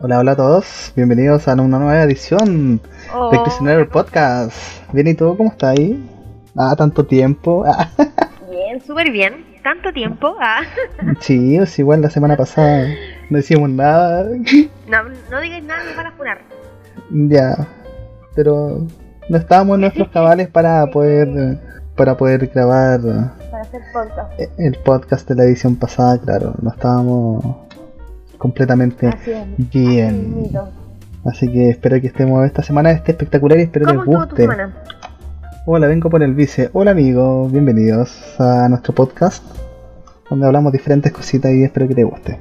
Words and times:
Hola, 0.00 0.18
hola 0.18 0.32
a 0.32 0.36
todos. 0.36 0.92
Bienvenidos 0.96 1.48
a 1.48 1.54
una 1.54 1.78
nueva 1.78 2.02
edición 2.02 2.80
de 3.30 3.38
Prisionero 3.40 3.88
Podcast. 3.88 4.56
Bien, 4.92 5.06
¿y 5.08 5.14
tú 5.14 5.36
cómo 5.36 5.50
estás 5.50 5.78
ahí? 5.78 6.10
Ah, 6.56 6.74
tanto 6.76 7.04
tiempo. 7.04 7.64
Ah. 7.66 7.88
Bien, 8.50 8.80
súper 8.80 9.10
bien. 9.10 9.44
Tanto 9.62 9.92
tiempo. 9.92 10.36
Ah. 10.40 10.60
Sí, 11.20 11.56
es 11.56 11.78
igual 11.78 12.02
la 12.02 12.10
semana 12.10 12.36
pasada 12.36 12.86
no 13.30 13.38
hicimos 13.38 13.70
nada. 13.70 14.24
No, 14.88 15.02
no 15.30 15.40
digas 15.40 15.62
nada, 15.64 15.84
me 15.84 15.96
van 15.96 16.06
a 16.06 16.12
funar. 16.12 16.38
Ya, 17.10 17.56
pero 18.34 18.86
no 19.28 19.36
estábamos 19.36 19.76
en 19.76 19.80
nuestros 19.82 20.08
cabales 20.12 20.48
para 20.48 20.86
poder 20.86 21.58
para 21.96 22.16
poder 22.16 22.48
grabar 22.48 23.00
Para 23.50 23.62
hacer 23.62 23.80
podcast. 23.92 24.40
el 24.58 24.76
podcast 24.84 25.28
de 25.28 25.34
la 25.36 25.44
edición 25.44 25.76
pasada, 25.76 26.18
claro, 26.18 26.54
no 26.60 26.70
estábamos 26.70 27.56
completamente 28.44 29.08
es. 29.08 29.70
bien. 29.72 30.50
Así 31.24 31.50
que 31.50 31.70
espero 31.70 31.98
que 31.98 32.08
estemos 32.08 32.44
esta 32.44 32.62
semana 32.62 32.90
esté 32.90 33.12
espectacular 33.12 33.58
y 33.58 33.62
espero 33.62 33.86
¿Cómo 33.86 34.04
les 34.04 34.04
guste. 34.04 34.48
Hola, 35.64 35.86
vengo 35.86 36.10
por 36.10 36.22
el 36.22 36.34
vice. 36.34 36.68
Hola 36.74 36.90
amigos, 36.90 37.50
bienvenidos 37.50 38.38
a 38.38 38.68
nuestro 38.68 38.94
podcast 38.94 39.42
donde 40.28 40.44
hablamos 40.44 40.74
diferentes 40.74 41.10
cositas 41.10 41.52
y 41.52 41.64
espero 41.64 41.88
que 41.88 41.94
te 41.94 42.04
guste. 42.04 42.38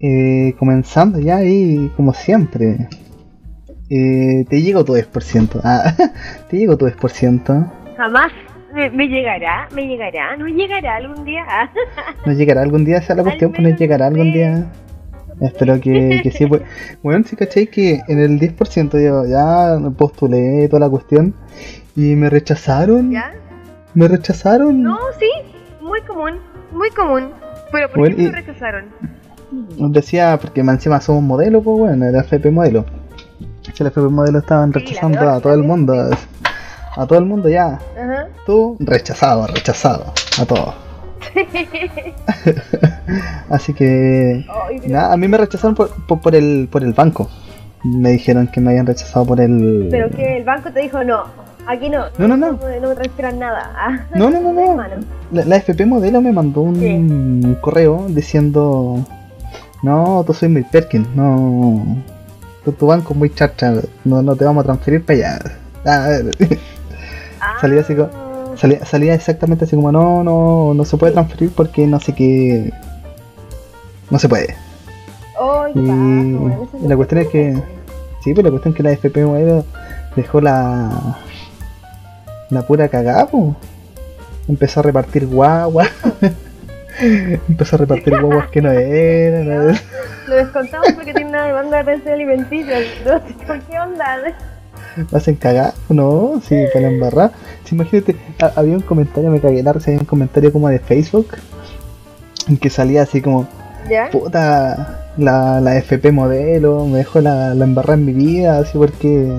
Eh, 0.00 0.56
comenzando 0.58 1.20
ya 1.20 1.40
y 1.44 1.92
como 1.96 2.14
siempre, 2.14 2.88
eh, 3.90 4.44
te 4.50 4.60
llegó 4.60 4.84
tu 4.84 4.94
10%. 4.94 5.60
Ah, 5.62 5.94
te 6.50 6.56
llegó 6.56 6.76
tu 6.76 6.86
10%. 6.88 7.72
Jamás 7.96 8.32
me, 8.74 8.90
me 8.90 9.06
llegará, 9.06 9.68
me 9.72 9.86
llegará, 9.86 10.36
no 10.36 10.48
llegará 10.48 10.96
algún 10.96 11.24
día. 11.24 11.44
¿Nos 12.26 12.36
llegará 12.36 12.62
algún 12.62 12.84
día 12.84 12.96
esa 12.96 13.12
es 13.12 13.18
la 13.18 13.22
cuestión? 13.22 13.52
Pues 13.52 13.62
menos 13.62 13.78
llegará 13.78 14.08
algún 14.08 14.32
día. 14.32 14.66
Espero 15.42 15.80
que, 15.80 16.20
que 16.22 16.30
sí. 16.30 16.46
Pues, 16.46 16.62
bueno, 17.02 17.24
sí, 17.26 17.36
que 17.66 18.00
en 18.08 18.18
el 18.20 18.38
10% 18.38 19.02
yo 19.04 19.26
ya 19.26 19.78
postulé 19.96 20.68
toda 20.68 20.80
la 20.80 20.88
cuestión 20.88 21.34
y 21.96 22.14
me 22.16 22.30
rechazaron. 22.30 23.10
¿Ya? 23.10 23.32
Me 23.94 24.08
rechazaron. 24.08 24.82
No, 24.82 24.98
sí, 25.18 25.30
muy 25.80 26.00
común, 26.02 26.38
muy 26.72 26.90
común. 26.90 27.30
Pero 27.72 27.88
¿por 27.88 27.98
Bueno, 27.98 28.16
qué 28.16 28.22
y- 28.22 28.26
me 28.26 28.32
rechazaron? 28.32 28.84
Nos 29.76 29.92
decía, 29.92 30.38
porque 30.40 30.60
encima 30.60 31.00
somos 31.00 31.22
modelo, 31.22 31.62
pues 31.62 31.78
bueno, 31.78 32.06
el 32.06 32.14
FP 32.16 32.50
modelo. 32.50 32.86
Si 33.74 33.82
el 33.82 33.88
FP 33.88 34.08
modelo 34.08 34.38
estaban 34.38 34.72
rechazando 34.72 35.28
a 35.28 35.40
todo 35.40 35.52
el 35.54 35.62
mundo. 35.62 35.94
A 36.96 37.06
todo 37.06 37.18
el 37.18 37.24
mundo 37.26 37.48
ya. 37.48 37.78
Ajá. 37.98 38.28
Tú, 38.46 38.76
rechazado, 38.80 39.46
rechazado. 39.46 40.12
A 40.40 40.44
todos. 40.46 40.74
Así 43.50 43.74
que. 43.74 44.44
Nada, 44.86 45.12
a 45.12 45.16
mí 45.16 45.28
me 45.28 45.36
rechazaron 45.38 45.74
por, 45.74 45.90
por, 46.06 46.20
por 46.20 46.34
el, 46.34 46.68
por 46.70 46.82
el 46.82 46.92
banco. 46.92 47.28
Me 47.84 48.10
dijeron 48.10 48.46
que 48.46 48.60
me 48.60 48.70
habían 48.70 48.86
rechazado 48.86 49.26
por 49.26 49.40
el. 49.40 49.88
pero 49.90 50.08
que 50.10 50.38
el 50.38 50.44
banco 50.44 50.70
te 50.70 50.80
dijo 50.80 51.02
no, 51.02 51.24
aquí 51.66 51.88
no. 51.88 52.04
No, 52.18 52.28
no, 52.28 52.36
no. 52.36 52.52
No, 52.52 52.80
no 52.80 52.88
me 52.88 52.94
transfieran 52.94 53.38
nada. 53.38 54.06
No, 54.14 54.30
no, 54.30 54.40
no, 54.40 54.52
no. 54.52 54.76
La, 55.32 55.44
la 55.44 55.56
FP 55.56 55.86
modelo 55.86 56.20
me 56.20 56.32
mandó 56.32 56.60
un 56.62 57.56
correo 57.60 58.06
diciendo. 58.08 59.04
No, 59.82 60.22
tú 60.26 60.32
soy 60.32 60.48
muy 60.48 60.62
Perkin, 60.62 61.06
no. 61.16 61.84
Tu, 62.64 62.70
tu 62.72 62.86
banco 62.86 63.12
es 63.14 63.18
muy 63.18 63.30
charcha, 63.34 63.72
no, 64.04 64.22
no 64.22 64.36
te 64.36 64.44
vamos 64.44 64.62
a 64.62 64.66
transferir 64.66 65.04
para 65.04 65.18
allá. 65.18 65.38
Ah, 67.44 67.56
Salía 67.60 67.80
así 67.80 67.96
co- 67.96 68.08
Ah. 68.14 68.21
Salía, 68.56 68.84
salía 68.84 69.14
exactamente 69.14 69.64
así 69.64 69.76
como: 69.76 69.92
No, 69.92 70.22
no, 70.24 70.74
no 70.74 70.84
se 70.84 70.96
puede 70.96 71.12
transferir 71.12 71.50
porque 71.54 71.86
no 71.86 72.00
sé 72.00 72.14
qué. 72.14 72.72
No 74.10 74.18
se 74.18 74.28
puede. 74.28 74.56
Y, 75.74 76.86
la 76.86 76.96
cuestión 76.96 77.20
es 77.22 77.28
que. 77.28 77.62
Sí, 78.22 78.34
pero 78.34 78.44
la 78.44 78.50
cuestión 78.50 78.72
es 78.72 78.76
que 78.76 78.82
la 78.82 78.92
FP 78.92 79.24
modelo 79.24 79.64
dejó 80.16 80.40
la. 80.40 81.16
La 82.50 82.62
pura 82.62 82.88
cagada. 82.88 83.28
Empezó 84.48 84.80
a 84.80 84.82
repartir 84.82 85.26
guaguas. 85.26 85.88
Empezó 87.00 87.76
a 87.76 87.78
repartir 87.80 88.20
guaguas 88.20 88.48
que 88.50 88.60
no 88.60 88.70
eran. 88.72 89.48
¿no? 89.48 89.78
Lo 90.28 90.36
descontamos 90.36 90.92
porque 90.92 91.14
tiene 91.14 91.30
una 91.30 91.46
demanda 91.46 91.78
de 91.78 91.84
pensión 91.84 92.14
alimenticia. 92.14 92.78
Por 93.46 93.60
qué 93.60 93.78
onda. 93.78 94.18
¿Me 94.96 95.06
hacen 95.18 95.36
cagar? 95.36 95.74
No, 95.88 96.40
sí, 96.46 96.56
para 96.72 96.86
la 96.88 96.92
embarrar. 96.92 97.32
Sí, 97.64 97.74
imagínate, 97.74 98.16
ha- 98.40 98.52
había 98.56 98.74
un 98.74 98.82
comentario, 98.82 99.30
me 99.30 99.40
cagué 99.40 99.62
la 99.62 99.70
había 99.90 100.00
un 100.00 100.06
comentario 100.06 100.52
como 100.52 100.68
de 100.68 100.78
Facebook 100.78 101.28
en 102.48 102.56
que 102.56 102.70
salía 102.70 103.02
así 103.02 103.20
como, 103.20 103.46
¿Ya? 103.88 104.10
puta, 104.10 105.06
la, 105.16 105.60
la 105.60 105.76
FP 105.76 106.10
modelo, 106.12 106.86
me 106.86 106.98
dejó 106.98 107.20
la, 107.20 107.54
la 107.54 107.64
en 107.94 108.04
mi 108.04 108.12
vida, 108.12 108.58
así 108.58 108.76
porque 108.78 109.30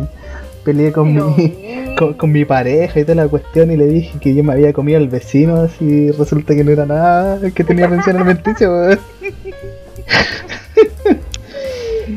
peleé 0.64 0.92
con 0.94 1.14
Pero 1.14 1.28
mi, 1.36 1.96
con, 1.98 2.14
con 2.14 2.32
mi 2.32 2.46
pareja 2.46 3.00
y 3.00 3.04
toda 3.04 3.16
la 3.16 3.28
cuestión 3.28 3.72
y 3.72 3.76
le 3.78 3.86
dije 3.88 4.18
que 4.20 4.34
yo 4.34 4.44
me 4.44 4.54
había 4.54 4.72
comido 4.72 4.98
al 4.98 5.10
vecino, 5.10 5.58
así 5.58 6.10
resulta 6.12 6.56
que 6.56 6.64
no 6.64 6.72
era 6.72 6.86
nada, 6.86 7.40
que 7.52 7.64
tenía 7.64 7.90
pensión 7.90 8.16
alimenticia, 8.18 8.70
weón. 8.70 9.00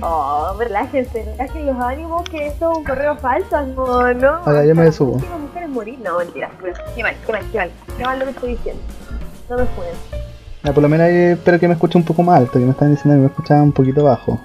Oh, 0.03 0.55
relájense, 0.59 1.25
relajen 1.25 1.67
los 1.67 1.81
ánimos 1.81 2.29
que 2.29 2.47
esto 2.49 2.73
es 2.73 2.79
un 2.79 2.85
correo 2.85 3.17
falso, 3.17 3.63
no, 3.67 4.15
no. 4.15 4.29
Ahora 4.45 4.65
yo 4.65 4.75
me 4.75 4.91
subo. 4.93 5.13
muchísimas 5.15 5.41
mujeres 5.41 5.69
morir, 5.69 5.99
no, 6.05 6.19
mentira. 6.19 6.51
Qué 6.95 7.03
mal, 7.03 7.15
qué 7.27 7.33
mal, 7.33 7.43
qué 7.53 7.59
mal. 7.59 7.71
Qué 7.97 8.05
mal 8.05 8.19
lo 8.19 8.25
que 8.25 8.31
estoy 8.33 8.51
diciendo. 8.51 8.83
No 9.49 9.57
me 9.57 9.65
pueden. 9.65 9.95
Ya, 10.65 10.73
por 10.73 10.83
lo 10.83 10.89
menos 10.89 11.09
espero 11.09 11.61
que 11.61 11.69
me 11.69 11.75
escuche 11.75 11.99
un 11.99 12.05
poco 12.05 12.23
más 12.23 12.39
alto, 12.39 12.59
que 12.59 12.65
me 12.65 12.73
están 12.73 12.91
diciendo 12.91 13.17
que 13.17 13.21
me 13.21 13.27
escuchaba 13.27 13.63
un 13.63 13.73
poquito 13.73 14.05
bajo. 14.05 14.41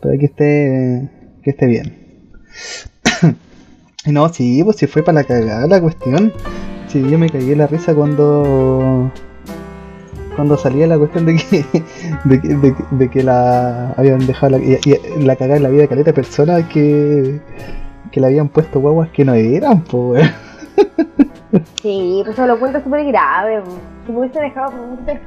Pero 0.00 0.18
que 0.18 0.26
esté, 0.26 1.08
que 1.42 1.50
esté 1.50 1.66
bien. 1.66 2.32
No, 4.06 4.28
sí, 4.30 4.62
pues 4.64 4.76
si 4.76 4.86
fue 4.86 5.02
para 5.02 5.20
la 5.20 5.24
cagada 5.24 5.66
la 5.66 5.82
cuestión. 5.82 6.32
Sí, 6.86 7.02
yo 7.10 7.18
me 7.18 7.28
cagué 7.28 7.54
la 7.54 7.66
risa 7.66 7.94
cuando 7.94 9.12
cuando 10.38 10.56
salía 10.56 10.86
la 10.86 10.96
cuestión 10.96 11.26
de 11.26 11.34
que 11.34 11.64
de, 12.24 12.40
que- 12.40 12.48
de 12.48 12.72
que- 12.74 12.84
de 12.92 13.10
que 13.10 13.22
la 13.24 13.90
habían 13.96 14.24
dejado 14.24 14.50
la, 14.56 14.58
y- 14.58 14.78
y 14.84 15.22
la 15.24 15.34
cagada 15.34 15.56
en 15.56 15.64
la 15.64 15.68
vida 15.68 15.82
de 15.82 15.88
caleta 15.88 16.12
personas 16.12 16.62
que 16.72 17.40
que 18.12 18.20
le 18.20 18.26
habían 18.28 18.48
puesto 18.48 18.78
guaguas 18.80 19.08
que 19.10 19.24
no 19.24 19.34
eran, 19.34 19.82
pues. 19.82 20.30
Sí, 21.82 22.22
pues 22.24 22.36
se 22.36 22.46
lo 22.46 22.58
cuento 22.60 22.80
súper 22.82 23.04
grave. 23.06 23.62
Si 24.06 24.12
me 24.12 24.20
hubiese 24.20 24.40
dejado, 24.40 24.72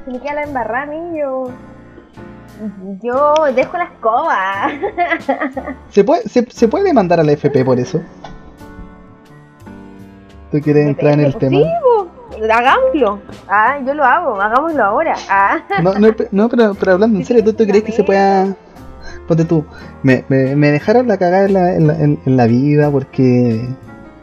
si 0.06 0.12
me 0.12 0.20
queda 0.20 0.34
la 0.36 0.44
embarrada 0.44 0.84
a 0.84 0.86
mí, 0.88 1.20
yo. 1.20 1.50
Yo 3.04 3.34
dejo 3.54 3.78
la 3.78 3.84
escoba. 3.84 4.70
¿Se 5.90 6.04
puede, 6.06 6.22
se, 6.30 6.46
se 6.50 6.68
puede 6.70 6.86
demandar 6.86 7.20
a 7.20 7.24
la 7.24 7.34
FP 7.34 7.66
por 7.66 7.78
eso? 7.80 8.00
¿Tú 10.52 10.60
quieres 10.60 10.88
entrar 10.88 11.14
en 11.14 11.22
el 11.22 11.36
tema? 11.36 11.58
pues 11.60 11.70
pues, 11.84 12.08
hagámoslo. 12.50 13.20
Ah, 13.48 13.80
yo 13.86 13.94
lo 13.94 14.04
hago, 14.04 14.40
hagámoslo 14.42 14.84
ahora. 14.84 15.16
Ah. 15.30 15.60
No, 15.84 15.94
no, 15.96 16.08
no, 16.32 16.50
pero, 16.50 16.74
pero 16.80 16.92
hablando 16.94 17.18
en 17.20 17.26
serio, 17.26 17.44
¿tú, 17.44 17.54
tú 17.54 17.66
crees 17.66 17.84
que 17.84 17.92
se 17.92 18.04
pueda... 18.04 18.56
Ponte 19.28 19.46
tú, 19.46 19.64
me, 20.04 20.24
me, 20.30 20.56
me 20.56 20.72
dejaron 20.72 21.08
la 21.08 21.18
cagada 21.18 21.46
en 21.46 21.54
la, 21.54 21.76
en, 21.76 21.88
la, 21.88 21.94
en- 22.00 22.20
en 22.26 22.38
la 22.38 22.48
vida 22.48 22.90
porque 22.92 23.62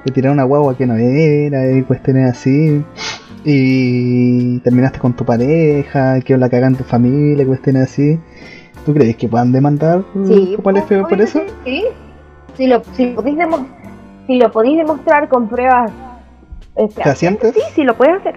te 0.05 0.13
tiraron 0.13 0.37
una 0.37 0.45
guagua 0.45 0.77
que 0.77 0.87
no 0.87 0.97
era 0.97 1.71
y 1.71 1.83
cuestiones 1.83 2.31
así. 2.31 2.85
Y 3.45 4.59
terminaste 4.61 4.99
con 4.99 5.15
tu 5.15 5.25
pareja, 5.25 6.21
quedó 6.21 6.39
la 6.39 6.49
cagada 6.51 6.69
en 6.69 6.77
tu 6.77 6.85
familia, 6.85 7.47
cuestiones 7.47 7.85
así. 7.85 8.19
¿Tú 8.85 8.93
crees 8.95 9.17
que 9.17 9.29
puedan 9.29 9.53
demandar 9.53 10.03
Sí, 10.27 10.57
FP 10.59 11.03
por 11.09 11.21
eso? 11.21 11.41
Sí. 11.65 11.85
Si 12.57 12.67
lo, 12.67 12.83
si, 12.95 13.07
lo 13.07 13.15
podéis 13.17 13.39
si 14.27 14.37
lo 14.37 14.51
podéis 14.51 14.79
demostrar 14.79 15.29
con 15.29 15.49
pruebas. 15.49 15.91
Eh, 16.79 16.89
¿Fehacientes? 16.89 17.55
Sí, 17.55 17.61
sí, 17.75 17.85
lo 17.85 17.97
puedes 17.97 18.21
hacer. 18.21 18.37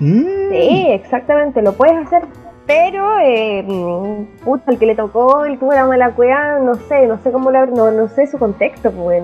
Mm. 0.00 0.50
Sí, 0.50 0.86
exactamente, 0.90 1.62
lo 1.62 1.72
puedes 1.72 2.06
hacer. 2.06 2.22
Pero, 2.66 3.18
eh, 3.20 3.62
mm, 3.62 4.44
puta, 4.44 4.72
el 4.72 4.78
que 4.78 4.86
le 4.86 4.96
tocó, 4.96 5.44
el 5.44 5.58
tuvo 5.58 5.72
la 5.72 5.86
mala 5.86 6.10
cueva, 6.10 6.58
no 6.58 6.74
sé, 6.74 7.06
no 7.06 7.18
sé 7.22 7.30
cómo 7.30 7.50
no, 7.52 7.90
no 7.92 8.08
sé 8.08 8.26
su 8.26 8.38
contexto, 8.38 8.90
pues. 8.90 9.22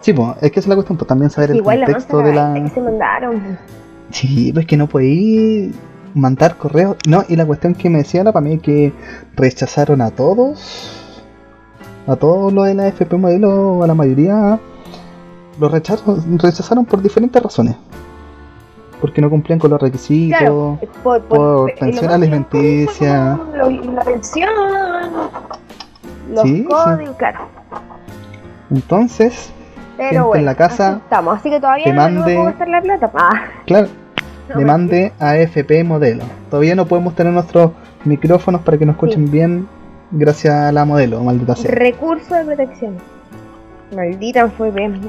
Sí, 0.00 0.14
pues, 0.14 0.30
es 0.40 0.50
que 0.50 0.60
es 0.60 0.66
la 0.66 0.74
cuestión, 0.74 0.96
pues 0.96 1.06
también 1.06 1.30
saber 1.30 1.50
el 1.50 1.58
la 1.58 1.62
contexto 1.62 2.16
mansa 2.16 2.28
de 2.28 2.34
la... 2.34 2.54
que 2.54 2.68
se 2.70 2.80
mandaron. 2.80 3.58
Sí, 4.10 4.50
pues 4.54 4.64
que 4.64 4.78
no 4.78 4.86
podí 4.86 5.74
mandar 6.14 6.56
correos. 6.56 6.96
No, 7.06 7.22
y 7.28 7.36
la 7.36 7.44
cuestión 7.44 7.74
que 7.74 7.90
me 7.90 7.98
decía 7.98 8.22
era 8.22 8.32
para 8.32 8.46
mí 8.46 8.58
que 8.58 8.92
rechazaron 9.36 10.00
a 10.00 10.10
todos, 10.10 11.04
a 12.06 12.16
todos 12.16 12.50
los 12.50 12.64
de 12.66 12.74
la 12.74 12.88
FP 12.88 13.16
modelo, 13.16 13.82
a 13.82 13.86
la 13.86 13.94
mayoría, 13.94 14.58
los 15.58 15.70
rechazaron, 15.70 16.38
rechazaron 16.38 16.84
por 16.84 17.02
diferentes 17.02 17.42
razones. 17.42 17.76
Porque 19.00 19.20
no 19.20 19.30
cumplían 19.30 19.58
con 19.60 19.70
los 19.70 19.80
requisitos. 19.80 20.38
Claro, 20.38 20.78
por, 21.04 21.22
por 21.22 21.38
lo 21.38 21.66
pensión 21.78 22.10
alimenticia. 22.10 23.38
lo- 23.54 23.70
la 23.70 24.02
pensión, 24.02 24.48
los 26.32 26.42
Sí, 26.42 26.56
sí. 26.58 26.64
códigos, 26.64 27.16
claro. 27.16 27.40
Entonces, 28.70 29.50
Pero 29.96 30.34
en 30.36 30.44
la 30.44 30.54
casa 30.54 30.88
así 30.88 31.00
estamos, 31.04 31.38
así 31.38 31.50
que 31.50 31.60
todavía 31.60 31.84
que 31.84 31.92
no, 31.92 32.44
gastar 32.44 32.68
la 32.68 32.82
plata. 32.82 33.10
Ah, 33.14 33.42
claro, 33.66 33.88
no, 34.48 34.56
le 34.58 34.64
mande 34.64 35.12
a 35.18 35.36
FP 35.36 35.84
modelo. 35.84 36.24
Todavía 36.50 36.74
no 36.74 36.86
podemos 36.86 37.14
tener 37.14 37.32
nuestros 37.32 37.70
micrófonos 38.04 38.60
para 38.62 38.78
que 38.78 38.86
nos 38.86 38.94
escuchen 38.94 39.30
bien 39.30 39.68
gracias 40.10 40.54
a 40.54 40.72
la 40.72 40.84
modelo, 40.84 41.20
maldita 41.22 41.56
sea. 41.56 41.70
Recurso 41.70 42.34
de 42.34 42.44
protección. 42.44 42.96
Maldita 43.94 44.48
fue 44.50 44.70
bien. 44.70 45.00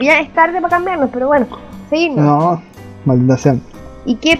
Ya 0.00 0.20
es 0.20 0.32
tarde 0.34 0.60
para 0.60 0.76
cambiarnos, 0.76 1.10
pero 1.12 1.28
bueno, 1.28 1.46
seguimos. 1.88 2.18
No, 2.18 2.62
maldita 3.04 3.36
sea. 3.36 3.56
¿Y 4.04 4.16
qué, 4.16 4.38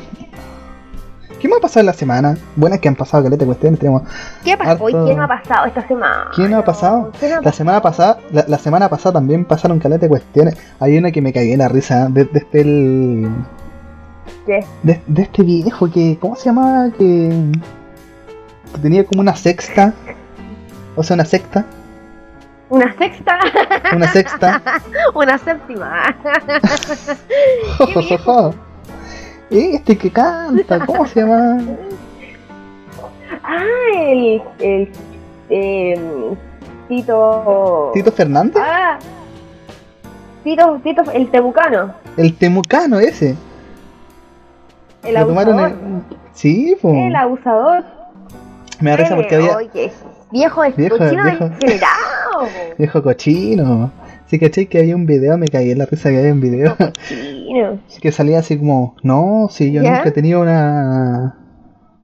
¿Qué 1.40 1.48
me 1.48 1.56
ha 1.56 1.60
pasado 1.60 1.80
en 1.80 1.86
la 1.86 1.92
semana? 1.94 2.36
Buenas 2.56 2.80
que 2.80 2.88
han 2.88 2.94
pasado 2.96 3.22
caleta 3.22 3.46
cuestiones, 3.46 3.80
tenemos 3.80 4.02
qué 4.44 4.56
pasó? 4.58 4.70
Harto- 4.72 4.88
¿Y 4.90 4.92
qué 5.08 5.14
no 5.14 5.22
ha 5.24 5.28
pasado 5.28 5.66
esta 5.66 5.88
semana? 5.88 6.24
¿Qué 6.36 6.48
no 6.48 6.58
ha 6.58 6.64
pasado? 6.64 7.12
¿Qué 7.18 7.28
no 7.30 7.36
ha 7.36 7.40
La 7.40 7.52
semana 7.52 7.80
pasada, 7.80 8.18
la, 8.30 8.44
la 8.46 8.58
semana 8.58 8.88
pasada 8.90 9.14
también 9.14 9.46
pasaron 9.46 9.78
caleta 9.78 10.06
cuestiones. 10.08 10.58
Hay 10.80 10.98
una 10.98 11.10
que 11.10 11.22
me 11.22 11.32
cagué 11.32 11.54
en 11.54 11.60
la 11.60 11.68
risa 11.68 12.08
de, 12.10 12.24
de 12.26 12.38
este 12.40 12.60
el, 12.60 13.30
¿Qué? 14.44 14.64
de, 14.82 15.00
de 15.06 15.22
este 15.22 15.42
viejo 15.42 15.90
que 15.90 16.18
¿cómo 16.20 16.36
se 16.36 16.44
llamaba? 16.46 16.90
Que, 16.98 17.30
que 18.74 18.78
tenía 18.82 19.04
como 19.06 19.22
una 19.22 19.34
sexta. 19.34 19.94
O 20.96 21.02
sea, 21.02 21.14
una 21.14 21.24
secta, 21.24 21.64
¿Una 22.70 22.94
sexta? 22.96 23.38
una 23.94 24.08
sexta. 24.12 24.62
¿Una 25.14 25.36
séptima? 25.38 26.02
Este 29.50 29.98
que 29.98 30.10
canta, 30.10 30.86
¿cómo 30.86 31.06
se 31.06 31.20
llama? 31.20 31.58
Ah, 33.42 33.64
el. 33.96 34.40
el. 34.60 34.92
eh, 35.50 36.34
Tito. 36.88 37.90
Tito 37.94 38.12
Fernández, 38.12 38.62
Ah. 38.64 38.98
Tito, 40.44 40.80
Tito, 40.84 41.02
el 41.12 41.30
temucano. 41.30 41.94
el 42.16 42.36
temucano 42.36 42.98
ese. 43.00 43.36
El 45.02 45.14
Lo 45.14 45.20
abusador. 45.20 45.70
en- 45.70 46.04
Sí, 46.32 46.76
po. 46.80 46.92
El 46.94 47.16
abusador. 47.16 47.84
me 48.80 48.90
da 48.90 48.96
risa 48.98 49.16
porque 49.16 49.34
había 49.36 49.56
Oye, 49.56 49.92
viejo 50.30 50.62
de 50.62 50.70
Viejo, 50.70 50.96
viejo. 50.98 51.50
Degenerado. 52.44 52.74
viejo 52.78 53.02
cochino. 53.02 53.92
Sí, 54.26 54.38
caché 54.38 54.66
que 54.66 54.78
había 54.78 54.94
un 54.96 55.06
video, 55.06 55.36
me 55.38 55.48
cagué 55.48 55.72
en 55.72 55.78
la 55.78 55.86
risa 55.86 56.10
que 56.10 56.18
había 56.18 56.32
un 56.32 56.40
video 56.40 56.76
Cochino. 56.76 57.80
que 58.00 58.12
salía 58.12 58.38
así 58.38 58.58
como, 58.58 58.94
no, 59.02 59.48
si 59.50 59.72
yo 59.72 59.82
¿Ya? 59.82 59.96
nunca 59.96 60.08
he 60.10 60.12
tenido 60.12 60.40
una 60.40 61.36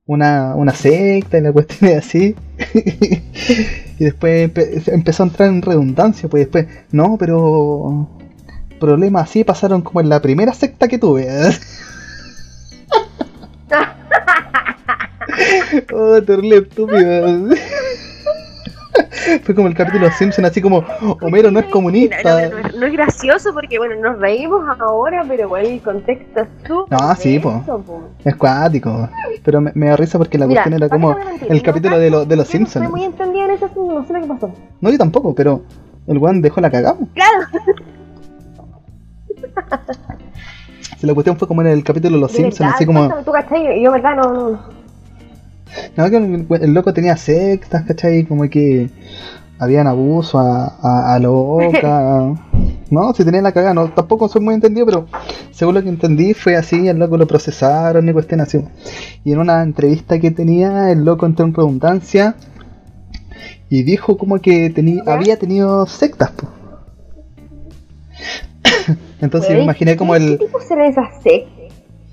una, 0.06 0.54
una 0.54 0.72
secta 0.72 1.38
y 1.38 1.40
la 1.40 1.52
cuestión 1.52 1.90
es 1.90 1.98
así. 1.98 2.34
y 3.98 4.04
después 4.04 4.50
empe- 4.52 4.82
empezó 4.92 5.22
a 5.22 5.26
entrar 5.26 5.48
en 5.48 5.62
redundancia, 5.62 6.28
pues 6.28 6.44
después, 6.44 6.66
no, 6.92 7.16
pero 7.18 8.08
problemas 8.80 9.30
así 9.30 9.44
pasaron 9.44 9.82
como 9.82 10.00
en 10.00 10.08
la 10.08 10.20
primera 10.20 10.52
secta 10.52 10.88
que 10.88 10.98
tuve. 10.98 11.26
oh, 15.92 16.22
terrible 16.22 16.58
estúpido. 16.58 17.48
Fue 19.44 19.54
como 19.54 19.69
el 19.69 19.75
capítulo 19.75 20.04
de 20.04 20.06
los 20.10 20.14
Simpson, 20.16 20.44
así 20.44 20.60
como 20.60 20.84
Homero 21.20 21.50
no 21.50 21.58
es 21.60 21.66
No, 21.66 21.70
comunista. 21.72 22.48
no, 22.48 22.56
no, 22.62 22.69
no 22.78 22.87
es 22.87 22.93
gracioso 22.93 23.52
porque, 23.52 23.78
bueno, 23.78 23.94
nos 23.96 24.19
reímos 24.20 24.62
ahora, 24.81 25.25
pero 25.26 25.43
igual 25.44 25.66
el 25.66 25.81
contexto 25.82 26.40
es 26.40 26.48
súper. 26.66 26.98
No, 26.98 27.14
sí, 27.16 27.38
po. 27.38 27.62
Es 28.25 28.37
cuático. 28.37 29.08
Pero 29.44 29.60
me, 29.60 29.72
me 29.75 29.87
da 29.88 29.96
risa 29.96 30.19
porque 30.19 30.38
la 30.38 30.46
Mira, 30.46 30.62
cuestión 30.62 30.82
era 30.82 30.88
como 30.88 31.16
el 31.48 31.62
capítulo 31.62 31.96
no 31.96 32.00
de, 32.00 32.10
lo- 32.10 32.25
de 32.25 32.37
los 32.37 32.46
Yo 32.48 32.58
no 32.58 32.66
Simpsons. 32.66 32.90
muy 32.90 33.04
entendida 33.04 33.44
en 33.44 33.50
asunto, 33.52 33.94
no 34.00 34.04
sé 34.06 34.12
lo 34.12 34.20
que 34.22 34.26
pasó. 34.26 34.52
No, 34.81 34.90
yo 34.90 34.99
tampoco, 34.99 35.34
pero 35.34 35.62
el 36.06 36.19
weón 36.19 36.40
dejó 36.42 36.60
la 36.60 36.70
cagada. 36.70 36.96
Claro, 37.14 37.46
Si 40.99 41.06
la 41.06 41.14
cuestión 41.14 41.37
fue 41.37 41.46
como 41.46 41.60
en 41.62 41.69
el 41.69 41.84
capítulo 41.84 42.14
de 42.16 42.20
los 42.20 42.32
Simpsons, 42.32 42.75
así 42.75 42.87
como. 42.87 43.08
tú. 43.25 43.32
Yo, 43.82 43.92
verdad, 43.92 44.16
no. 44.16 44.75
No. 45.96 46.10
Que 46.10 46.16
el, 46.64 46.74
loco 46.74 46.92
tenía 46.92 47.16
sectas, 47.16 47.84
¿cachai? 47.84 48.24
Como 48.24 48.48
que 48.48 48.90
habían 49.58 49.86
abuso 49.86 50.38
a, 50.38 50.76
a, 50.82 51.14
a 51.14 51.18
loca. 51.18 52.34
No, 52.88 53.12
si 53.14 53.24
tenía 53.24 53.42
la 53.42 53.50
cagada, 53.50 53.74
no, 53.74 53.88
tampoco 53.88 54.28
soy 54.28 54.40
muy 54.42 54.54
entendido, 54.54 54.86
pero 54.86 55.06
según 55.50 55.74
lo 55.74 55.82
que 55.82 55.88
entendí 55.88 56.34
fue 56.34 56.54
así, 56.54 56.86
el 56.86 56.98
loco 57.00 57.16
lo 57.16 57.26
procesaron 57.26 58.08
y 58.08 58.12
cuestión 58.12 58.40
así. 58.40 58.60
Y 59.24 59.32
en 59.32 59.40
una 59.40 59.60
entrevista 59.64 60.20
que 60.20 60.30
tenía, 60.30 60.92
el 60.92 61.04
loco 61.04 61.26
entró 61.26 61.44
en 61.46 61.52
redundancia 61.52 62.36
y 63.68 63.82
dijo 63.82 64.16
como 64.16 64.38
que 64.38 64.70
tenía, 64.70 65.02
¿Ya? 65.04 65.14
había 65.14 65.36
tenido 65.36 65.84
sectas, 65.86 66.30
po. 66.30 66.46
Entonces 69.20 69.50
me 69.50 69.62
imaginé 69.64 69.96
como 69.96 70.12
¿qué- 70.12 70.18
el... 70.18 70.38
¿Qué 70.38 70.44
tipo 70.46 70.60
será 70.60 70.86
esa 70.86 71.02
secta? 71.22 71.50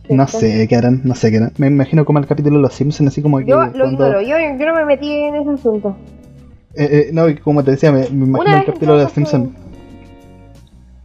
No 0.10 0.28
sé 0.28 0.68
qué 0.68 0.76
harán, 0.76 1.02
no 1.04 1.16
sé 1.16 1.32
qué 1.32 1.38
harán. 1.38 1.54
Me 1.58 1.68
imagino 1.68 2.04
como 2.06 2.20
el 2.20 2.28
capítulo 2.28 2.58
de 2.58 2.62
los 2.64 2.74
Simpsons, 2.74 3.08
así 3.10 3.22
como 3.22 3.40
que 3.40 3.46
Yo 3.46 3.56
lo 3.58 3.72
cuando... 3.72 3.88
ignoro, 3.92 4.22
yo, 4.22 4.36
yo 4.38 4.66
no 4.66 4.76
me 4.76 4.86
metí 4.86 5.12
en 5.12 5.36
ese 5.36 5.50
asunto. 5.52 5.96
Eh, 6.76 6.90
eh, 6.92 7.10
no, 7.14 7.30
y 7.30 7.36
como 7.36 7.64
te 7.64 7.72
decía, 7.72 7.92
me, 7.92 8.10
me 8.10 8.26
imagino 8.26 8.58
el 8.58 8.66
capítulo 8.66 8.98
de 8.98 9.04
los 9.04 9.12
Simpsons. 9.14 9.50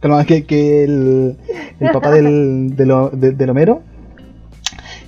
Calma, 0.01 0.23
que, 0.25 0.45
que 0.45 0.83
el, 0.83 1.37
el 1.79 1.91
papá 1.91 2.11
del, 2.11 2.73
de, 2.75 2.85
lo, 2.85 3.09
de, 3.09 3.31
del 3.31 3.49
Homero 3.49 3.81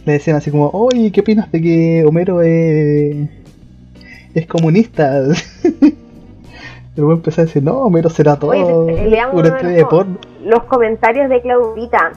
le 0.05 0.13
decían 0.13 0.35
así 0.37 0.51
como, 0.51 0.69
oye, 0.69 1.11
¿qué 1.11 1.21
opinas 1.21 1.51
de 1.51 1.61
que 1.61 2.05
Homero 2.07 2.41
es, 2.41 3.29
es 4.33 4.47
comunista? 4.47 5.21
Güey 6.97 7.15
empezó 7.17 7.41
a 7.41 7.45
decir, 7.45 7.63
no, 7.63 7.79
Homero 7.79 8.09
será 8.09 8.35
todo 8.37 8.51
Oye, 8.51 8.63
una 8.63 9.47
estrella 9.47 9.75
de 9.75 9.81
los- 9.81 9.89
porno. 9.89 10.17
Los 10.43 10.63
comentarios 10.65 11.29
de 11.29 11.41
Claudita. 11.41 12.11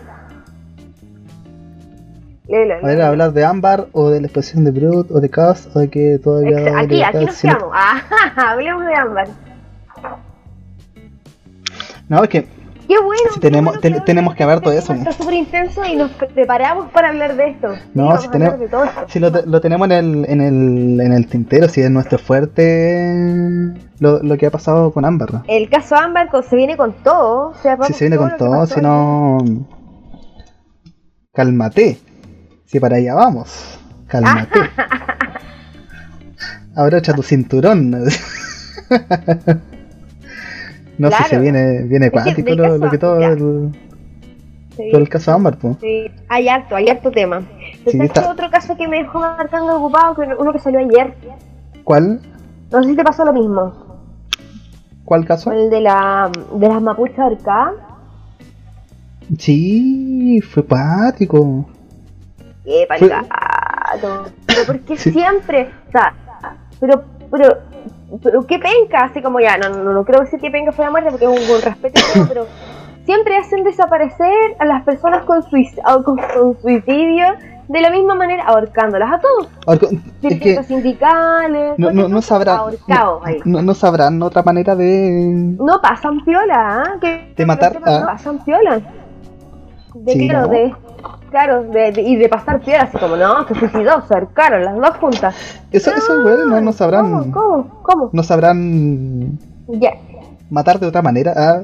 Léelo, 2.47 2.75
A 2.75 2.87
ver, 2.87 3.01
hablar 3.03 3.33
de 3.33 3.45
Ámbar 3.45 3.87
o 3.93 4.11
de 4.11 4.21
la 4.21 4.27
exposición 4.27 4.65
de 4.65 4.71
Brut 4.71 5.11
o 5.11 5.21
de 5.21 5.31
Cass 5.31 5.69
o 5.75 5.79
de 5.79 5.89
que 5.89 6.19
todavía... 6.23 6.59
Ex- 6.61 6.77
Aquí, 6.77 7.03
aquí 7.03 7.25
nos 7.25 7.41
quedamos. 7.41 7.71
Ah, 7.73 8.03
hablemos 8.53 8.85
de 8.85 8.95
Ámbar. 8.95 9.29
No, 12.09 12.23
es 12.23 12.29
que 12.29 12.47
Qué 12.87 12.99
bueno. 13.03 13.23
Si 13.33 13.41
tenemos- 13.41 13.73
bueno, 13.73 13.81
ten- 13.81 13.93
qué 13.93 13.99
bueno. 13.99 14.05
tenemos 14.05 14.35
que 14.35 14.43
hablar 14.43 14.61
todo 14.61 14.75
eso. 14.75 14.93
Está 14.93 15.13
súper 15.13 15.33
intenso 15.35 15.83
y 15.87 15.97
nos 15.97 16.11
preparamos 16.11 16.91
para 16.93 17.09
hablar 17.09 17.35
de 17.35 17.49
esto. 17.49 17.69
No, 17.95 18.15
si 18.19 18.29
tenemos- 18.29 18.59
de 18.61 18.69
todo 18.69 18.85
esto. 18.85 19.01
si 19.09 19.21
lo, 19.21 19.33
te- 19.33 19.47
lo 19.47 19.59
tenemos 19.63 19.87
en 19.87 19.93
el, 19.93 20.25
en, 20.29 20.41
el, 20.43 21.01
en 21.01 21.13
el 21.15 21.27
tintero, 21.27 21.67
si 21.69 21.81
es 21.81 21.91
nuestro 21.91 22.19
fuerte 22.19 23.73
lo, 24.01 24.23
lo 24.23 24.37
que 24.37 24.47
ha 24.47 24.51
pasado 24.51 24.93
con 24.93 25.07
Ámbar. 25.07 25.31
El 25.49 25.71
caso 25.71 25.97
Ámbar 25.97 26.29
se 26.47 26.57
viene 26.57 26.77
con 26.77 26.93
todo. 27.03 27.49
O 27.49 27.55
sea, 27.55 27.79
Si 27.87 27.95
se 27.95 28.05
viene 28.05 28.19
con 28.19 28.37
todo, 28.37 28.67
si 28.67 28.83
no... 28.83 29.39
Cálmate. 31.33 31.99
Si 32.75 32.81
para 32.81 32.97
allá 32.97 33.15
vamos. 33.15 33.79
Cálmate. 34.09 34.59
Abrocha 36.75 37.15
tu 37.15 37.23
cinturón. 37.23 37.93
no 40.99 41.11
sé 41.13 41.25
si 41.31 41.37
viene, 41.37 41.85
viene 41.85 42.07
Es 42.07 42.13
que 42.13 42.43
cuántico 42.43 42.55
lo, 42.57 42.91
que 42.91 42.99
todo 42.99 43.23
el, 43.23 43.71
Sí, 44.77 44.89
todo 44.91 45.03
el 45.03 45.09
caso 45.09 45.35
Ámbar, 45.35 45.57
pues. 45.57 45.77
sí. 45.81 46.11
Hay 46.29 46.49
harto, 46.49 46.75
hay 46.75 46.89
harto 46.89 47.13
tema. 47.13 47.43
Sí, 47.87 47.97
otro 48.29 48.51
caso 48.51 48.77
que 48.77 48.89
me 48.89 49.05
dejó 49.05 49.21
marcando 49.21 49.77
ocupado, 49.77 50.17
que 50.17 50.23
uno 50.37 50.53
que 50.53 50.59
salió 50.59 50.81
ayer. 50.81 51.15
¿Cuál? 51.85 52.23
No 52.73 52.83
sé 52.83 52.91
si 52.91 52.97
te 52.97 53.05
pasó 53.05 53.25
lo 53.25 53.33
mismo. 53.33 53.73
¿Cuál 55.05 55.25
caso? 55.25 55.53
El 55.53 55.71
de, 55.71 55.81
la, 55.81 56.29
de 56.57 56.69
las 56.69 56.83
mapuchas 56.83 57.21
arcadas. 57.21 57.75
Sí, 59.39 60.41
fue 60.41 60.65
pático. 60.65 61.69
¡Qué 62.65 62.87
Fue- 62.89 62.99
palgato! 62.99 64.25
Pero 64.47 64.61
porque 64.67 64.97
Sí. 64.97 65.13
siempre, 65.13 65.71
o 65.89 65.93
sea, 65.93 66.15
pero, 66.81 67.03
pero, 67.31 67.59
pero 68.23 68.47
qué 68.47 68.59
penca, 68.59 69.05
así 69.05 69.21
como 69.23 69.41
ya, 69.41 69.57
no, 69.59 69.69
no, 69.71 69.93
no 69.93 70.05
creo 70.05 70.21
decir 70.21 70.41
que 70.41 70.51
penca 70.51 70.73
fue 70.73 70.85
la 70.85 70.91
muerte 70.91 71.11
porque 71.11 71.25
es 71.27 71.31
un, 71.51 71.55
un 71.57 71.63
respeto 71.63 72.01
pero 72.29 72.47
siempre 73.05 73.37
hacen 73.37 73.65
desaparecer 73.65 74.57
a 74.59 74.65
las 74.65 74.83
personas 74.85 75.25
con, 75.25 75.43
suic- 75.43 75.81
con, 76.05 76.17
con 76.17 76.59
suicidio 76.61 77.25
de 77.69 77.81
la 77.81 77.89
misma 77.91 78.15
manera, 78.15 78.45
ahorcándolas 78.45 79.11
a 79.13 79.21
todos. 79.21 79.49
Sindicales, 80.67 81.79
no, 81.79 81.93
no, 81.93 82.09
no 82.09 82.21
sabrán. 82.23 82.61
No, 83.45 83.63
no 83.63 83.75
sabrán 83.75 84.23
otra 84.23 84.43
manera 84.43 84.75
de. 84.77 85.11
No 85.59 85.81
pasan 85.81 86.23
piola. 86.25 86.97
Que, 87.01 87.33
De 87.37 87.47
matar, 87.47 87.73
que 87.73 87.79
no 87.81 87.87
ah. 87.87 88.07
pasan 88.07 88.45
piola. 88.45 88.81
De, 89.95 90.13
Sí, 90.13 90.29
de, 90.29 90.75
claro, 91.31 91.65
de, 91.65 91.93
de- 91.93 92.03
y 92.03 92.17
de 92.17 92.29
pasar 92.29 92.61
piola, 92.61 92.83
así 92.83 92.97
como, 92.99 93.17
no, 93.17 93.47
se 93.49 93.55
suicidó, 93.55 94.03
se 94.07 94.15
ahorcaron 94.15 94.65
las 94.65 94.77
dos 94.77 94.97
juntas. 94.99 95.61
Eso, 95.73 95.91
esos 95.93 96.23
güeyes 96.23 96.47
no, 96.47 96.61
no 96.61 96.73
sabrán. 96.73 97.31
¿Cómo? 97.31 97.33
¿Cómo? 97.33 97.83
¿Cómo? 97.83 98.11
No 98.13 98.23
sabrán 98.23 99.39
Ya. 99.69 99.91
matar 100.51 100.79
de 100.79 100.87
otra 100.87 101.03
manera. 101.03 101.33
Ah, 101.37 101.63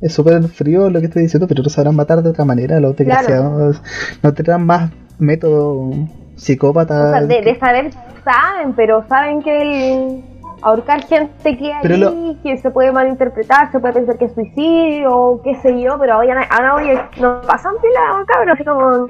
es 0.00 0.12
súper 0.12 0.42
frío 0.48 0.90
lo 0.90 1.00
que 1.00 1.06
estoy 1.06 1.22
diciendo, 1.22 1.46
pero 1.48 1.62
no 1.62 1.68
sabrán 1.70 1.96
matar 1.96 2.22
de 2.22 2.30
otra 2.30 2.44
manera. 2.44 2.78
Los 2.80 2.96
desgraciados 2.96 3.80
no 4.22 4.34
tendrán 4.34 4.66
más 4.66 4.90
método 5.18 5.90
psicópata. 6.36 7.08
O 7.08 7.10
sea, 7.12 7.20
de, 7.22 7.40
de 7.42 7.58
saber, 7.58 7.90
saben, 8.24 8.72
pero 8.74 9.04
saben 9.08 9.42
que 9.42 9.62
el 9.62 10.24
ahorcar 10.64 11.04
gente 11.06 11.56
que 11.58 11.72
hay 11.72 11.96
lo- 11.98 12.36
que 12.42 12.56
se 12.58 12.70
puede 12.70 12.90
malinterpretar, 12.90 13.70
se 13.70 13.78
puede 13.78 13.94
pensar 13.94 14.18
que 14.18 14.24
es 14.24 14.32
suicidio 14.34 15.10
o 15.16 15.42
qué 15.42 15.54
sé 15.56 15.80
yo, 15.80 15.96
pero 16.00 16.14
ahora, 16.14 16.46
ahora 16.50 16.74
oye, 16.76 16.98
no 17.20 17.40
pasan 17.42 17.74
piola, 17.80 18.24
cabrón, 18.26 18.50
así 18.50 18.64
como... 18.64 19.06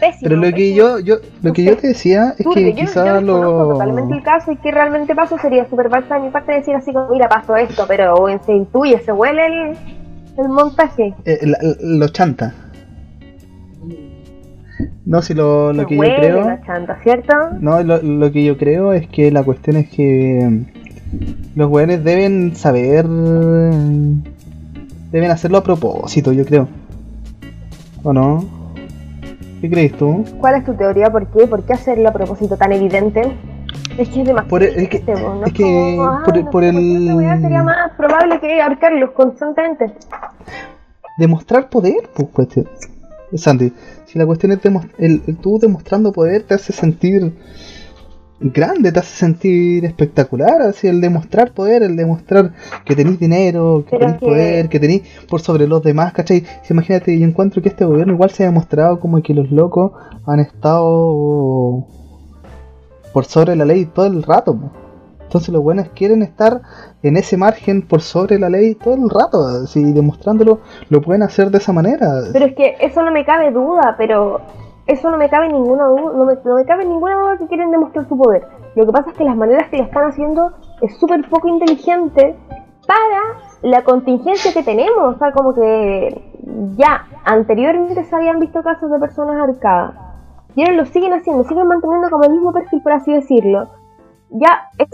Pésimo, 0.00 0.20
Pero 0.22 0.36
lo 0.36 0.42
que 0.42 0.52
pésimo. 0.52 0.76
yo, 0.76 0.98
yo, 1.00 1.16
lo 1.42 1.52
que 1.52 1.64
yo 1.64 1.76
te 1.76 1.88
decía 1.88 2.34
es 2.38 2.44
Turbio. 2.44 2.66
que 2.66 2.74
quizás 2.76 3.20
lo. 3.24 3.70
totalmente 3.72 4.14
el 4.14 4.22
caso 4.22 4.52
y 4.52 4.56
que 4.58 4.70
realmente 4.70 5.16
pasó 5.16 5.36
sería 5.38 5.68
súper 5.68 5.90
falsa 5.90 6.14
de 6.14 6.20
mi 6.20 6.30
parte 6.30 6.52
decir 6.52 6.76
así 6.76 6.92
como, 6.92 7.08
mira, 7.08 7.28
pasó 7.28 7.56
esto, 7.56 7.86
pero 7.88 8.14
se 8.44 8.52
intuye, 8.52 9.00
se 9.00 9.10
huele 9.12 9.44
el, 9.46 9.76
el 10.38 10.48
montaje. 10.48 11.12
eh, 11.24 11.40
la- 11.42 11.58
lo 11.80 12.06
chanta. 12.08 12.54
No, 15.04 15.22
si 15.22 15.34
lo, 15.34 15.72
lo 15.72 15.86
que 15.86 15.96
yo 15.96 16.02
creo. 16.02 16.44
la 16.44 16.60
chanta, 16.62 16.98
¿cierto? 17.02 17.32
No, 17.60 17.82
lo, 17.82 18.02
lo 18.02 18.32
que 18.32 18.44
yo 18.44 18.58
creo 18.58 18.92
es 18.92 19.06
que 19.08 19.30
la 19.30 19.42
cuestión 19.42 19.76
es 19.76 19.88
que 19.88 20.62
los 21.54 21.70
weones 21.70 22.02
deben 22.04 22.54
saber. 22.56 23.06
Deben 25.12 25.30
hacerlo 25.30 25.58
a 25.58 25.62
propósito, 25.62 26.32
yo 26.32 26.44
creo. 26.44 26.68
¿O 28.02 28.12
no? 28.12 28.44
¿Qué 29.60 29.70
crees 29.70 29.92
tú? 29.96 30.24
¿Cuál 30.38 30.56
es 30.56 30.64
tu 30.64 30.74
teoría? 30.74 31.10
¿Por 31.10 31.26
qué? 31.28 31.46
¿Por 31.46 31.62
qué 31.62 31.72
hacerlo 31.72 32.08
a 32.08 32.12
propósito 32.12 32.56
tan 32.56 32.72
evidente? 32.72 33.22
Es 33.96 34.08
que 34.10 34.20
es 34.20 34.26
demasiado 34.26 34.48
Por 34.48 34.62
el- 34.62 34.76
es 34.76 34.88
que- 34.90 34.96
es 34.98 35.52
que 35.54 35.62
Como, 35.62 36.04
ah, 36.04 36.22
por 36.24 36.36
no 36.36 36.50
por 36.50 36.64
el- 36.64 37.40
sería 37.40 37.62
más 37.62 37.92
probable 37.96 38.38
que 38.40 38.60
ahorcarlos 38.60 39.12
constantemente. 39.12 39.92
Demostrar 41.18 41.70
poder, 41.70 42.10
pues, 42.14 42.28
cuestión. 42.28 42.68
Sandy, 43.34 43.72
si 44.16 44.18
la 44.18 44.24
cuestión 44.24 44.52
es 44.52 44.60
el, 44.96 45.22
el 45.26 45.36
tú 45.36 45.58
demostrando 45.58 46.10
poder 46.10 46.42
te 46.42 46.54
hace 46.54 46.72
sentir 46.72 47.34
grande, 48.40 48.90
te 48.90 48.98
hace 48.98 49.14
sentir 49.14 49.84
espectacular, 49.84 50.62
así 50.62 50.88
el 50.88 51.02
demostrar 51.02 51.52
poder, 51.52 51.82
el 51.82 51.96
demostrar 51.96 52.54
que 52.86 52.96
tenéis 52.96 53.20
dinero, 53.20 53.84
que 53.86 53.98
tenéis 53.98 54.18
poder, 54.18 54.68
que 54.70 54.80
tenéis 54.80 55.02
por 55.28 55.42
sobre 55.42 55.68
los 55.68 55.82
demás, 55.82 56.14
¿cachai? 56.14 56.44
Si 56.62 56.72
imagínate, 56.72 57.18
yo 57.18 57.26
encuentro 57.26 57.60
que 57.60 57.68
este 57.68 57.84
gobierno 57.84 58.14
igual 58.14 58.30
se 58.30 58.44
ha 58.44 58.46
demostrado 58.46 59.00
como 59.00 59.22
que 59.22 59.34
los 59.34 59.50
locos 59.50 59.92
han 60.24 60.40
estado 60.40 61.86
por 63.12 63.26
sobre 63.26 63.54
la 63.54 63.66
ley 63.66 63.84
todo 63.84 64.06
el 64.06 64.22
rato. 64.22 64.58
Entonces 65.26 65.50
los 65.50 65.62
buenos 65.62 65.88
quieren 65.90 66.22
estar 66.22 66.60
en 67.02 67.16
ese 67.16 67.36
margen 67.36 67.82
por 67.82 68.00
sobre 68.00 68.38
la 68.38 68.48
ley 68.48 68.76
todo 68.76 68.94
el 68.94 69.10
rato, 69.10 69.66
si 69.66 69.92
demostrándolo 69.92 70.60
lo 70.88 71.02
pueden 71.02 71.22
hacer 71.22 71.50
de 71.50 71.58
esa 71.58 71.72
manera. 71.72 72.06
Pero 72.32 72.46
es 72.46 72.54
que 72.54 72.76
eso 72.80 73.02
no 73.02 73.10
me 73.10 73.24
cabe 73.24 73.50
duda, 73.50 73.96
pero 73.98 74.40
eso 74.86 75.10
no 75.10 75.18
me 75.18 75.28
cabe 75.28 75.48
ninguna 75.48 75.86
duda, 75.86 76.12
no 76.14 76.24
me, 76.24 76.34
no 76.44 76.54
me 76.54 76.64
cabe 76.64 76.84
ninguna 76.84 77.16
duda 77.16 77.38
que 77.38 77.46
quieren 77.48 77.72
demostrar 77.72 78.08
su 78.08 78.16
poder. 78.16 78.46
Lo 78.76 78.86
que 78.86 78.92
pasa 78.92 79.10
es 79.10 79.16
que 79.16 79.24
las 79.24 79.36
maneras 79.36 79.68
que 79.68 79.78
lo 79.78 79.84
están 79.84 80.04
haciendo 80.04 80.52
es 80.80 80.96
súper 80.98 81.28
poco 81.28 81.48
inteligente 81.48 82.36
para 82.86 83.40
la 83.62 83.82
contingencia 83.82 84.52
que 84.52 84.62
tenemos. 84.62 85.16
O 85.16 85.18
sea, 85.18 85.32
como 85.32 85.54
que 85.54 86.22
ya 86.76 87.06
anteriormente 87.24 88.04
se 88.04 88.14
habían 88.14 88.38
visto 88.38 88.62
casos 88.62 88.90
de 88.90 88.98
personas 89.00 89.36
arcadas. 89.48 89.94
Y 90.54 90.62
ahora 90.62 90.74
lo 90.74 90.86
siguen 90.86 91.12
haciendo, 91.12 91.42
siguen 91.44 91.66
manteniendo 91.66 92.08
como 92.10 92.24
el 92.24 92.32
mismo 92.32 92.52
perfil, 92.52 92.80
por 92.82 92.92
así 92.92 93.12
decirlo. 93.12 93.68
Ya, 94.30 94.68
es, 94.78 94.88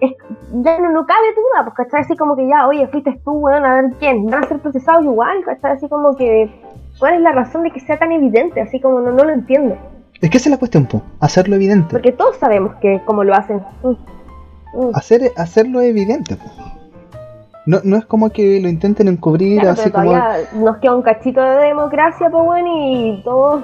es- 0.00 0.16
ya 0.62 0.78
no, 0.78 0.90
no 0.92 1.04
cabe 1.06 1.26
duda, 1.34 1.64
pues, 1.64 1.74
¿cachai? 1.76 2.00
Así 2.02 2.16
como 2.16 2.36
que 2.36 2.46
ya, 2.46 2.66
oye, 2.66 2.86
fuiste 2.88 3.20
tú, 3.24 3.32
weón, 3.32 3.64
a 3.64 3.74
ver 3.82 3.92
quién. 3.98 4.26
Van 4.26 4.44
a 4.44 4.48
ser 4.48 4.58
procesados 4.60 5.04
igual, 5.04 5.44
¿cachai? 5.44 5.72
Así 5.72 5.88
como 5.88 6.16
que, 6.16 6.50
¿cuál 6.98 7.14
es 7.14 7.20
la 7.20 7.32
razón 7.32 7.64
de 7.64 7.70
que 7.70 7.80
sea 7.80 7.98
tan 7.98 8.12
evidente? 8.12 8.60
Así 8.60 8.80
como 8.80 9.00
no, 9.00 9.10
no 9.12 9.24
lo 9.24 9.30
entiendo. 9.32 9.76
Es 10.20 10.30
que 10.30 10.36
esa 10.38 10.48
es 10.48 10.52
la 10.52 10.58
cuestión, 10.58 10.86
po, 10.86 11.02
hacerlo 11.20 11.56
evidente. 11.56 11.88
Porque 11.90 12.12
todos 12.12 12.36
sabemos 12.38 12.74
que 12.76 13.00
cómo 13.04 13.24
lo 13.24 13.34
hacen. 13.34 13.62
Mm. 13.82 13.90
Mm. 14.74 14.90
Hacer, 14.94 15.32
hacerlo 15.36 15.80
evidente. 15.80 16.36
po. 16.36 16.44
No, 17.66 17.78
no 17.84 17.96
es 17.96 18.06
como 18.06 18.30
que 18.30 18.60
lo 18.62 18.68
intenten 18.68 19.08
encubrir 19.08 19.60
Claro, 19.60 19.72
así 19.78 19.90
pero 19.90 20.04
como... 20.04 20.64
nos 20.64 20.76
queda 20.78 20.94
un 20.96 21.02
cachito 21.02 21.42
de 21.42 21.66
democracia, 21.66 22.30
pues, 22.30 22.44
bueno, 22.44 22.68
y 22.72 23.20
todos, 23.24 23.62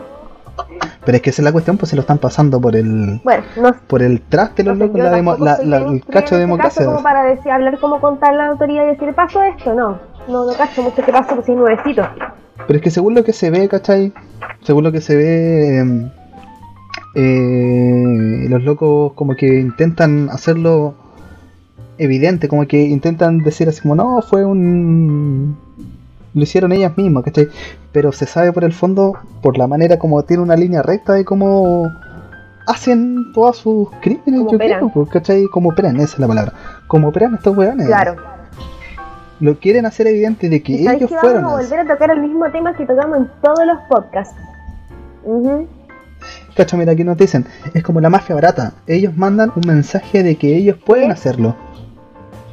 Pero 1.05 1.17
es 1.17 1.23
que 1.23 1.31
esa 1.31 1.43
es 1.43 1.45
la 1.45 1.53
cuestión, 1.53 1.77
pues 1.77 1.91
se 1.91 1.97
lo 1.97 2.01
están 2.01 2.19
pasando 2.19 2.61
por 2.61 2.75
el 2.77 3.21
bueno, 3.25 3.43
no 3.61 3.75
por 3.87 4.03
el 4.03 4.23
traste 4.23 4.63
los 4.65 4.77
No 4.79 4.87
locos, 4.87 5.01
la 5.01 5.11
demo- 5.13 5.37
la- 5.39 5.59
la- 5.63 5.77
el 5.79 6.05
cacho 6.05 6.35
de 6.37 6.43
democracia. 6.43 6.87
como 6.87 7.03
para 7.03 7.25
decir, 7.25 7.51
hablar 7.53 7.79
como 7.79 8.01
contar 8.01 8.35
la 8.35 8.47
autoridad 8.49 8.85
y 8.85 8.89
decir, 8.91 9.13
pasó 9.15 9.43
esto, 9.43 9.75
no. 9.75 9.99
No, 10.29 10.47
no 10.47 10.53
cacho 10.57 10.83
mucho 10.83 11.03
qué 11.05 11.13
pasó, 11.13 11.35
pues 11.35 11.45
sí, 11.47 11.53
nuevecito. 11.53 12.03
Pero 12.67 12.77
es 12.79 12.83
que 12.83 12.91
según 12.91 13.15
lo 13.15 13.23
que 13.25 13.35
se 13.35 13.51
ve, 13.51 13.69
¿cachai? 13.69 14.13
Según 14.63 14.85
lo 14.85 14.93
que 14.93 15.03
se 15.03 15.15
ve, 15.17 15.79
em, 15.79 16.11
eh, 17.15 18.47
los 18.49 18.63
locos 18.65 19.13
como 19.15 19.35
que 19.37 19.61
intentan 19.61 20.29
hacerlo 20.31 20.95
evidente, 21.99 22.49
como 22.49 22.67
que 22.67 22.81
intentan 22.83 23.39
decir 23.39 23.69
así 23.69 23.83
como, 23.83 23.95
no, 23.95 24.23
fue 24.23 24.45
un... 24.45 25.57
Lo 26.35 26.43
hicieron 26.43 26.73
ellas 26.73 26.97
mismas, 26.97 27.25
¿cachai? 27.25 27.49
Pero 27.93 28.13
se 28.13 28.27
sabe 28.27 28.53
por 28.53 28.65
el 28.65 28.73
fondo, 28.73 29.13
por 29.41 29.57
la 29.57 29.67
manera 29.67 29.99
como 29.99 30.23
tiene 30.25 30.43
una 30.43 30.57
línea 30.57 30.83
recta 30.83 31.13
de 31.15 31.25
cómo 31.25 31.89
hacen 32.67 33.33
todos 33.33 33.59
sus 33.59 33.89
crímenes, 34.01 34.41
Cómo 34.41 34.51
yo 34.51 34.57
operan. 34.57 34.79
creo, 34.81 34.93
pues, 34.93 35.09
¿cachai? 35.11 35.47
Como 35.47 35.71
operan, 35.71 35.97
esa 35.97 36.15
es 36.15 36.19
la 36.19 36.27
palabra. 36.27 36.53
Como 36.89 37.09
operan 37.09 37.35
estos 37.35 37.57
weones. 37.57 37.87
Claro. 37.87 38.17
Lo 39.41 39.59
quieren 39.59 39.85
hacer 39.87 40.07
evidente 40.07 40.49
de 40.49 40.63
que 40.63 40.73
¿Y 40.73 40.85
sabes 40.85 40.99
ellos 40.99 41.11
que 41.11 41.19
fueron. 41.19 41.43
vamos 41.43 41.61
a 41.61 41.63
volver 41.63 41.81
a 41.81 41.93
tocar 41.93 42.11
el 42.11 42.21
mismo 42.21 42.51
tema 42.51 42.75
que 42.75 42.87
tocamos 42.87 43.19
en 43.19 43.31
todos 43.43 43.67
los 43.67 43.79
podcasts. 43.89 44.35
Ujú. 45.25 45.67
Cacho, 46.57 46.77
mira, 46.77 46.93
aquí 46.93 47.05
nos 47.05 47.17
dicen, 47.19 47.45
es 47.75 47.83
como 47.83 48.01
la 48.01 48.09
mafia 48.11 48.35
barata. 48.35 48.73
Ellos 48.87 49.17
mandan 49.17 49.53
un 49.55 49.63
mensaje 49.67 50.23
de 50.23 50.37
que 50.37 50.57
ellos 50.57 50.79
pueden 50.85 51.07
¿Qué? 51.09 51.13
hacerlo. 51.13 51.55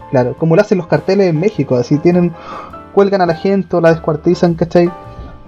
Claro, 0.09 0.35
como 0.37 0.55
lo 0.55 0.61
hacen 0.61 0.77
los 0.77 0.87
carteles 0.87 1.27
en 1.29 1.39
México, 1.39 1.75
así 1.75 1.97
tienen, 1.99 2.33
cuelgan 2.91 3.21
a 3.21 3.25
la 3.25 3.35
gente 3.35 3.75
o 3.75 3.81
la 3.81 3.91
descuartizan, 3.91 4.53
¿cachai? 4.55 4.89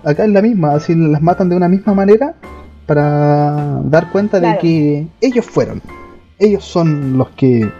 Acá 0.03 0.25
es 0.25 0.31
la 0.31 0.41
misma, 0.41 0.73
así 0.73 0.95
las 0.95 1.21
matan 1.21 1.49
de 1.49 1.55
una 1.55 1.69
misma 1.69 1.93
manera 1.93 2.35
para 2.85 3.79
dar 3.85 4.11
cuenta 4.11 4.39
de 4.39 4.57
que 4.57 5.07
ellos 5.21 5.45
fueron. 5.45 5.81
Ellos 6.39 6.65
son 6.65 7.17
los 7.17 7.29
que 7.29 7.71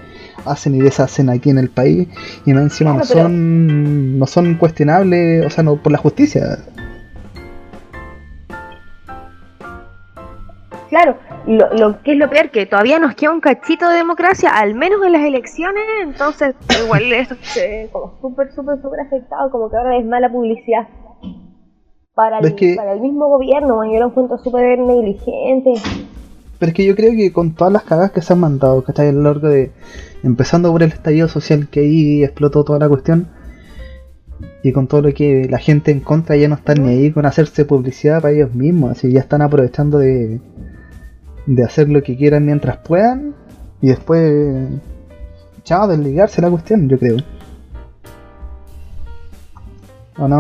hacen 0.46 0.75
y 0.75 0.79
deshacen 0.79 1.29
aquí 1.29 1.50
en 1.50 1.58
el 1.58 1.70
país 1.70 2.08
y 2.46 2.53
más 2.53 2.63
encima 2.63 2.93
no 2.93 3.01
pero- 3.08 3.22
son 3.24 4.20
no 4.20 4.27
son 4.27 4.55
cuestionables, 4.55 5.46
o 5.46 5.50
sea, 5.50 5.63
no 5.63 5.75
por 5.77 5.91
la 5.91 5.98
justicia. 5.98 6.60
Claro, 10.94 11.18
lo, 11.48 11.74
lo 11.74 12.04
que 12.04 12.12
es 12.12 12.18
lo 12.20 12.30
peor, 12.30 12.52
que 12.52 12.68
todavía 12.68 13.00
nos 13.00 13.16
queda 13.16 13.32
un 13.32 13.42
cachito 13.42 13.90
de 13.90 13.96
democracia, 13.98 14.52
al 14.52 14.76
menos 14.76 15.04
en 15.04 15.12
las 15.14 15.24
elecciones, 15.24 15.82
entonces 16.04 16.54
igual 16.84 17.12
esto 17.14 17.36
se 17.42 17.90
como 17.92 18.14
súper, 18.22 18.54
súper, 18.54 18.80
súper 18.80 19.00
afectado, 19.00 19.50
como 19.50 19.72
que 19.72 19.78
ahora 19.78 19.98
es 19.98 20.06
mala 20.06 20.32
publicidad. 20.32 20.88
Para 22.14 22.38
el, 22.38 22.46
Es 22.46 22.54
que- 22.54 22.76
para 22.76 22.94
el 22.94 23.02
mismo 23.02 23.28
gobierno, 23.28 23.84
yo 23.92 24.00
lo 24.00 24.06
encuentro 24.10 24.38
súper 24.38 24.78
negligente. 24.78 25.74
Pero 26.60 26.70
es 26.70 26.76
que 26.76 26.86
yo 26.86 26.96
creo 26.96 27.12
que 27.14 27.34
con 27.34 27.56
todas 27.56 27.74
las 27.74 27.84
cagadas 27.86 28.12
que 28.12 28.22
se 28.22 28.34
han 28.34 28.40
mandado, 28.42 28.84
¿cachai? 28.84 29.08
A 29.08 29.12
lo 29.14 29.22
largo 29.24 29.50
de. 29.50 29.72
Empezando 30.24 30.72
por 30.72 30.84
el 30.84 30.90
estallido 30.90 31.28
social 31.28 31.68
que 31.72 31.80
ahí 31.80 32.24
explotó 32.24 32.64
toda 32.64 32.78
la 32.78 32.88
cuestión. 32.88 33.30
Y 34.62 34.72
con 34.72 34.88
todo 34.88 35.02
lo 35.02 35.14
que 35.14 35.48
la 35.50 35.58
gente 35.58 35.90
en 35.92 36.00
contra 36.02 36.36
ya 36.38 36.48
no 36.48 36.56
están 36.56 36.84
ni 36.84 36.90
ahí 36.90 37.12
con 37.12 37.26
hacerse 37.26 37.66
publicidad 37.66 38.22
para 38.22 38.34
ellos 38.34 38.54
mismos. 38.54 38.92
Así 38.92 39.12
ya 39.12 39.20
están 39.22 39.42
aprovechando 39.42 39.98
de. 39.98 40.40
De 41.46 41.64
hacer 41.64 41.90
lo 41.90 42.02
que 42.02 42.16
quieran 42.18 42.46
mientras 42.46 42.78
puedan. 42.78 43.34
Y 43.82 43.88
después. 43.88 44.70
Chao, 45.64 45.88
desligarse 45.88 46.42
la 46.42 46.50
cuestión, 46.50 46.88
yo 46.90 46.98
creo. 47.00 47.18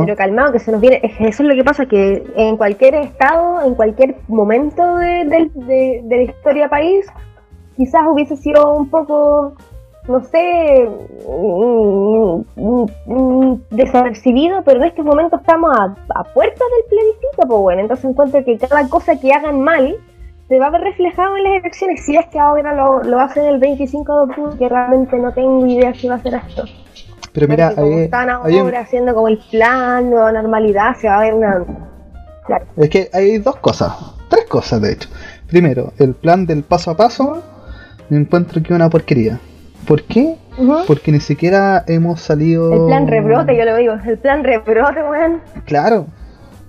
Pero 0.05 0.15
calmado, 0.15 0.51
que 0.53 0.59
se 0.59 0.71
nos 0.71 0.79
viene. 0.81 1.01
Eso 1.19 1.43
es 1.43 1.49
lo 1.49 1.55
que 1.55 1.63
pasa, 1.63 1.85
que 1.87 2.23
en 2.35 2.57
cualquier 2.57 2.93
estado, 2.95 3.61
en 3.65 3.73
cualquier 3.75 4.17
momento 4.27 4.97
de, 4.97 5.25
de- 5.25 6.01
de 6.03 6.15
la 6.17 6.21
historia 6.23 6.69
país, 6.69 7.05
quizás 7.75 8.01
hubiese 8.07 8.35
sido 8.37 8.71
un 8.75 8.87
poco, 8.89 9.55
no 10.07 10.23
sé, 10.25 10.87
desapercibido, 13.71 14.61
pero 14.63 14.77
en 14.79 14.85
estos 14.85 15.05
momentos 15.05 15.39
estamos 15.41 15.71
a, 15.77 15.85
a 16.19 16.23
puertas 16.33 16.59
del 16.59 16.89
plebiscito, 16.89 17.47
pues 17.47 17.59
bueno, 17.59 17.81
entonces 17.81 18.05
encuentro 18.05 18.43
que 18.45 18.57
cada 18.59 18.87
cosa 18.89 19.19
que 19.19 19.31
hagan 19.33 19.59
mal 19.61 19.95
se 20.49 20.59
va 20.59 20.67
a 20.67 20.69
ver 20.71 20.81
reflejado 20.81 21.35
en 21.37 21.43
las 21.43 21.53
elecciones, 21.61 22.05
si 22.05 22.15
es 22.15 22.25
que 22.27 22.39
ahora 22.39 22.73
lo, 22.75 23.01
lo 23.03 23.19
hacen 23.19 23.45
el 23.45 23.59
25 23.59 24.13
de 24.15 24.23
octubre, 24.31 24.57
que 24.57 24.69
realmente 24.69 25.17
no 25.17 25.33
tengo 25.33 25.65
idea 25.65 25.93
si 25.93 26.07
va 26.07 26.15
a 26.15 26.19
ser 26.21 26.35
esto. 26.35 26.63
Pero 27.33 27.47
mira, 27.47 27.69
Porque 27.69 27.81
como 27.81 27.97
ahí- 27.97 28.03
están 28.03 28.29
un- 28.29 28.59
ahora 28.59 28.79
haciendo 28.81 29.13
como 29.15 29.27
el 29.27 29.39
plan, 29.49 30.09
nueva 30.09 30.31
normalidad, 30.31 30.95
se 30.99 31.07
va 31.07 31.17
a 31.17 31.21
ver 31.21 31.33
una. 31.33 31.65
Claro. 32.45 32.65
Es 32.77 32.89
que 32.89 33.09
hay 33.13 33.37
dos 33.39 33.55
cosas, 33.55 33.93
tres 34.29 34.45
cosas 34.45 34.81
de 34.81 34.91
hecho. 34.93 35.09
Primero, 35.47 35.93
el 35.97 36.13
plan 36.13 36.45
del 36.45 36.63
paso 36.63 36.91
a 36.91 36.97
paso, 36.97 37.41
me 38.09 38.17
encuentro 38.17 38.61
que 38.61 38.67
es 38.73 38.75
una 38.75 38.89
porquería. 38.89 39.39
¿Por 39.87 40.03
qué? 40.03 40.35
Porque 40.87 41.11
ni 41.11 41.19
siquiera 41.19 41.83
hemos 41.87 42.21
salido... 42.21 42.71
El 42.73 42.85
plan 42.87 43.07
rebrote, 43.07 43.57
yo 43.57 43.65
lo 43.65 43.75
digo, 43.75 43.93
el 44.05 44.17
plan 44.19 44.43
rebrote, 44.43 45.01
weón. 45.03 45.41
Claro, 45.65 46.05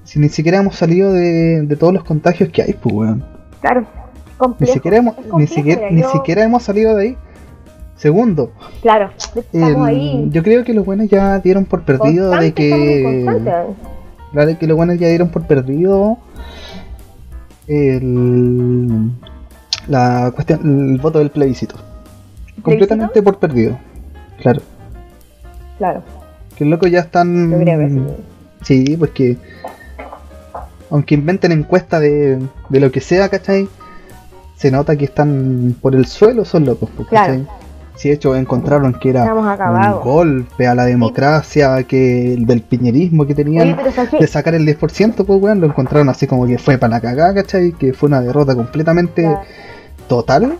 si 0.04 0.19
ni 0.19 0.28
siquiera 0.28 0.59
hemos 0.59 0.76
salido 0.76 1.12
de, 1.12 1.62
de 1.62 1.76
todos 1.76 1.93
los 1.93 2.04
contagios 2.04 2.49
que 2.50 2.62
hay, 2.62 2.73
pues 2.73 2.95
weón. 2.95 3.25
Claro, 3.64 3.80
Ni 3.80 4.37
complejo. 4.37 4.73
siquiera, 4.75 4.97
hemos, 4.99 5.14
es 5.16 5.25
ni, 5.25 5.30
complejo, 5.30 5.54
siquiera, 5.54 5.80
mira, 5.80 5.92
ni 5.94 6.02
yo- 6.02 6.11
siquiera 6.11 6.44
hemos 6.44 6.62
salido 6.62 6.94
de 6.97 7.02
ahí. 7.02 7.16
Segundo, 7.97 8.52
Claro, 8.83 9.11
el- 9.54 9.76
ahí. 9.83 10.28
yo 10.30 10.42
creo 10.42 10.64
que 10.64 10.75
los 10.75 10.85
buenos 10.85 11.09
ya 11.09 11.38
dieron 11.38 11.64
por 11.64 11.83
perdido 11.85 12.30
de 12.33 12.52
constante, 12.52 13.25
muy 13.25 13.33
que... 13.33 13.66
Claro 14.33 14.59
que 14.59 14.66
los 14.66 14.76
buenos 14.76 14.99
ya 14.99 15.09
dieron 15.09 15.28
por 15.30 15.47
perdido 15.47 16.18
el, 17.68 19.11
la 19.88 20.30
cuestión, 20.35 20.90
el 20.92 20.99
voto 21.00 21.21
del 21.21 21.30
plebiscito. 21.30 21.76
Completamente 22.62 23.23
por 23.23 23.38
perdido. 23.38 23.78
Claro. 24.42 24.61
Claro. 25.78 26.02
Que 26.56 26.64
loco 26.66 26.87
ya 26.87 27.00
están. 27.00 27.50
Yo 27.50 27.59
creo 27.61 27.78
que 27.78 27.88
sí. 27.90 28.02
Sí, 28.85 28.97
pues 28.99 29.11
que. 29.12 29.38
Aunque 30.95 31.17
inventen 31.17 31.51
encuesta 31.51 31.99
de, 31.99 32.39
de 32.69 32.79
lo 32.81 32.93
que 32.93 33.01
sea, 33.01 33.29
¿cachai? 33.29 33.69
Se 34.55 34.71
nota 34.71 34.95
que 34.95 35.07
están 35.07 35.75
por 35.83 35.97
el 35.97 36.07
suelo, 36.07 36.45
son 36.45 36.67
locos, 36.67 36.89
pues, 36.97 37.09
¿cachai? 37.09 37.41
Claro. 37.43 37.59
Si 37.97 38.09
de 38.09 38.15
hecho 38.15 38.35
encontraron 38.37 38.95
que 39.01 39.11
era 39.11 39.25
un 39.35 40.01
golpe 40.05 40.69
a 40.69 40.75
la 40.77 40.85
democracia, 40.85 41.83
que 41.83 42.35
el 42.35 42.47
del 42.47 42.63
piñerismo 42.63 43.27
que 43.27 43.35
tenían 43.35 43.77
de 44.21 44.27
sacar 44.29 44.55
el 44.55 44.65
10%, 44.67 45.25
pues 45.25 45.43
weón, 45.43 45.61
lo 45.61 45.67
encontraron 45.67 46.09
así 46.09 46.29
como 46.29 46.47
que 46.47 46.59
fue 46.59 46.79
para 46.79 46.93
la 46.93 47.01
cagada, 47.01 47.35
¿cachai? 47.35 47.73
Que 47.73 47.93
fue 47.93 48.09
una 48.09 48.21
derrota 48.21 48.55
completamente 48.55 49.23
Claro. 49.23 49.41
total. 50.09 50.59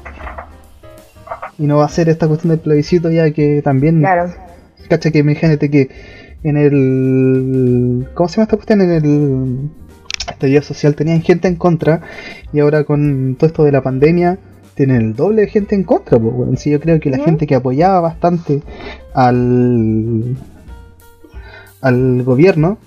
Y 1.59 1.67
no 1.67 1.77
va 1.79 1.85
a 1.85 1.89
ser 1.89 2.09
esta 2.09 2.27
cuestión 2.27 2.51
del 2.51 2.59
plebiscito 2.59 3.09
ya 3.11 3.31
que 3.31 3.63
también, 3.63 4.01
Claro. 4.01 4.33
¿cachai? 4.89 5.13
Que 5.13 5.19
imagínate 5.21 5.71
que 5.71 5.91
en 6.43 6.57
el... 6.57 8.09
¿Cómo 8.15 8.29
se 8.29 8.37
llama 8.37 8.45
esta 8.45 8.57
cuestión? 8.57 8.81
En 8.81 8.91
el 8.91 9.71
estallido 10.33 10.63
social 10.63 10.95
tenían 10.95 11.23
gente 11.23 11.49
en 11.49 11.57
contra 11.57 12.01
y 12.53 12.61
ahora 12.61 12.85
con 12.85 13.37
todo 13.39 13.47
esto 13.47 13.65
de 13.65 13.73
la 13.73 13.83
pandemia 13.83 14.39
tienen 14.75 14.97
el 14.97 15.15
doble 15.15 15.43
de 15.43 15.49
gente 15.49 15.75
en 15.75 15.85
contra, 15.85 16.19
pues. 16.19 16.61
Sí, 16.61 16.71
yo 16.71 16.81
creo 16.81 16.99
que 17.01 17.11
la 17.11 17.19
gente 17.19 17.47
que 17.47 17.55
apoyaba 17.55 18.01
bastante 18.01 18.63
al 19.15 20.37
al 21.81 22.23
gobierno, 22.23 22.79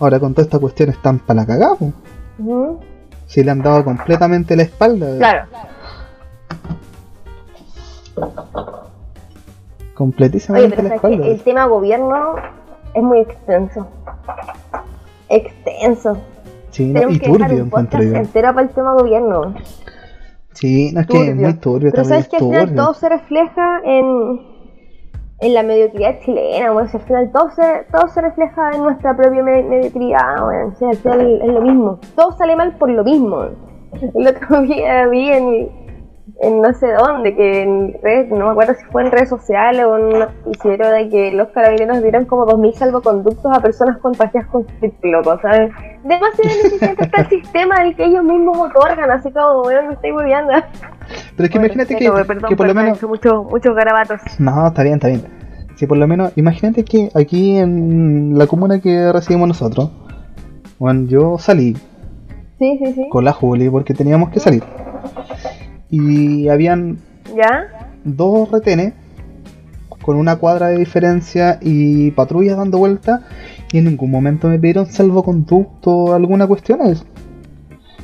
ahora 0.00 0.18
con 0.18 0.34
toda 0.34 0.44
esta 0.44 0.58
cuestión 0.58 0.90
están 0.90 1.20
para 1.20 1.40
la 1.42 1.46
cagada, 1.46 1.74
pues. 1.76 1.92
Ujú. 2.38 2.80
Si 3.26 3.42
le 3.42 3.50
han 3.50 3.62
dado 3.62 3.84
completamente 3.84 4.56
la 4.56 4.62
espalda. 4.64 5.16
Claro. 5.18 5.46
Oye, 8.16 8.26
Completísimamente 9.94 10.76
pero 10.76 10.88
la 10.88 11.00
sabes 11.00 11.00
que 11.00 11.14
espalda. 11.14 11.34
el 11.34 11.42
tema 11.42 11.66
gobierno 11.66 12.34
es 12.94 13.02
muy 13.02 13.20
extenso. 13.20 13.88
Extenso. 15.28 16.18
Sí, 16.76 16.92
no, 16.92 17.10
y 17.10 17.18
que 17.18 17.26
dejar 17.30 17.48
turbio 17.48 17.62
un 17.62 17.66
encuentro 17.68 17.98
podcast 17.98 18.14
yo. 18.14 18.20
entero 18.20 18.54
para 18.54 18.66
el 18.66 18.74
tema 18.74 18.92
gobierno. 18.94 19.54
Sí, 20.52 20.90
no 20.92 21.00
es 21.00 21.06
que 21.06 21.16
es 21.18 21.26
Turbio. 21.26 21.42
muy 21.44 21.54
turbio 21.54 21.90
Pero 21.90 22.02
también. 22.02 22.08
sabes 22.08 22.24
Es 22.24 22.28
que 22.30 22.36
al 22.36 22.42
final 22.42 22.66
turbio. 22.68 22.82
todo 22.84 22.94
se 22.94 23.08
refleja 23.08 23.80
en, 23.84 24.40
en 25.40 25.54
la 25.54 25.62
mediocridad 25.62 26.18
chilena, 26.24 26.72
bueno, 26.72 26.88
si 26.88 26.96
al 26.96 27.02
final 27.02 27.30
todo 27.32 27.50
se, 27.50 27.62
todo 27.92 28.08
se 28.08 28.20
refleja 28.22 28.70
en 28.74 28.82
nuestra 28.82 29.16
propia 29.16 29.42
me- 29.42 29.62
mediocridad, 29.62 30.42
bueno, 30.44 30.74
si 30.78 30.84
al 30.84 30.96
final 30.96 31.40
es 31.42 31.48
lo 31.52 31.60
mismo. 31.60 31.98
Todo 32.14 32.32
sale 32.32 32.56
mal 32.56 32.76
por 32.78 32.88
lo 32.90 33.04
mismo. 33.04 33.36
El 34.14 34.26
otro 34.26 34.62
día 34.62 35.06
vi 35.08 35.28
en, 35.30 35.85
en 36.42 36.60
no 36.60 36.72
sé 36.74 36.88
dónde, 36.92 37.34
que 37.36 37.62
en 37.62 37.94
redes, 38.02 38.30
no 38.30 38.46
me 38.46 38.50
acuerdo 38.50 38.74
si 38.74 38.84
fue 38.86 39.02
en 39.04 39.12
redes 39.12 39.28
sociales 39.28 39.84
o 39.86 39.96
en 39.96 40.04
un 40.06 40.18
noticiero 40.18 40.90
de 40.90 41.08
que 41.08 41.32
los 41.32 41.48
carabineros 41.48 42.02
dieron 42.02 42.24
como 42.24 42.44
2.000 42.46 42.72
salvoconductos 42.74 43.56
a 43.56 43.60
personas 43.60 43.98
contagiadas 43.98 44.48
con 44.50 44.66
loco, 45.02 45.38
¿sabes? 45.40 45.70
Demasiado 46.02 46.50
ineficiente 46.60 47.04
está 47.04 47.20
el 47.22 47.28
sistema 47.28 47.78
del 47.82 47.94
que 47.96 48.04
ellos 48.06 48.24
mismos 48.24 48.58
otorgan, 48.58 49.10
así 49.10 49.30
como, 49.30 49.62
bueno, 49.62 49.88
me 49.88 49.94
estoy 49.94 50.10
volviendo. 50.12 50.52
Pero 51.36 51.44
es 51.46 51.50
que 51.50 51.58
imagínate 51.58 51.96
que, 51.96 52.10
perdón, 52.10 52.48
que 52.48 52.56
por 52.56 52.66
lo 52.66 52.74
menos. 52.74 52.92
he 52.92 52.96
hecho 52.96 53.08
mucho- 53.08 53.44
muchos 53.44 53.74
garabatos. 53.76 54.20
No, 54.38 54.66
está 54.66 54.82
bien, 54.82 54.94
está 54.96 55.08
bien. 55.08 55.22
Si 55.76 55.86
por 55.86 55.96
lo 55.98 56.08
menos, 56.08 56.32
imagínate 56.36 56.84
que 56.84 57.10
aquí 57.14 57.56
en 57.58 58.36
la 58.36 58.46
comuna 58.46 58.80
que 58.80 59.12
recibimos 59.12 59.46
nosotros, 59.48 59.90
bueno, 60.78 61.06
yo 61.08 61.38
salí 61.38 61.74
Sí, 62.58 62.78
sí, 62.82 62.92
sí. 62.94 63.08
con 63.10 63.24
la 63.24 63.32
Juli 63.32 63.68
porque 63.70 63.94
teníamos 63.94 64.30
que 64.30 64.40
salir. 64.40 64.64
Y 65.96 66.48
habían 66.48 66.98
¿Ya? 67.34 67.90
dos 68.04 68.50
retenes 68.50 68.92
con 70.02 70.16
una 70.16 70.36
cuadra 70.36 70.68
de 70.68 70.78
diferencia 70.78 71.58
y 71.60 72.12
patrullas 72.12 72.56
dando 72.56 72.78
vueltas 72.78 73.22
y 73.72 73.78
en 73.78 73.86
ningún 73.86 74.10
momento 74.10 74.48
me 74.48 74.58
pidieron 74.58 74.86
salvoconducto 74.86 75.90
o 75.90 76.14
alguna 76.14 76.46
cuestión. 76.46 76.78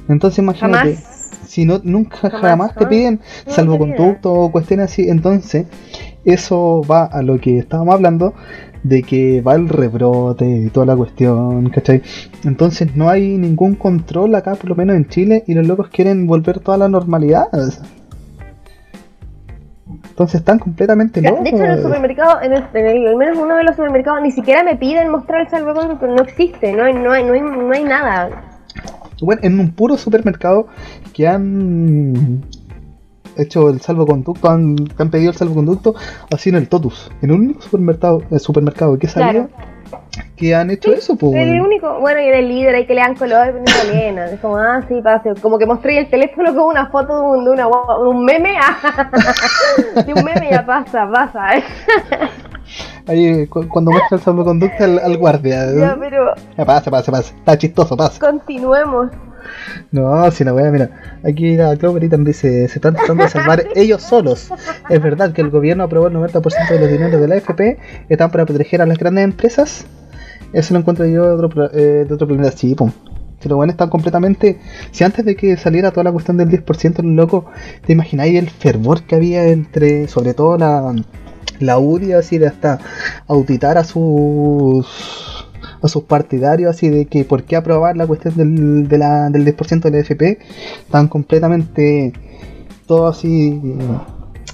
Entonces 0.08 0.38
imagínate, 0.40 0.96
Jamás. 0.96 1.30
si 1.46 1.64
no 1.64 1.80
nunca 1.84 2.16
jamás, 2.30 2.40
Jamás, 2.40 2.74
te 2.74 2.84
¿no? 2.84 2.90
piden 2.90 3.20
No 3.46 3.52
salvoconducto 3.52 4.32
o 4.32 4.50
cuestiones 4.50 4.90
así, 4.90 5.08
entonces 5.08 5.66
eso 6.24 6.82
va 6.90 7.04
a 7.04 7.22
lo 7.22 7.38
que 7.40 7.58
estábamos 7.58 7.94
hablando 7.94 8.34
de 8.82 9.02
que 9.02 9.40
va 9.42 9.54
el 9.54 9.68
rebrote 9.68 10.44
y 10.44 10.68
toda 10.70 10.86
la 10.86 10.96
cuestión, 10.96 11.70
¿cachai? 11.70 12.02
Entonces 12.44 12.96
no 12.96 13.08
hay 13.08 13.38
ningún 13.38 13.74
control 13.76 14.34
acá, 14.34 14.54
por 14.56 14.68
lo 14.70 14.74
menos 14.74 14.96
en 14.96 15.08
Chile, 15.08 15.44
y 15.46 15.54
los 15.54 15.66
locos 15.66 15.88
quieren 15.88 16.26
volver 16.26 16.58
toda 16.60 16.76
la 16.78 16.88
normalidad. 16.88 17.46
Entonces 20.08 20.40
están 20.40 20.58
completamente 20.58 21.22
locos. 21.22 21.42
De 21.44 21.50
hecho, 21.50 21.64
en 21.64 21.70
el 21.70 21.82
supermercado, 21.82 22.42
en 22.42 22.52
el, 22.52 22.64
en 22.74 22.86
el- 22.86 23.06
al 23.08 23.16
menos 23.16 23.38
uno 23.38 23.56
de 23.56 23.64
los 23.64 23.76
supermercados, 23.76 24.20
ni 24.22 24.30
siquiera 24.30 24.62
me 24.62 24.76
piden 24.76 25.10
mostrar 25.10 25.42
el 25.42 25.48
salvoconducto, 25.48 26.06
no 26.06 26.22
existe, 26.22 26.72
no 26.72 26.84
hay, 26.84 26.94
no 26.94 27.12
hay, 27.12 27.24
no 27.24 27.32
hay, 27.32 27.40
no 27.40 27.72
hay 27.72 27.84
nada. 27.84 28.30
Bueno, 29.22 29.40
en 29.44 29.60
un 29.60 29.70
puro 29.70 29.96
supermercado 29.96 30.66
que 31.14 31.28
han 31.28 32.42
hecho 33.36 33.68
el 33.70 33.80
salvoconducto, 33.80 34.48
han, 34.50 34.76
han 34.98 35.10
pedido 35.10 35.30
el 35.30 35.36
salvoconducto, 35.36 35.94
así 36.32 36.50
en 36.50 36.56
el 36.56 36.68
Totus. 36.68 37.10
En 37.22 37.30
un 37.32 37.40
único 37.40 37.62
supermercado, 37.62 38.22
el 38.30 38.40
supermercado 38.40 38.98
que 38.98 39.08
salió, 39.08 39.48
que 40.36 40.54
han 40.54 40.70
hecho 40.70 40.92
eso, 40.92 41.16
pues. 41.16 41.34
El 41.34 41.60
único, 41.60 41.98
bueno, 42.00 42.20
y 42.20 42.24
era 42.26 42.38
el 42.38 42.48
líder 42.48 42.74
ahí 42.74 42.86
que 42.86 42.94
le 42.94 43.00
dan 43.00 43.14
color, 43.14 43.52
pero 43.52 43.64
no 43.64 43.90
Elena. 43.92 44.26
Es 44.26 44.40
como, 44.40 44.56
ah, 44.56 44.82
sí, 44.88 45.00
pase. 45.02 45.30
Como 45.40 45.58
que 45.58 45.66
mostré 45.66 45.98
el 45.98 46.08
teléfono 46.10 46.54
con 46.54 46.64
una 46.64 46.90
foto 46.90 47.14
de 47.14 47.38
un, 47.38 47.44
de 47.44 47.50
una, 47.50 47.64
de 47.64 48.08
un 48.08 48.24
meme. 48.24 48.54
ah, 48.60 49.10
de 50.06 50.12
un 50.14 50.24
meme 50.24 50.48
ya 50.50 50.64
pasa, 50.66 51.08
pasa. 51.10 51.56
eh. 51.56 51.62
Ahí 53.06 53.46
cu- 53.48 53.66
cuando 53.68 53.90
muestra 53.90 54.16
el 54.16 54.22
salvoconducto 54.22 54.84
al, 54.84 54.98
al 55.00 55.16
guardia. 55.18 55.66
Ya, 55.76 55.96
pero 55.98 56.32
Ya, 56.56 56.64
pasa, 56.64 56.90
pasa, 56.90 57.10
pasa. 57.12 57.34
Está 57.36 57.58
chistoso, 57.58 57.96
pasa. 57.96 58.18
continuemos. 58.20 59.08
No, 59.92 60.30
si 60.30 60.44
la 60.44 60.54
wea, 60.54 60.70
mira, 60.70 60.90
aquí 61.24 61.56
la 61.56 61.76
Clover 61.76 62.08
dice, 62.24 62.68
se 62.68 62.74
están 62.74 62.94
tratando 62.94 63.24
de 63.24 63.30
salvar 63.30 63.64
ellos 63.74 64.02
solos. 64.02 64.48
Es 64.88 65.02
verdad 65.02 65.32
que 65.32 65.42
el 65.42 65.50
gobierno 65.50 65.84
aprobó 65.84 66.08
el 66.08 66.14
90% 66.14 66.68
de 66.70 66.78
los 66.80 66.90
dineros 66.90 67.20
de 67.20 67.28
la 67.28 67.36
AFP, 67.36 67.78
están 68.08 68.30
para 68.30 68.46
proteger 68.46 68.82
a 68.82 68.86
las 68.86 68.98
grandes 68.98 69.24
empresas. 69.24 69.86
Eso 70.52 70.74
lo 70.74 70.80
encuentro 70.80 71.06
yo 71.06 71.36
de 71.36 71.44
otro, 71.44 71.70
eh, 71.72 72.04
de 72.06 72.14
otro 72.14 72.26
planeta, 72.26 72.56
sí, 72.56 72.74
pum. 72.74 72.90
Que 73.40 73.48
los 73.48 73.56
buenos 73.56 73.74
están 73.74 73.90
completamente... 73.90 74.60
Si 74.92 75.02
antes 75.02 75.24
de 75.24 75.34
que 75.34 75.56
saliera 75.56 75.90
toda 75.90 76.04
la 76.04 76.12
cuestión 76.12 76.36
del 76.36 76.48
10%, 76.48 77.02
los 77.02 77.12
locos, 77.12 77.44
¿te 77.84 77.92
imagináis 77.92 78.38
el 78.38 78.48
fervor 78.48 79.02
que 79.02 79.16
había 79.16 79.44
entre, 79.48 80.06
sobre 80.06 80.32
todo 80.32 80.56
la, 80.58 80.94
la 81.58 81.78
UDI, 81.78 82.12
así 82.12 82.38
de 82.38 82.46
hasta 82.46 82.78
auditar 83.26 83.78
a 83.78 83.84
sus 83.84 85.46
a 85.82 85.88
sus 85.88 86.04
partidarios 86.04 86.70
así 86.70 86.88
de 86.88 87.06
que 87.06 87.24
por 87.24 87.44
qué 87.44 87.56
aprobar 87.56 87.96
la 87.96 88.06
cuestión 88.06 88.36
del, 88.36 88.88
de 88.88 88.98
la, 88.98 89.30
del 89.30 89.44
10% 89.44 89.80
del 89.82 89.94
FP 89.96 90.38
están 90.84 91.08
completamente 91.08 92.12
todos 92.86 93.18
así 93.18 93.60
eh, 93.64 93.78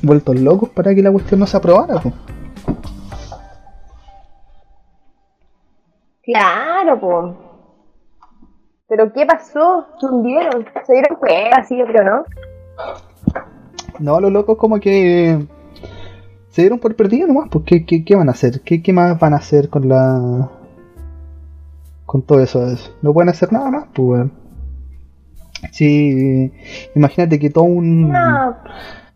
vueltos 0.02 0.38
locos 0.40 0.70
para 0.70 0.94
que 0.94 1.02
la 1.02 1.12
cuestión 1.12 1.40
no 1.40 1.46
se 1.46 1.56
aprobara 1.56 2.00
po. 2.00 2.12
Claro, 6.22 7.00
po. 7.00 7.36
Pero 8.86 9.12
¿qué 9.12 9.24
pasó? 9.26 9.86
¿Se 9.98 10.06
hundieron? 10.06 10.66
¿Se 10.86 10.92
dieron 10.92 11.18
cuenta? 11.18 11.64
Sí, 11.64 11.78
yo 11.78 11.86
creo, 11.86 12.04
¿no? 12.04 12.24
no 13.98 14.20
los 14.20 14.32
locos 14.32 14.56
como 14.58 14.78
que 14.80 15.46
se 16.50 16.62
dieron 16.62 16.78
por 16.78 16.94
perdido 16.96 17.26
nomás 17.26 17.48
pues 17.50 17.64
¿qué, 17.64 17.84
qué, 17.84 18.04
qué 18.04 18.16
van 18.16 18.28
a 18.28 18.32
hacer? 18.32 18.60
¿Qué, 18.62 18.82
¿qué 18.82 18.92
más 18.92 19.18
van 19.18 19.34
a 19.34 19.38
hacer 19.38 19.68
con 19.68 19.88
la 19.88 20.50
con 22.08 22.22
todo 22.22 22.40
eso? 22.40 22.66
no 23.02 23.12
pueden 23.12 23.28
hacer 23.28 23.52
nada 23.52 23.70
más 23.70 23.84
pues 23.94 24.08
weón. 24.08 24.32
sí 25.72 26.50
imagínate 26.94 27.38
que 27.38 27.50
todo 27.50 27.64
un 27.64 28.10
No, 28.10 28.54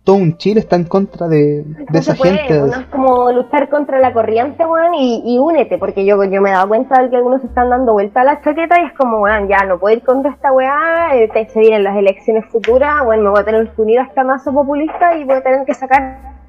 todo 0.04 0.16
un 0.16 0.36
Chile 0.36 0.58
está 0.60 0.74
en 0.76 0.84
contra 0.84 1.28
de, 1.28 1.64
de 1.64 1.98
esa 1.98 2.14
puede, 2.14 2.36
gente 2.36 2.58
¿no? 2.60 2.66
Es 2.66 2.86
como 2.88 3.30
luchar 3.32 3.68
contra 3.70 4.00
la 4.00 4.12
corriente, 4.12 4.66
weón, 4.66 4.94
y, 4.94 5.22
y 5.24 5.38
únete, 5.38 5.78
porque 5.78 6.04
yo, 6.04 6.22
yo 6.24 6.42
me 6.42 6.50
he 6.50 6.52
dado 6.52 6.66
cuenta 6.68 7.00
de 7.00 7.08
que 7.08 7.16
algunos 7.16 7.40
se 7.40 7.46
están 7.46 7.70
dando 7.70 7.92
vuelta 7.92 8.22
a 8.22 8.24
la 8.24 8.40
chaqueta 8.42 8.80
y 8.82 8.86
es 8.86 8.92
como, 8.94 9.20
weón, 9.20 9.46
ya 9.48 9.64
no 9.64 9.78
puedo 9.78 9.96
ir 9.96 10.02
contra 10.02 10.32
esta 10.32 10.52
weá, 10.52 11.14
eh, 11.14 11.28
te- 11.32 11.48
se 11.48 11.60
vienen 11.60 11.84
las 11.84 11.96
elecciones 11.96 12.44
futuras, 12.46 13.04
bueno, 13.04 13.22
me 13.22 13.30
voy 13.30 13.40
a 13.40 13.44
tener 13.44 13.70
que 13.70 13.80
unir 13.82 14.00
a 14.00 14.04
esta 14.04 14.24
masa 14.24 14.50
populista 14.50 15.16
y 15.16 15.24
voy 15.24 15.36
a 15.36 15.42
tener 15.42 15.64
que 15.64 15.74
sacar. 15.74 16.41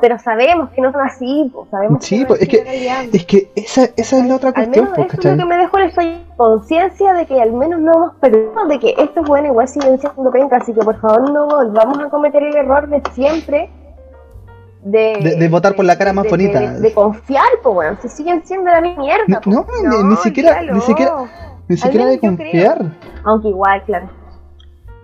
Pero 0.00 0.18
sabemos 0.18 0.70
que 0.70 0.80
no 0.80 0.90
son 0.92 1.02
así, 1.02 1.50
pues, 1.54 1.68
sabemos 1.70 2.04
Sí, 2.04 2.24
que 2.24 2.28
no 2.28 2.34
es 2.34 2.48
que-. 2.48 3.10
Es 3.12 3.26
que 3.26 3.50
esa, 3.54 3.84
esa 3.96 4.18
es 4.18 4.26
la 4.26 4.36
otra 4.36 4.48
Al 4.48 4.54
cuestión, 4.54 4.84
menos 4.86 4.96
pues, 4.96 5.08
eso 5.18 5.28
es 5.28 5.36
lo 5.36 5.42
que 5.42 5.48
me 5.48 5.56
dejó 5.58 5.78
estallido. 5.78 6.20
Conciencia 6.36 7.12
de 7.12 7.26
que 7.26 7.40
al 7.40 7.52
menos 7.52 7.80
no 7.80 7.92
hemos 7.94 8.14
perdido, 8.16 8.66
de 8.66 8.78
que 8.78 8.94
estos 8.98 9.26
buenos 9.26 9.50
igual 9.50 9.68
siguen 9.68 9.98
siendo 9.98 10.30
pencas, 10.30 10.62
así 10.62 10.72
que 10.72 10.80
por 10.80 10.98
favor 11.00 11.30
no 11.30 11.46
volvamos 11.46 11.98
a 11.98 12.08
cometer 12.08 12.42
el 12.42 12.56
error 12.56 12.88
de 12.88 13.02
siempre 13.12 13.70
de, 14.82 15.18
De- 15.20 15.36
de 15.36 15.48
votar 15.48 15.74
por 15.74 15.84
la 15.84 15.96
cara 15.98 16.12
más 16.12 16.28
bonita. 16.28 16.60
De, 16.78 16.92
confiar, 16.94 17.42
pues 17.62 17.74
bueno, 17.74 17.98
si 18.02 18.08
siguen 18.08 18.42
siendo 18.46 18.70
la 18.70 18.80
misma 18.80 19.02
mierda. 19.02 19.24
No, 19.28 19.40
po. 19.40 19.50
no, 19.82 20.02
ni- 20.04 20.16
siquiera- 20.16 20.62
ni 20.62 20.80
siquiera- 20.80 21.14
Ni 21.68 21.76
siquiera 21.76 22.06
de 22.06 22.18
menos 22.20 22.38
confiar. 22.38 22.78
Aunque 23.24 23.48
igual, 23.48 23.82
claro. 23.84 24.08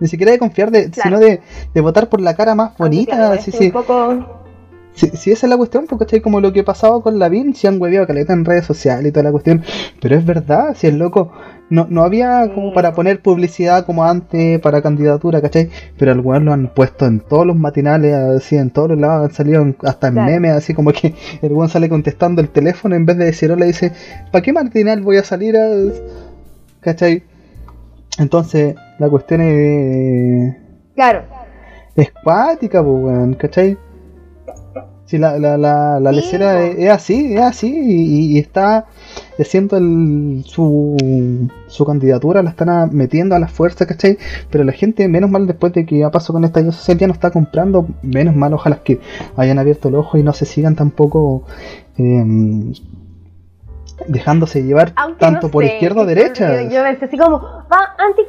Ni 0.03 0.09
siquiera 0.09 0.33
de 0.33 0.37
confiar, 0.37 0.69
de, 0.69 0.89
Claro. 0.91 1.17
sino 1.17 1.19
de, 1.21 1.39
de 1.73 1.81
votar 1.81 2.09
por 2.09 2.19
la 2.19 2.35
cara 2.35 2.55
más 2.55 2.77
bonita. 2.77 3.15
Claro, 3.15 3.41
sí, 3.41 3.51
sí. 3.53 3.67
un 3.67 3.71
poco... 3.71 4.39
Si, 4.95 5.07
si 5.07 5.31
esa 5.31 5.45
es 5.47 5.49
la 5.49 5.55
cuestión, 5.57 5.85
porque 5.87 6.05
¿cachai? 6.05 6.19
como 6.21 6.41
lo 6.41 6.51
que 6.51 6.61
pasaba 6.63 7.01
con 7.01 7.17
Lavín, 7.17 7.55
se 7.55 7.67
han 7.69 7.81
hueveado 7.81 8.05
caleta 8.05 8.33
en 8.33 8.43
redes 8.43 8.65
sociales 8.65 9.07
y 9.07 9.11
toda 9.13 9.23
la 9.23 9.31
cuestión. 9.31 9.63
Pero 10.01 10.15
es 10.17 10.25
verdad, 10.25 10.75
si 10.75 10.87
el 10.87 10.97
loco 10.99 11.31
no, 11.69 11.87
no 11.89 12.03
había 12.03 12.51
como 12.53 12.67
Sí. 12.69 12.75
para 12.75 12.93
poner 12.93 13.21
publicidad 13.21 13.85
como 13.85 14.03
antes 14.03 14.59
para 14.59 14.81
candidatura, 14.83 15.41
¿cachai? 15.41 15.69
Pero 15.97 16.11
al 16.11 16.19
weón 16.19 16.43
lo 16.45 16.51
han 16.53 16.67
puesto 16.67 17.05
en 17.07 17.21
todos 17.21 17.47
los 17.47 17.55
matinales, 17.55 18.13
así 18.13 18.57
en 18.57 18.69
todos 18.71 18.89
los 18.89 18.99
lados, 18.99 19.29
han 19.29 19.33
salido 19.33 19.65
hasta 19.83 20.09
en 20.09 20.13
Claro. 20.15 20.31
memes, 20.31 20.51
así 20.51 20.73
como 20.75 20.91
que 20.91 21.15
el 21.41 21.53
weón 21.53 21.69
sale 21.69 21.87
contestando 21.89 22.41
el 22.41 22.49
teléfono 22.49 22.93
en 22.93 23.05
vez 23.07 23.17
de 23.17 23.25
decir 23.25 23.51
hola, 23.53 23.65
dice, 23.65 23.93
¿para 24.33 24.43
qué 24.43 24.51
matinal 24.53 25.01
voy 25.01 25.15
a 25.17 25.23
salir 25.23 25.55
a...? 25.57 25.71
¿cachai? 26.81 27.23
Entonces, 28.17 28.75
la 28.99 29.09
cuestión 29.09 29.41
es 29.41 30.55
Claro. 30.95 31.25
es 31.95 32.11
cuática, 32.23 32.83
pues, 32.83 32.95
weón, 33.03 33.33
¿cachai? 33.35 33.77
Si 35.05 35.17
la, 35.17 35.37
la, 35.37 35.57
la, 35.57 35.99
la 35.99 36.13
Sí, 36.13 36.15
lecera 36.15 36.63
es, 36.63 36.77
es 36.77 36.89
así, 36.89 37.35
es 37.35 37.41
así, 37.41 37.67
y, 37.69 38.35
y 38.35 38.39
está 38.39 38.85
haciendo 39.37 39.77
el, 39.77 40.43
su, 40.45 41.51
su 41.67 41.85
candidatura, 41.85 42.41
la 42.41 42.49
están 42.51 42.95
metiendo 42.95 43.35
a 43.35 43.39
la 43.39 43.47
fuerza, 43.49 43.85
¿cachai? 43.85 44.17
Pero 44.49 44.63
la 44.63 44.71
gente, 44.71 45.07
menos 45.09 45.29
mal 45.29 45.45
después 45.45 45.73
de 45.73 45.85
que 45.85 45.99
ya 45.99 46.09
pasó 46.09 46.31
con 46.33 46.45
esta 46.45 46.63
social, 46.71 46.97
ya 46.97 47.07
no 47.07 47.13
está 47.13 47.31
comprando, 47.31 47.87
menos 48.01 48.35
mal, 48.35 48.53
ojalá 48.53 48.81
que 48.83 49.01
hayan 49.35 49.59
abierto 49.59 49.89
el 49.89 49.95
ojo 49.95 50.17
y 50.17 50.23
no 50.23 50.33
se 50.33 50.45
sigan 50.45 50.75
tampoco 50.75 51.43
em, 51.97 52.73
dejándose 54.07 54.63
llevar 54.63 54.91
Aunque 54.95 55.19
tanto 55.19 55.47
no 55.47 55.51
por 55.51 55.63
sé, 55.63 55.73
izquierda 55.73 56.01
o 56.01 56.05
derecha. 56.05 56.63
Yo, 56.63 56.69
yo 56.69 56.83
pensé 56.83 57.05
así 57.05 57.17
como, 57.17 57.39
va 57.39 57.95
anti, 57.97 58.21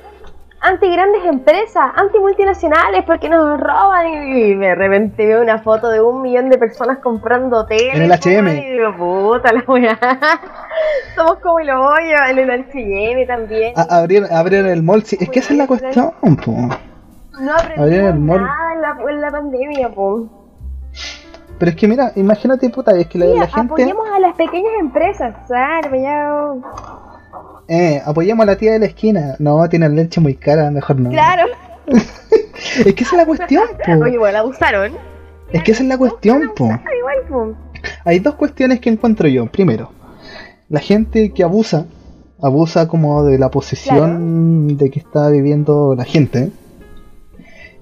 anti 0.60 0.90
grandes 0.90 1.24
empresas, 1.24 1.90
anti 1.96 2.18
multinacionales 2.18 3.04
porque 3.04 3.28
nos 3.28 3.60
roban 3.60 4.06
y 4.28 4.54
de 4.54 4.74
repente 4.74 5.26
veo 5.26 5.42
una 5.42 5.58
foto 5.58 5.88
de 5.90 6.00
un 6.00 6.22
millón 6.22 6.48
de 6.48 6.58
personas 6.58 6.98
comprando 6.98 7.66
tele. 7.66 7.92
En 7.94 8.02
el 8.02 8.12
H&M. 8.12 8.54
Y 8.54 8.72
digo, 8.72 8.96
puta 8.96 9.52
la 9.52 9.64
weá. 9.66 9.98
Somos 11.16 11.38
como 11.38 11.60
el 11.60 11.70
hoyo 11.70 12.16
en 12.30 12.38
el 12.38 12.50
H&M 12.50 13.26
también. 13.26 13.72
A- 13.76 13.98
abrir, 13.98 14.24
abrir 14.30 14.66
el 14.66 14.82
mall, 14.82 15.02
sí, 15.04 15.16
es 15.20 15.28
que 15.30 15.38
esa 15.40 15.52
es 15.52 15.58
la 15.58 15.66
cuestión, 15.66 16.12
po. 16.20 16.52
no 17.40 17.52
aprendimos 17.52 18.18
nada 18.40 18.72
en 18.74 18.80
la, 18.82 18.96
en 19.10 19.20
la 19.20 19.30
pandemia, 19.30 19.88
po. 19.90 20.43
Pero 21.64 21.76
es 21.76 21.80
que 21.80 21.88
mira, 21.88 22.12
imagínate, 22.16 22.68
puta, 22.68 22.94
es 22.94 23.06
que 23.06 23.18
la, 23.18 23.24
Sí, 23.24 23.38
la 23.38 23.46
gente... 23.46 23.72
apoyemos 23.72 24.06
a 24.14 24.20
las 24.20 24.36
pequeñas 24.36 24.72
empresas, 24.80 25.34
claro, 25.46 25.96
ya. 25.96 26.52
Eh, 27.68 28.02
apoyemos 28.04 28.42
a 28.42 28.46
la 28.50 28.56
tía 28.58 28.72
de 28.72 28.80
la 28.80 28.84
esquina. 28.84 29.36
No, 29.38 29.66
tiene 29.70 29.88
leche 29.88 30.20
muy 30.20 30.34
cara, 30.34 30.70
mejor 30.70 31.00
no. 31.00 31.08
Claro. 31.08 31.44
Es 32.84 32.94
que 32.94 33.04
esa 33.04 33.12
es 33.16 33.16
la 33.16 33.24
cuestión, 33.24 33.64
po. 33.82 33.92
Oye, 34.04 34.12
igual 34.12 34.36
abusaron. 34.36 34.92
Es 35.52 35.62
que 35.62 35.72
esa 35.72 35.82
es 35.84 35.88
la 35.88 35.96
cuestión, 35.96 36.52
po. 36.54 36.66
Igual, 36.66 37.16
po. 37.30 37.54
Hay 38.04 38.18
dos 38.18 38.34
cuestiones 38.34 38.80
que 38.80 38.90
encuentro 38.90 39.26
yo. 39.26 39.46
Primero, 39.46 39.90
la 40.68 40.80
gente 40.80 41.32
que 41.32 41.44
abusa, 41.44 41.86
abusa 42.42 42.88
como 42.88 43.24
de 43.24 43.38
la 43.38 43.50
posición 43.50 44.76
de 44.76 44.90
que 44.90 44.98
está 44.98 45.30
viviendo 45.30 45.94
la 45.96 46.04
gente. 46.04 46.50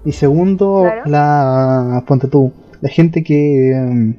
Y 0.05 0.13
segundo, 0.13 0.83
Claro. 0.83 1.03
la. 1.11 2.05
Ponte 2.07 2.29
tú, 2.29 2.53
la 2.83 2.89
gente 2.91 3.23
que. 3.25 3.73
em, 3.73 4.17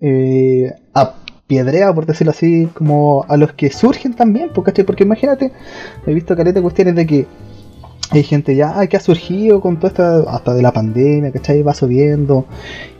eh, 0.00 0.72
apiedrea, 0.94 1.92
por 1.94 2.06
decirlo 2.06 2.30
así, 2.32 2.68
como 2.74 3.24
a 3.28 3.36
los 3.36 3.52
que 3.52 3.70
surgen 3.70 4.14
también, 4.14 4.50
po, 4.52 4.62
¿cachai? 4.62 4.84
Porque 4.84 5.04
imagínate, 5.04 5.52
he 6.06 6.14
visto 6.14 6.36
caleta 6.36 6.60
cuestiones 6.62 6.94
de 6.96 7.06
que 7.06 7.26
hay 8.10 8.22
gente 8.24 8.54
ya 8.56 8.86
que 8.86 8.96
ha 8.96 9.00
surgido 9.00 9.60
con 9.60 9.76
toda 9.78 9.88
esta, 9.88 10.18
hasta 10.34 10.54
de 10.54 10.62
la 10.62 10.72
pandemia, 10.72 11.32
¿cachai? 11.32 11.62
Va 11.62 11.74
subiendo. 11.74 12.46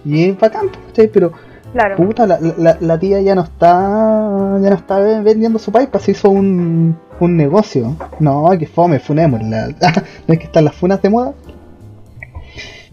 Y 0.05 0.25
es 0.25 0.39
bacán, 0.39 0.69
po, 0.69 0.79
¿cachai? 0.89 1.09
Pero 1.09 1.33
Claro. 1.73 1.97
puta, 1.97 2.27
la, 2.27 2.39
la, 2.39 2.77
la 2.81 2.99
tía 2.99 3.23
ya 3.23 3.35
no 3.35 3.43
está 3.45 4.59
ya 4.61 4.69
no 4.69 4.77
está 4.77 4.99
vendiendo 5.23 5.59
su 5.59 5.73
pipa, 5.73 5.99
se 5.99 6.11
hizo 6.11 6.29
un, 6.29 6.99
un 7.19 7.37
negocio. 7.37 7.97
No, 8.21 8.51
que 8.59 8.67
fome, 8.67 8.99
funémosla. 9.01 9.69
no 10.29 10.35
es 10.35 10.39
que 10.39 10.45
están 10.45 10.67
las 10.67 10.75
funas 10.75 11.01
de 11.01 11.09
moda. 11.09 11.33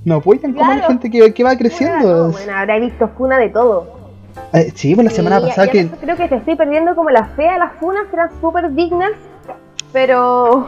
No 0.06 0.16
apoyan 0.16 0.54
como 0.54 0.66
la 0.66 0.74
Claro. 0.78 0.88
gente 0.88 1.10
que, 1.10 1.34
que 1.34 1.44
va 1.44 1.56
creciendo. 1.58 2.08
Bueno, 2.08 2.32
bueno, 2.32 2.54
habrá 2.58 2.80
visto 2.80 3.08
funa 3.18 3.38
de 3.38 3.50
todo. 3.50 3.88
Eh, 4.54 4.72
sí, 4.74 4.96
pues 4.96 5.06
la 5.06 5.12
semana 5.12 5.42
pasada 5.42 5.68
que. 5.68 5.88
creo 5.90 6.16
que 6.16 6.28
te 6.28 6.36
estoy 6.38 6.56
perdiendo 6.56 6.96
como 6.96 7.10
la 7.10 7.26
fe 7.36 7.48
a 7.50 7.58
las 7.58 7.74
funas, 7.74 8.06
eran 8.14 8.30
súper 8.40 8.72
dignas, 8.74 9.12
pero 9.92 10.68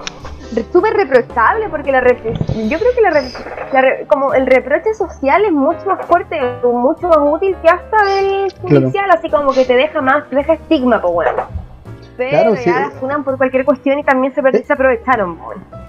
súper 0.74 0.94
reprochable 0.94 1.70
porque 1.70 1.92
la 1.92 2.02
repre- 2.02 2.38
yo 2.68 2.78
creo 2.78 2.92
que 2.94 3.02
la, 3.02 3.10
re- 3.12 3.32
la 3.72 3.82
re- 3.82 4.06
como 4.08 4.34
el 4.34 4.46
reproche 4.46 4.94
social 4.94 5.46
es 5.46 5.52
mucho 5.54 5.86
más 5.86 6.06
fuerte, 6.06 6.38
mucho 6.64 7.08
más 7.08 7.20
útil 7.22 7.56
que 7.62 7.70
hasta 7.70 7.98
el 8.20 8.54
judicial, 8.62 9.10
así 9.12 9.30
como 9.30 9.54
que 9.54 9.64
te 9.64 9.76
deja 9.76 10.02
más, 10.02 10.28
te 10.30 10.36
deja 10.36 10.54
estigma, 10.54 11.02
pues 11.02 11.14
bueno. 11.14 11.61
Claro, 12.30 12.56
sí. 12.56 12.70
las 12.70 12.94
funan 12.94 13.24
por 13.24 13.38
cualquier 13.38 13.66
cuestión 13.66 14.00
y 14.00 14.04
también 14.04 14.34
se, 14.34 14.42
Eh. 14.42 14.64
se 14.66 14.74
aprovecharon. 14.74 15.38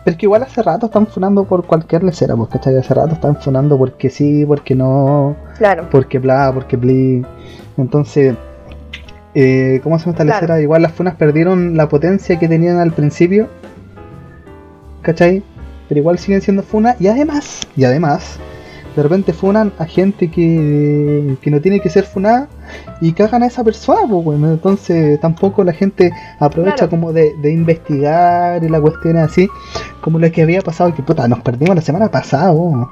Pero 0.04 0.14
es 0.14 0.16
que 0.16 0.26
igual 0.26 0.42
hace 0.42 0.62
rato 0.62 0.86
están 0.86 1.06
funando 1.06 1.44
por 1.44 1.64
cualquier 1.64 2.02
lecera, 2.02 2.34
pues, 2.36 2.48
¿cachai? 2.50 2.76
Hace 2.76 2.94
rato 2.94 3.14
están 3.14 3.36
funando 3.36 3.78
porque 3.78 4.10
sí, 4.10 4.44
porque 4.46 4.74
no. 4.74 5.36
Claro. 5.58 5.88
porque 5.90 6.18
bla, 6.18 6.50
porque 6.52 6.76
bli. 6.76 7.24
Entonces, 7.76 8.34
eh, 9.34 9.80
¿cómo 9.82 9.98
se 9.98 10.06
llama 10.06 10.18
esta 10.18 10.46
Claro. 10.46 10.60
Igual 10.60 10.82
las 10.82 10.92
funas 10.92 11.14
perdieron 11.14 11.76
la 11.76 11.88
potencia 11.88 12.38
que 12.38 12.48
tenían 12.48 12.78
al 12.78 12.92
principio. 12.92 13.48
¿Cachai? 15.02 15.42
Pero 15.88 16.00
igual 16.00 16.18
siguen 16.18 16.40
siendo 16.40 16.62
funas. 16.62 17.00
Y 17.00 17.08
además, 17.08 17.60
y 17.76 17.84
además, 17.84 18.38
de 18.94 19.02
repente 19.02 19.32
funan 19.32 19.72
a 19.78 19.84
gente 19.86 20.30
que, 20.30 21.36
que 21.40 21.50
no 21.50 21.60
tiene 21.60 21.80
que 21.80 21.88
ser 21.90 22.04
funada 22.04 22.48
y 23.00 23.12
cagan 23.12 23.42
a 23.42 23.46
esa 23.46 23.64
persona, 23.64 24.00
pues 24.08 24.24
bueno. 24.24 24.48
Entonces 24.50 25.18
tampoco 25.20 25.64
la 25.64 25.72
gente 25.72 26.12
aprovecha 26.38 26.76
Claro. 26.76 26.90
como 26.90 27.12
de, 27.12 27.34
de 27.40 27.52
investigar 27.52 28.62
y 28.62 28.68
la 28.68 28.80
cuestión 28.80 29.16
es 29.16 29.22
así, 29.24 29.48
como 30.00 30.18
lo 30.18 30.30
que 30.30 30.42
había 30.42 30.60
pasado, 30.62 30.94
que 30.94 31.02
puta, 31.02 31.26
nos 31.28 31.40
perdimos 31.40 31.74
la 31.76 31.82
semana 31.82 32.10
pasada, 32.10 32.52
oh. 32.52 32.90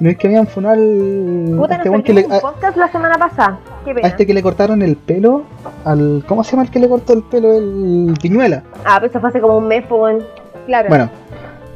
No 0.00 0.08
es 0.08 0.16
que 0.16 0.28
habían 0.28 0.46
funado 0.46 0.74
al. 0.74 1.54
Puta, 1.58 1.74
a 1.74 1.82
este 1.82 2.02
que 2.04 2.14
le- 2.14 2.22
podcast 2.40 2.76
la 2.76 2.86
semana 2.92 3.16
pasada. 3.18 3.58
Qué 3.84 3.90
a 4.00 4.06
este 4.06 4.26
que 4.26 4.32
le 4.32 4.44
cortaron 4.44 4.80
el 4.82 4.94
pelo, 4.94 5.42
al 5.84 6.24
¿cómo 6.28 6.44
se 6.44 6.52
llama 6.52 6.62
el 6.62 6.70
que 6.70 6.78
le 6.78 6.88
cortó 6.88 7.14
el 7.14 7.24
pelo? 7.24 7.52
El 7.52 8.14
Piñuela. 8.22 8.62
Ah, 8.84 8.98
pues 9.00 9.10
eso 9.10 9.18
fue 9.18 9.30
hace 9.30 9.40
como 9.40 9.58
un 9.58 9.66
mes, 9.66 9.84
pues 9.88 9.98
bueno. 9.98 10.18
Claro. 10.66 10.88
Bueno, 10.88 11.10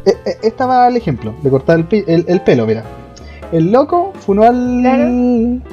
e- 0.06 0.10
e- 0.24 0.38
esta 0.46 0.66
va 0.66 0.86
el 0.86 0.96
ejemplo, 0.96 1.34
le 1.42 1.50
cortaron 1.50 1.88
el, 1.90 2.04
el- 2.06 2.24
el 2.28 2.40
pelo, 2.42 2.64
mira. 2.64 2.84
El 3.52 3.70
loco 3.70 4.12
funó 4.18 4.42
al, 4.44 4.80
Claro. 4.80 5.04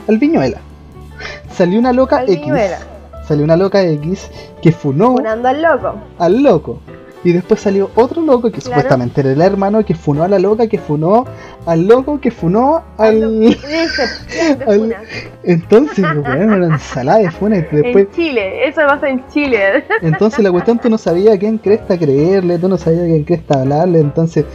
al 0.07 0.19
Piñuela. 0.19 0.57
Salió 1.51 1.79
una 1.79 1.91
loca 1.93 2.17
Al 2.17 2.29
X. 2.29 2.51
Salió 3.27 3.43
una 3.43 3.55
loca 3.57 3.81
X 3.83 4.29
que 4.61 4.71
funó 4.71 5.13
Funando 5.13 5.47
al 5.49 5.61
loco. 5.61 5.95
al 6.17 6.43
loco. 6.43 6.79
Y 7.21 7.33
después 7.33 7.59
salió 7.59 7.89
otro 7.95 8.21
loco 8.21 8.43
que 8.49 8.59
Claro. 8.61 8.67
supuestamente 8.67 9.19
era 9.19 9.31
el 9.33 9.41
hermano 9.41 9.83
que 9.83 9.93
funó 9.93 10.23
a 10.23 10.29
la 10.29 10.39
loca, 10.39 10.67
que 10.67 10.77
funó 10.77 11.25
al 11.65 11.85
loco, 11.85 12.21
que 12.21 12.31
funó 12.31 12.81
al... 12.97 13.57
Al-. 14.65 14.95
Entonces, 15.43 16.05
weón, 16.15 16.51
una 16.53 16.67
ensalada 16.75 17.19
de 17.19 17.31
funas 17.31 17.65
y 17.71 17.75
después... 17.75 18.05
En 18.07 18.11
Chile, 18.11 18.67
eso 18.69 18.81
pasa 18.87 19.09
en 19.09 19.27
Chile. 19.27 19.83
Entonces 20.01 20.39
la 20.43 20.49
cuestión 20.51 20.79
tú 20.79 20.89
no 20.89 20.97
sabías 20.97 21.35
a 21.35 21.37
quién 21.37 21.57
cresta 21.57 21.97
creerle, 21.97 22.57
tú 22.57 22.69
no 22.69 22.77
sabías 22.77 23.03
a 23.03 23.07
quién 23.07 23.23
cresta 23.25 23.61
hablarle, 23.61 23.99
entonces 23.99 24.45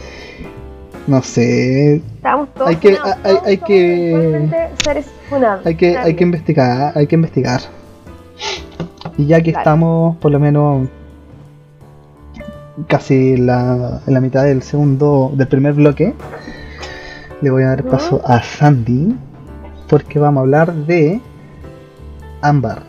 no 1.07 1.21
sé, 1.21 1.95
Estamos 1.95 2.53
todos 2.53 2.69
Hay 2.69 2.75
que- 2.77 2.89
hay- 3.23 3.37
hay 3.45 3.55
somos 3.57 3.67
que- 3.67 4.49
seres 4.83 5.05
hay 5.63 5.75
que, 5.75 5.97
hay 5.97 6.15
que 6.15 6.23
investigar, 6.23 6.91
hay 6.97 7.07
que 7.07 7.15
investigar. 7.15 7.61
Y 9.17 9.27
ya 9.27 9.41
que 9.41 9.51
estamos 9.51 10.17
por 10.17 10.31
lo 10.31 10.39
menos 10.39 10.87
casi 12.87 13.33
en 13.33 13.45
la, 13.47 14.01
en 14.05 14.13
la 14.13 14.19
mitad 14.21 14.43
del 14.43 14.61
segundo, 14.61 15.31
del 15.35 15.47
primer 15.47 15.73
bloque, 15.73 16.13
le 17.41 17.49
voy 17.49 17.63
a 17.63 17.67
dar 17.69 17.83
paso 17.83 18.21
a 18.25 18.41
Sandy, 18.41 19.15
porque 19.87 20.19
vamos 20.19 20.39
a 20.39 20.41
hablar 20.41 20.73
de 20.73 21.21
Ámbar. 22.41 22.83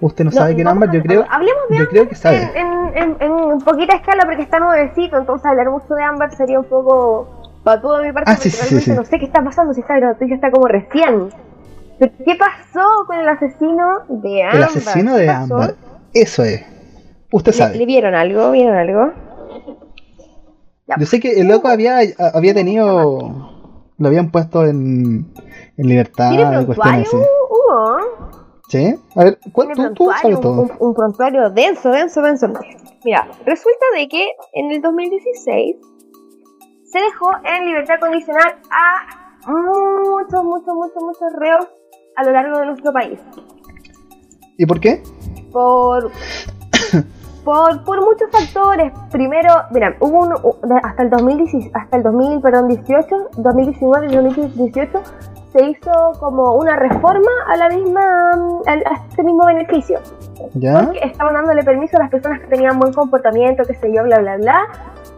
Usted 0.00 0.24
no, 0.24 0.30
sabe 0.30 0.54
quién 0.54 0.60
es 0.60 0.64
vamos 0.74 0.82
Ámbar, 0.84 0.88
a- 0.90 0.92
yo 0.98 1.02
creo, 1.02 1.24
Hablemos 1.28 1.62
de 1.70 1.78
yo 1.78 1.88
creo 1.88 2.08
que 2.08 2.14
sabe. 2.14 2.52
en, 2.54 2.66
en, 2.96 3.16
en, 3.20 3.32
en 3.52 3.58
poquita 3.60 3.96
escala 3.96 4.24
porque 4.26 4.42
está 4.42 4.60
nuevecito, 4.60 5.16
entonces 5.18 5.44
hablar 5.46 5.70
mucho 5.70 5.94
de 5.94 6.02
Ámbar 6.04 6.34
sería 6.36 6.60
un 6.60 6.66
poco 6.66 7.28
patudo 7.64 7.98
de 7.98 8.06
mi 8.08 8.12
parte 8.12 8.30
Ah, 8.30 8.34
porque 8.36 8.50
sí, 8.50 8.56
sí, 8.56 8.62
realmente 8.62 8.84
sí, 8.84 8.90
sí. 8.92 8.96
no 8.96 9.04
sé 9.04 9.18
qué 9.18 9.24
está 9.26 9.42
pasando, 9.42 9.74
si 9.74 9.80
esta 9.80 9.98
noticia 9.98 10.34
está 10.36 10.50
como 10.50 10.68
recién. 10.68 11.30
Pero, 11.98 12.12
¿Qué 12.24 12.36
pasó 12.36 12.86
con 13.08 13.18
el 13.18 13.28
asesino 13.28 14.04
de 14.08 14.42
Ámbar? 14.44 14.56
El 14.56 14.62
asesino 14.62 15.14
¿Qué 15.16 15.20
de? 15.22 15.28
Ámbar. 15.30 15.74
Eso 16.14 16.44
es. 16.44 16.64
Usted 17.32 17.52
¿Le, 17.52 17.58
sabe. 17.58 17.76
le 17.78 17.86
vieron 17.86 18.14
algo? 18.14 18.52
¿Vieron 18.52 18.76
algo? 18.76 19.12
Ya. 20.86 20.96
Yo 20.98 21.06
sé 21.06 21.18
que 21.20 21.40
el 21.40 21.48
loco 21.48 21.68
había, 21.68 21.98
había 22.34 22.54
tenido. 22.54 23.48
Lo 23.98 24.06
habían 24.06 24.30
puesto 24.30 24.64
en, 24.64 25.26
en 25.76 25.86
libertad 25.88 26.30
¿Tiene 26.30 26.44
cuestiones 26.64 26.66
prontuario? 26.66 27.02
así. 27.04 27.16
¿Sí? 28.68 28.94
A 29.16 29.24
ver, 29.24 29.38
¿cuál, 29.52 29.68
tú, 29.74 29.94
tú 29.94 30.10
sabes 30.20 30.40
todo. 30.40 30.62
un, 30.62 30.72
un 30.78 30.94
prontuario 30.94 31.50
denso, 31.50 31.90
denso, 31.90 32.20
denso. 32.20 32.48
Mira, 33.04 33.26
resulta 33.46 33.86
de 33.94 34.08
que 34.08 34.30
en 34.52 34.70
el 34.70 34.82
2016 34.82 35.76
se 36.84 36.98
dejó 36.98 37.30
en 37.44 37.66
libertad 37.66 38.00
condicional 38.00 38.58
a 38.70 39.50
muchos, 39.50 40.44
muchos, 40.44 40.74
muchos, 40.74 41.02
muchos 41.02 41.32
reos 41.38 41.66
a 42.16 42.24
lo 42.24 42.32
largo 42.32 42.58
de 42.58 42.66
nuestro 42.66 42.92
país. 42.92 43.18
¿Y 44.56 44.66
por 44.66 44.80
qué? 44.80 45.02
Por, 45.52 46.10
por, 47.48 47.82
por 47.82 48.04
muchos 48.04 48.30
factores. 48.30 48.92
Primero, 49.10 49.48
mira, 49.70 49.96
hubo 50.00 50.18
un, 50.20 50.34
hasta 50.82 51.02
el 51.02 51.08
2016, 51.08 51.70
hasta 51.72 51.96
el 51.96 52.02
2000, 52.02 52.42
perdón, 52.42 52.68
18, 52.68 53.16
2019 53.38 54.06
y 54.06 54.16
2018 54.16 55.02
se 55.50 55.64
hizo 55.64 55.90
como 56.20 56.56
una 56.56 56.76
reforma 56.76 57.30
a 57.46 57.56
la 57.56 57.70
misma 57.70 58.02
a 58.66 59.06
este 59.08 59.22
mismo 59.22 59.46
beneficio. 59.46 59.98
¿Ya? 60.56 60.82
Porque 60.82 61.00
estaban 61.02 61.32
dándole 61.32 61.64
permiso 61.64 61.96
a 61.96 62.00
las 62.00 62.10
personas 62.10 62.40
que 62.40 62.48
tenían 62.48 62.78
buen 62.78 62.92
comportamiento, 62.92 63.62
qué 63.66 63.74
sé 63.76 63.90
yo, 63.94 64.02
bla, 64.02 64.18
bla, 64.18 64.36
bla, 64.36 64.66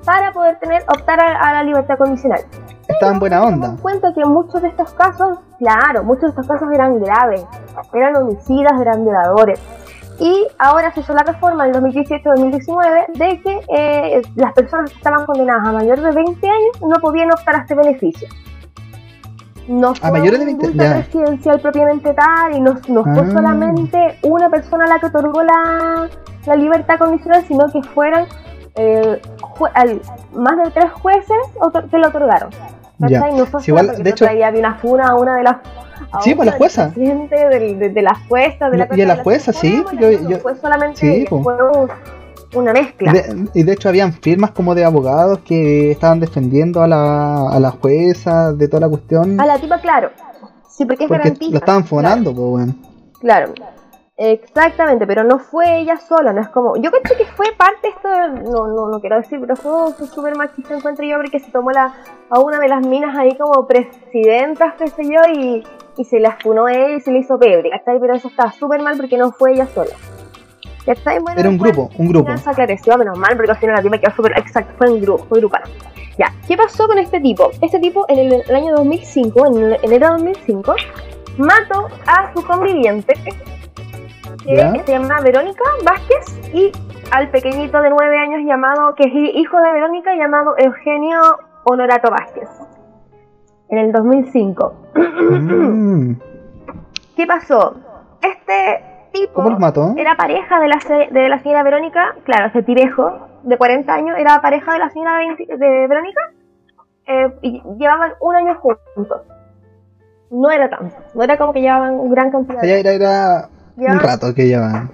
para 0.04 0.30
poder 0.30 0.56
tener 0.60 0.82
optar 0.82 1.18
a, 1.20 1.36
a 1.36 1.52
la 1.54 1.64
libertad 1.64 1.98
condicional. 1.98 2.42
Estaba 2.86 3.10
en 3.10 3.18
buena 3.18 3.42
onda. 3.42 3.68
Nos 3.72 3.80
cuenta 3.80 4.14
que 4.14 4.24
muchos 4.24 4.62
de 4.62 4.68
estos 4.68 4.92
casos, 4.92 5.40
claro, 5.58 6.04
muchos 6.04 6.22
de 6.22 6.28
estos 6.28 6.46
casos 6.46 6.68
eran 6.72 7.00
graves, 7.00 7.44
eran 7.92 8.14
homicidas, 8.14 8.80
eran 8.80 9.02
violadores. 9.02 9.60
Y 10.20 10.46
ahora 10.58 10.92
se 10.92 11.00
hizo 11.00 11.14
la 11.14 11.22
reforma 11.22 11.66
en 11.66 11.72
2018-2019 11.74 13.12
de 13.14 13.40
que 13.40 13.60
eh, 13.74 14.22
las 14.36 14.52
personas 14.52 14.90
que 14.90 14.96
estaban 14.98 15.24
condenadas 15.26 15.66
a 15.66 15.72
mayor 15.72 16.00
de 16.00 16.10
20 16.12 16.46
años 16.46 16.80
no 16.82 17.00
podían 17.00 17.32
optar 17.32 17.56
a 17.56 17.58
este 17.60 17.74
beneficio. 17.74 18.28
No 19.68 19.94
fue 19.94 20.10
mayores 20.10 20.40
de 20.40 20.46
un 20.46 20.58
20, 20.58 20.66
multa 20.68 20.84
ya. 20.84 20.94
residencial 20.96 21.60
propiamente 21.60 22.12
tal 22.12 22.54
y 22.54 22.60
no, 22.60 22.74
no 22.88 23.02
fue 23.04 23.22
Ah. 23.22 23.30
solamente 23.32 24.18
una 24.24 24.50
persona 24.50 24.86
la 24.86 24.98
que 24.98 25.06
otorgó 25.06 25.42
la, 25.42 26.08
la 26.46 26.54
libertad 26.56 26.98
condicional, 26.98 27.44
sino 27.46 27.66
que 27.72 27.82
fueran 27.82 28.26
eh, 28.74 29.20
al- 29.74 30.00
más 30.34 30.56
de 30.64 30.70
tres 30.70 30.90
jueces 30.92 31.36
que 31.90 31.98
lo 31.98 32.08
otorgaron. 32.08 32.50
Ya. 32.98 33.20
No 33.30 33.46
fue 33.46 33.60
igual, 33.66 33.94
de 33.96 34.10
hecho- 34.10 34.26
había 34.28 34.50
una 34.50 34.74
funa 34.74 35.06
a 35.08 35.14
una 35.14 35.36
de 35.36 35.42
las. 35.44 35.56
Sí, 36.22 36.34
pues, 36.34 36.46
la 36.46 36.52
jueza. 36.56 36.88
del 36.88 37.28
de, 37.78 37.90
de 37.90 38.02
la 38.02 38.14
jueza, 38.28 38.70
de 38.70 38.76
la 38.78 38.88
Y- 38.92 38.98
y 38.98 39.02
a 39.02 39.06
la 39.06 39.22
jueza, 39.22 39.52
sí, 39.52 39.76
Suprema, 39.78 40.00
yo- 40.00 40.28
yo- 40.28 40.38
fue 40.38 40.56
solamente 40.56 40.98
sí, 41.00 41.24
pues. 41.28 41.42
fue 41.42 41.54
una 42.54 42.72
mezcla. 42.72 43.12
De- 43.12 43.48
y 43.54 43.62
de 43.62 43.72
hecho 43.72 43.88
habían 43.88 44.12
firmas 44.12 44.50
como 44.50 44.74
de 44.74 44.84
abogados 44.84 45.38
que 45.40 45.90
estaban 45.92 46.18
defendiendo 46.20 46.82
a 46.82 46.88
la, 46.88 47.48
a 47.50 47.60
la 47.60 47.70
jueza 47.70 48.52
de 48.52 48.66
toda 48.68 48.80
la 48.80 48.88
cuestión. 48.88 49.40
A 49.40 49.46
la 49.46 49.58
tipa, 49.58 49.78
claro. 49.80 50.10
Sí, 50.68 50.84
porque 50.84 51.04
es 51.04 51.08
porque 51.08 51.22
garantía. 51.24 51.50
lo 51.50 51.58
estaban 51.58 51.84
fonando, 51.84 52.34
pues 52.34 52.48
bueno. 52.48 52.74
Claro. 53.20 53.52
Exactamente, 54.22 55.06
pero 55.06 55.24
no 55.24 55.38
fue 55.38 55.78
ella 55.78 55.96
sola, 55.96 56.32
no 56.34 56.42
es 56.42 56.48
como. 56.48 56.76
Yo 56.76 56.90
creo 56.90 57.16
que 57.16 57.24
fue 57.24 57.46
parte 57.56 57.88
esto, 57.88 58.08
de- 58.08 58.42
no, 58.50 58.66
no, 58.66 58.88
no 58.88 59.00
quiero 59.00 59.16
decir, 59.16 59.40
pero 59.40 59.56
fue 59.56 59.94
fue 59.94 60.06
súper 60.08 60.36
machista 60.36 60.74
encuentro 60.74 61.04
yo 61.06 61.16
porque 61.16 61.38
se 61.40 61.50
tomó 61.50 61.70
la, 61.70 61.94
a 62.28 62.38
una 62.38 62.58
de 62.58 62.68
las 62.68 62.86
minas 62.86 63.16
ahí 63.16 63.34
como 63.38 63.66
presidentas, 63.66 64.74
qué 64.76 64.88
sé 64.88 65.04
yo, 65.04 65.20
y, 65.32 65.62
y 65.96 66.04
se 66.04 66.20
la 66.20 66.36
funó 66.42 66.68
ella 66.68 66.96
y 66.96 67.00
se 67.00 67.10
le 67.10 67.18
hizo 67.18 67.38
pebre, 67.38 67.70
¿cachai? 67.70 67.98
Pero 68.00 68.14
eso 68.14 68.28
estaba 68.28 68.52
súper 68.52 68.80
mal 68.82 68.96
porque 68.96 69.16
no 69.16 69.32
fue 69.32 69.52
ella 69.52 69.66
sola. 69.66 69.90
¿Cachai? 70.86 71.18
Bueno, 71.18 71.38
Era 71.40 71.48
un 71.48 71.58
grupo, 71.58 71.90
un 71.98 72.08
grupo. 72.08 72.36
se 72.36 72.50
aclareció, 72.50 72.96
menos 72.96 73.18
mal, 73.18 73.36
porque 73.36 73.50
al 73.52 73.58
final 73.58 73.76
la 73.76 73.82
tipa 73.82 73.98
quedó 73.98 74.14
súper 74.16 74.32
exacto, 74.38 74.72
fue 74.78 74.86
en 74.88 75.00
grupo, 75.00 75.24
fue 75.28 75.38
grupal. 75.38 75.62
Ya, 76.18 76.26
¿qué 76.48 76.56
pasó 76.56 76.86
con 76.86 76.98
este 76.98 77.20
tipo? 77.20 77.50
Este 77.60 77.78
tipo 77.78 78.04
en 78.08 78.18
el, 78.18 78.42
el 78.48 78.54
año 78.56 78.74
2005, 78.76 79.46
en 79.46 79.56
enero 79.82 80.06
de 80.08 80.12
2005, 80.14 80.74
mató 81.38 81.88
a 82.06 82.32
su 82.34 82.44
conviviente, 82.44 83.14
que 84.44 84.56
Ya. 84.56 84.72
se 84.84 84.92
llama 84.92 85.20
Verónica 85.20 85.62
Vázquez, 85.84 86.38
y 86.54 86.72
al 87.10 87.28
pequeñito 87.30 87.80
de 87.80 87.90
9 87.90 88.18
años 88.18 88.40
llamado, 88.46 88.94
que 88.94 89.04
es 89.04 89.12
hijo 89.14 89.56
de 89.60 89.72
Verónica, 89.72 90.14
llamado 90.14 90.54
Eugenio 90.58 91.20
Honorato 91.64 92.10
Vázquez. 92.10 92.48
En 93.70 93.78
el 93.78 93.92
2005. 93.92 94.74
Mm. 94.94 96.12
¿Qué 97.16 97.26
pasó? 97.26 97.76
Este 98.22 98.84
tipo 99.12 99.34
¿Cómo 99.34 99.50
los 99.50 99.58
mató? 99.58 99.94
era 99.96 100.16
pareja 100.16 100.60
de 100.60 100.68
la, 100.68 100.78
de 101.10 101.28
la 101.28 101.38
señora 101.40 101.62
Verónica, 101.62 102.14
claro, 102.24 102.46
ese 102.46 102.62
tirejo 102.62 103.28
de 103.42 103.56
40 103.56 103.92
años 103.92 104.16
era 104.18 104.40
pareja 104.40 104.72
de 104.74 104.78
la 104.78 104.90
señora 104.90 105.16
20 105.18 105.56
de 105.56 105.86
Verónica 105.88 106.20
eh, 107.06 107.34
y 107.42 107.62
llevaban 107.78 108.12
un 108.20 108.36
año 108.36 108.54
juntos. 108.56 109.22
No 110.30 110.50
era 110.50 110.68
tanto, 110.70 110.94
no 111.14 111.22
era 111.24 111.36
como 111.38 111.52
que 111.52 111.60
llevaban 111.60 112.08
gran 112.10 112.30
cantidad 112.30 112.60
de 112.62 112.80
era, 112.80 112.92
era 112.92 113.48
un 113.76 113.82
Llevaban- 113.84 114.00
rato 114.00 114.34
que 114.34 114.46
llevaban. 114.46 114.90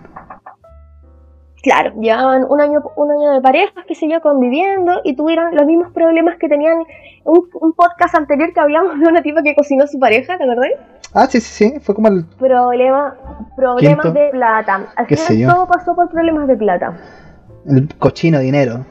Claro, 1.67 1.93
llevaban 2.01 2.47
un 2.49 2.61
año, 2.61 2.81
un 2.95 3.11
año 3.11 3.33
de 3.33 3.41
parejas, 3.41 3.85
qué 3.89 3.97
sé 3.97 4.09
yo, 4.09 4.21
conviviendo 4.21 5.01
y 5.03 5.17
tuvieron 5.17 5.53
los 5.53 5.67
mismos 5.67 5.91
problemas 5.93 6.37
que 6.39 6.49
tenían 6.49 6.79
un, 7.25 7.49
un 7.61 7.73
podcast 7.73 8.15
anterior 8.15 8.53
que 8.55 8.61
hablamos 8.61 9.01
de 9.01 9.09
una 9.09 9.21
tipa 9.21 9.43
que 9.43 9.57
cocinó 9.57 9.83
a 9.83 9.87
su 9.89 9.99
pareja, 9.99 10.39
¿te 10.39 10.45
acordás? 10.45 10.71
Ah, 11.13 11.27
sí, 11.27 11.41
sí, 11.41 11.71
sí. 11.73 11.81
Fue 11.81 11.93
como 11.93 12.07
el. 12.07 12.25
Problema, 12.39 13.17
problemas 13.57 14.05
Quinto. 14.07 14.17
de 14.17 14.29
plata. 14.31 14.87
Al 14.95 15.07
Qué 15.09 15.17
final 15.17 15.55
todo 15.57 15.67
pasó 15.67 15.97
por 15.97 16.09
problemas 16.09 16.47
de 16.47 16.57
plata. 16.57 16.97
el 17.67 17.89
cochino 17.99 18.39
dinero. 18.39 18.85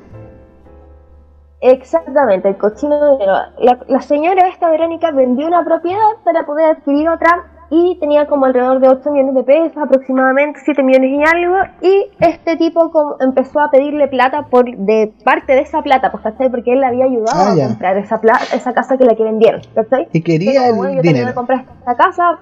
Exactamente, 1.62 2.50
el 2.50 2.58
cochino 2.58 3.14
dinero. 3.14 3.34
La, 3.60 3.80
la 3.88 4.02
señora 4.02 4.50
esta 4.50 4.70
Verónica 4.70 5.12
vendió 5.12 5.48
una 5.48 5.64
propiedad 5.64 6.02
para 6.26 6.46
poder 6.46 6.76
adquirir 6.76 7.08
otra 7.08 7.46
y 7.70 7.98
tenía 8.00 8.28
como 8.28 8.46
alrededor 8.46 8.80
de 8.80 8.90
8 8.90 9.12
millones 9.12 9.36
de 9.36 9.44
pesos, 9.44 9.78
aproximadamente 9.78 10.60
7 10.64 10.84
millones 10.84 11.10
y 11.12 11.24
algo. 11.36 11.56
Y 11.82 12.12
este 12.20 12.58
tipo 12.58 12.92
como 12.92 13.16
empezó 13.20 13.60
a 13.60 13.72
pedirle 13.72 14.08
plata 14.08 14.44
por 14.44 14.66
de 14.66 15.14
parte 15.24 15.54
de 15.54 15.62
esa 15.62 15.82
plata, 15.82 16.12
pues, 16.12 16.24
¿cachai? 16.24 16.50
Porque 16.50 16.74
él 16.74 16.80
le 16.82 16.86
había 16.88 17.06
ayudado 17.06 17.32
Ah, 17.50 17.52
a 17.52 17.56
ya. 17.56 17.68
comprar 17.70 17.98
esa, 17.98 18.22
pla- 18.22 18.40
esa 18.54 18.74
casa 18.74 18.98
que 18.98 19.06
la 19.06 19.16
que 19.16 19.24
vendieron, 19.24 19.62
¿cachai? 19.74 20.08
Y 20.12 20.22
quería 20.22 20.72
bueno, 20.74 20.90
el 20.90 20.94
yo 20.96 21.00
a 21.00 21.02
dinero. 21.14 21.34
comprar 21.34 21.66
esta 21.80 21.96
casa, 21.96 22.38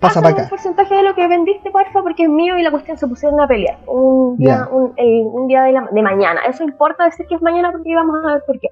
Pasa 0.00 0.20
para 0.22 0.34
un 0.34 0.40
acá. 0.40 0.50
porcentaje 0.50 0.94
de 0.94 1.02
lo 1.02 1.14
que 1.14 1.26
vendiste, 1.26 1.70
porfa, 1.70 2.02
porque 2.02 2.24
es 2.24 2.28
mío 2.28 2.56
y 2.58 2.62
la 2.62 2.70
cuestión 2.70 2.96
se 2.98 3.08
pusieron 3.08 3.40
a 3.40 3.48
pelear. 3.48 3.78
Un 3.86 4.36
día, 4.36 4.66
Ya. 4.68 4.68
un, 4.70 4.92
el- 4.96 5.26
un 5.26 5.48
día 5.48 5.62
de, 5.62 5.72
la- 5.72 5.88
de 5.90 6.02
mañana. 6.02 6.40
Eso 6.48 6.62
importa 6.62 7.04
decir 7.04 7.26
que 7.26 7.34
es 7.36 7.42
mañana 7.42 7.72
porque 7.72 7.94
vamos 7.94 8.16
a 8.24 8.34
ver 8.34 8.42
por 8.46 8.60
qué. 8.60 8.68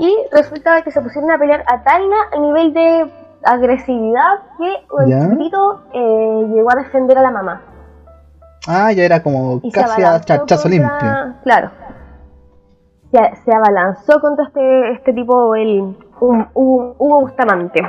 Y 0.00 0.16
resulta 0.32 0.80
que 0.82 0.92
se 0.92 1.00
pusieron 1.02 1.30
a 1.32 1.38
pelear 1.38 1.64
a 1.66 1.82
tal 1.82 2.02
na- 2.08 2.40
nivel 2.40 2.72
de 2.72 3.06
agresividad 3.44 4.34
que 4.58 4.72
el 5.02 5.08
Ya. 5.10 5.20
chiquitito 5.22 5.82
eh, 5.92 6.46
llegó 6.52 6.68
a 6.72 6.76
defender 6.82 7.18
a 7.18 7.22
la 7.22 7.30
mamá. 7.30 7.62
Ah, 8.66 8.92
ya 8.92 9.04
era 9.04 9.22
como 9.22 9.60
Y 9.62 9.70
casi 9.72 10.02
a 10.02 10.20
chachazo 10.20 10.68
contra- 10.68 10.70
limpio. 10.70 11.34
Claro. 11.44 11.70
Se, 13.10 13.18
se 13.44 13.54
abalanzó 13.54 14.20
contra 14.20 14.44
este, 14.46 14.92
este 14.92 15.12
tipo, 15.14 15.54
el 15.54 15.96
Hugo, 16.20 17.20
Bustamante. 17.20 17.80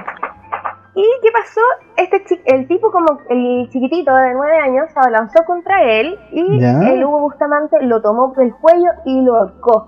¿Y 0.96 1.04
qué 1.22 1.30
pasó? 1.34 1.62
Este 1.98 2.24
chi- 2.26 2.42
el 2.46 2.68
tipo, 2.68 2.92
como 2.92 3.08
el 3.30 3.68
chiquitito 3.70 4.16
de 4.16 4.34
9 4.34 4.58
años, 4.60 4.86
se 4.94 5.00
abalanzó 5.00 5.44
contra 5.46 5.84
él 5.84 6.18
y 6.32 6.60
Ya. 6.62 6.80
el 6.90 7.04
Hugo 7.04 7.20
Bustamante 7.22 7.82
lo 7.82 8.02
tomó 8.02 8.34
por 8.34 8.44
el 8.44 8.54
cuello 8.56 8.90
y 9.06 9.22
lo 9.22 9.36
ahorcó. 9.36 9.88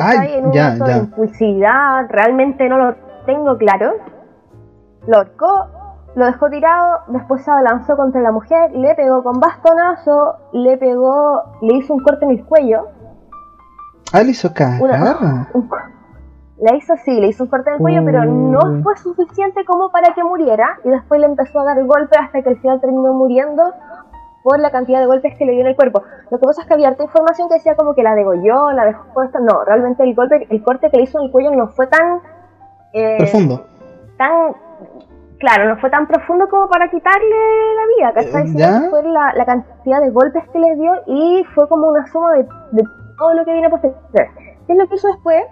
Ay, 0.00 0.34
en 0.34 0.46
un 0.46 0.52
ya, 0.52 0.74
ya. 0.74 0.84
de 0.86 0.98
impulsividad, 0.98 2.06
realmente 2.08 2.68
no 2.68 2.78
lo 2.78 2.94
tengo 3.26 3.56
claro. 3.56 3.92
Lo 5.06 5.18
ahorcó, 5.18 5.66
lo 6.14 6.26
dejó 6.26 6.48
tirado, 6.48 7.00
después 7.08 7.44
se 7.44 7.50
abalanzó 7.50 7.96
contra 7.96 8.20
la 8.20 8.32
mujer, 8.32 8.70
le 8.72 8.94
pegó 8.94 9.22
con 9.22 9.40
bastonazo, 9.40 10.36
le 10.52 10.76
pegó, 10.78 11.42
le 11.60 11.74
hizo 11.74 11.92
un 11.94 12.02
corte 12.02 12.24
en 12.24 12.32
el 12.32 12.44
cuello. 12.44 12.88
Ah, 14.12 14.22
le 14.22 14.30
hizo 14.30 14.52
cagar. 14.54 14.80
Una- 14.80 15.48
un 15.54 15.68
la 16.56 16.76
hizo 16.76 16.92
así, 16.92 17.20
le 17.20 17.26
hizo 17.26 17.42
un 17.44 17.50
corte 17.50 17.68
en 17.70 17.74
el 17.76 17.80
cuello, 17.82 18.02
pero 18.04 18.24
no 18.24 18.60
fue 18.82 18.96
suficiente 18.96 19.64
como 19.64 19.90
para 19.90 20.14
que 20.14 20.22
muriera. 20.22 20.78
Y 20.84 20.88
después 20.88 21.20
le 21.20 21.26
empezó 21.26 21.58
a 21.60 21.64
dar 21.64 21.84
golpes 21.84 22.16
hasta 22.18 22.42
que 22.42 22.48
al 22.50 22.58
final 22.58 22.80
terminó 22.80 23.12
muriendo 23.12 23.64
por 24.44 24.60
la 24.60 24.70
cantidad 24.70 25.00
de 25.00 25.06
golpes 25.06 25.36
que 25.36 25.44
le 25.46 25.52
dio 25.52 25.62
en 25.62 25.66
el 25.68 25.76
cuerpo. 25.76 26.02
Lo 26.30 26.38
que 26.38 26.46
pasa 26.46 26.62
es 26.62 26.68
que 26.68 26.74
había 26.74 26.88
harta 26.88 27.02
información 27.02 27.48
que 27.48 27.54
decía 27.54 27.74
como 27.74 27.94
que 27.94 28.02
la 28.04 28.14
degolló, 28.14 28.70
la 28.70 28.84
dejó 28.84 29.22
esto. 29.24 29.40
No, 29.40 29.64
realmente 29.64 30.04
el 30.04 30.14
golpe, 30.14 30.46
el 30.48 30.62
corte 30.62 30.90
que 30.90 30.96
le 30.98 31.02
hizo 31.02 31.18
en 31.18 31.24
el 31.26 31.32
cuello 31.32 31.50
no 31.50 31.68
fue 31.68 31.86
tan 31.88 32.20
eh, 32.94 33.16
Profundo. 33.18 33.66
tan 34.16 34.54
claro, 35.38 35.68
no 35.68 35.76
fue 35.80 35.90
tan 35.90 36.06
profundo 36.06 36.48
como 36.48 36.68
para 36.68 36.88
quitarle 36.90 37.36
la 37.76 37.86
vida, 37.98 38.12
¿cachai? 38.14 38.42
Eh, 38.44 38.46
Sino 38.46 38.58
¿ya? 38.58 38.80
que 38.82 38.88
fue 38.90 39.02
la, 39.02 39.32
la 39.34 39.44
cantidad 39.44 40.00
de 40.00 40.10
golpes 40.10 40.42
que 40.52 40.58
le 40.58 40.74
dio 40.76 40.92
y 41.06 41.44
fue 41.54 41.68
como 41.68 41.88
una 41.88 42.06
suma 42.06 42.32
de, 42.34 42.46
de 42.72 42.82
todo 43.18 43.34
lo 43.34 43.44
que 43.44 43.52
viene 43.52 43.68
posterior. 43.68 43.98
¿Qué 44.66 44.72
es 44.72 44.78
lo 44.78 44.88
que 44.88 44.94
hizo 44.94 45.08
después? 45.08 45.42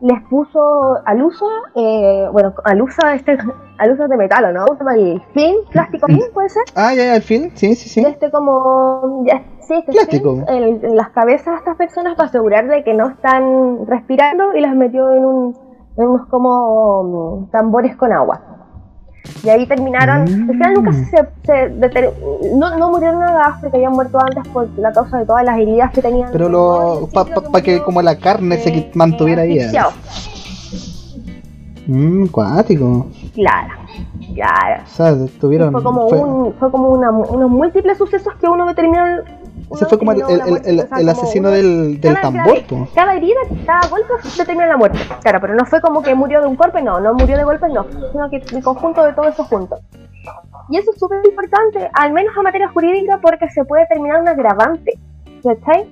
Les 0.00 0.20
puso 0.28 0.96
al 1.04 1.22
uso, 1.22 1.46
eh, 1.76 2.26
bueno, 2.32 2.52
al 2.64 2.82
uso 2.82 3.06
este, 3.08 3.38
al 3.78 3.92
uso 3.92 4.08
de 4.08 4.16
metal, 4.16 4.44
¿o 4.46 4.52
¿no? 4.52 4.64
El 4.96 5.22
film, 5.32 5.54
plástico 5.70 6.06
film, 6.06 6.32
puede 6.34 6.48
ser. 6.48 6.64
Ah, 6.74 6.92
ya, 6.94 7.04
ya, 7.04 7.14
al 7.14 7.22
fin. 7.22 7.52
Sí, 7.54 7.74
sí, 7.76 7.88
sí. 7.88 8.00
Este 8.04 8.30
como, 8.32 9.22
ya, 9.26 9.42
sí, 9.60 9.74
este 9.74 9.92
Plástico. 9.92 10.32
film, 10.34 10.44
en, 10.48 10.84
en 10.84 10.96
las 10.96 11.10
cabezas 11.10 11.46
de 11.52 11.58
estas 11.58 11.76
personas 11.76 12.16
para 12.16 12.28
asegurar 12.28 12.66
de 12.66 12.82
que 12.82 12.94
no 12.94 13.10
están 13.10 13.86
respirando 13.86 14.54
y 14.56 14.60
las 14.60 14.74
metió 14.74 15.12
en 15.12 15.24
un, 15.24 15.56
unos 15.96 16.26
como 16.28 17.42
mm, 17.46 17.50
tambores 17.50 17.96
con 17.96 18.12
agua. 18.12 18.40
Y 19.44 19.48
ahí 19.50 19.66
terminaron. 19.66 20.22
Al 20.22 20.26
final 20.28 20.74
nunca 20.74 20.90
Mm. 20.90 21.04
se, 21.04 21.16
se 21.44 21.52
deter- 21.80 22.12
no, 22.56 22.76
no 22.76 22.90
murieron 22.90 23.22
a 23.22 23.32
gas 23.32 23.58
porque 23.60 23.76
habían 23.76 23.92
muerto 23.92 24.18
antes 24.20 24.46
por 24.52 24.68
la 24.78 24.92
causa 24.92 25.18
de 25.18 25.26
todas 25.26 25.44
las 25.44 25.58
heridas 25.58 25.92
que 25.92 26.02
tenían. 26.02 26.30
Pero 26.32 26.48
lo. 26.48 27.08
para 27.12 27.30
Creo 27.30 27.52
pa, 27.52 27.60
que 27.62 27.82
como 27.82 28.02
la 28.02 28.16
carne 28.18 28.56
se 28.58 28.70
eh, 28.70 28.90
mantuviera 28.94 29.44
eh, 29.44 29.60
ahí. 29.68 29.76
Mmm, 31.86 32.26
cuático. 32.28 33.06
Claro, 33.34 33.74
claro. 34.34 34.82
O 34.84 34.88
sea, 34.88 35.14
tuvieron. 35.40 35.72
fue 35.72 35.82
como 35.82 36.08
fue- 36.08 36.18
un 36.20 36.52
fue 36.54 36.70
como 36.70 36.88
una, 36.90 37.10
unos 37.10 37.50
múltiples 37.50 37.98
sucesos 37.98 38.34
que 38.40 38.46
uno 38.48 38.72
terminó 38.74 39.02
Ese 39.70 39.86
fue 39.86 39.98
como 39.98 40.12
el, 40.12 40.22
el, 40.22 40.40
el, 40.40 40.60
el- 40.80 40.88
el 40.98 41.08
asesino 41.08 41.50
del, 41.50 42.00
del 42.00 42.14
cada, 42.14 42.22
tambor, 42.32 42.62
cada, 42.66 42.86
cada 42.94 43.14
herida, 43.14 43.40
cada 43.66 43.88
golpe 43.88 44.12
determina 44.36 44.66
la 44.66 44.76
muerte. 44.76 44.98
Claro, 45.22 45.40
pero 45.40 45.54
no 45.54 45.64
fue 45.64 45.80
como 45.80 46.02
que 46.02 46.14
murió 46.14 46.40
de 46.40 46.46
un 46.46 46.56
golpe, 46.56 46.82
no, 46.82 47.00
no 47.00 47.14
murió 47.14 47.36
de 47.36 47.44
golpe, 47.44 47.68
no, 47.68 47.86
sino 48.12 48.28
que 48.30 48.36
el 48.36 48.62
conjunto 48.62 49.02
de 49.04 49.12
todo 49.12 49.28
eso 49.28 49.44
junto. 49.44 49.78
Y 50.68 50.76
eso 50.76 50.90
es 50.92 50.98
súper 50.98 51.24
importante, 51.26 51.90
al 51.94 52.12
menos 52.12 52.36
a 52.36 52.42
materia 52.42 52.68
jurídica, 52.68 53.18
porque 53.20 53.48
se 53.50 53.64
puede 53.64 53.86
terminar 53.86 54.20
un 54.20 54.28
agravante. 54.28 54.98
¿Cachai? 55.42 55.90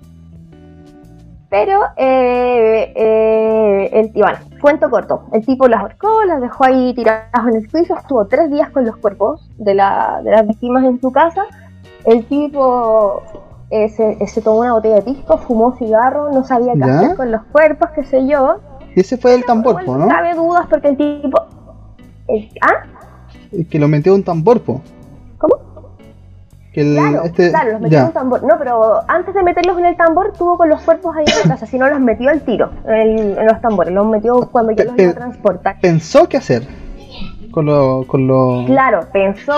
Pero, 1.48 1.80
eh, 1.96 2.92
eh, 2.94 3.90
el 3.92 4.12
bueno, 4.14 4.38
cuento 4.60 4.88
corto. 4.88 5.24
El 5.32 5.44
tipo 5.44 5.66
las 5.66 5.80
ahorcó, 5.80 6.22
las 6.24 6.40
dejó 6.40 6.64
ahí 6.64 6.94
tiradas 6.94 7.46
en 7.48 7.56
el 7.56 7.68
piso, 7.68 7.96
estuvo 7.96 8.24
tres 8.26 8.48
días 8.50 8.70
con 8.70 8.84
los 8.86 8.96
cuerpos 8.98 9.50
de, 9.58 9.74
la, 9.74 10.20
de 10.22 10.30
las 10.30 10.46
víctimas 10.46 10.84
en 10.84 11.00
su 11.00 11.10
casa. 11.10 11.42
El 12.04 12.24
tipo 12.26 13.20
eh, 13.70 13.88
se, 13.88 14.12
eh, 14.22 14.26
se 14.26 14.42
tomó 14.42 14.60
una 14.60 14.72
botella 14.72 14.96
de 14.96 15.02
pisco, 15.02 15.38
fumó 15.38 15.76
cigarro, 15.76 16.30
no 16.32 16.44
sabía 16.44 16.72
qué 16.74 16.80
¿Ya? 16.80 16.98
hacer 16.98 17.16
con 17.16 17.30
los 17.30 17.42
cuerpos, 17.52 17.90
qué 17.94 18.04
sé 18.04 18.26
yo. 18.26 18.56
Y 18.94 19.00
ese 19.00 19.16
fue 19.16 19.34
el 19.34 19.44
tambor, 19.44 19.86
¿no? 19.86 20.08
Cabe 20.08 20.34
dudas 20.34 20.66
porque 20.68 20.88
el 20.88 20.96
tipo. 20.96 21.40
el- 22.28 22.50
¿Ah? 22.62 22.84
El 23.52 23.68
que 23.68 23.78
lo 23.78 23.88
metió 23.88 24.14
un 24.14 24.22
tambor, 24.24 24.60
po. 24.62 24.80
¿Cómo? 25.38 25.54
Que 26.72 26.82
el, 26.82 26.94
Claro, 26.96 27.22
este, 27.24 27.50
claro, 27.50 27.72
los 27.72 27.80
metió 27.80 27.98
en 27.98 28.02
ya. 28.04 28.08
un 28.08 28.12
tambor. 28.14 28.42
No, 28.44 28.54
pero 28.58 29.00
antes 29.08 29.34
de 29.34 29.42
meterlos 29.42 29.76
en 29.78 29.86
el 29.86 29.96
tambor, 29.96 30.32
tuvo 30.34 30.56
con 30.56 30.68
los 30.68 30.80
cuerpos 30.82 31.16
ahí 31.16 31.24
en 31.26 31.48
la 31.48 31.54
casa. 31.54 31.66
Si 31.66 31.78
no, 31.78 31.88
los 31.88 31.98
metió 32.00 32.30
al 32.30 32.40
tiro 32.42 32.70
en, 32.86 33.18
el- 33.18 33.38
en 33.38 33.46
los 33.46 33.60
tambores. 33.60 33.92
Los 33.92 34.06
metió 34.06 34.48
cuando 34.52 34.72
yo 34.72 34.84
los 34.84 34.98
iba 34.98 35.10
a 35.10 35.14
transportar. 35.14 35.76
Pensó 35.80 36.28
qué 36.28 36.36
hacer 36.36 36.66
con 37.50 37.66
lo. 37.66 38.04
Con 38.06 38.26
lo... 38.28 38.64
Claro, 38.66 39.00
pensó. 39.12 39.52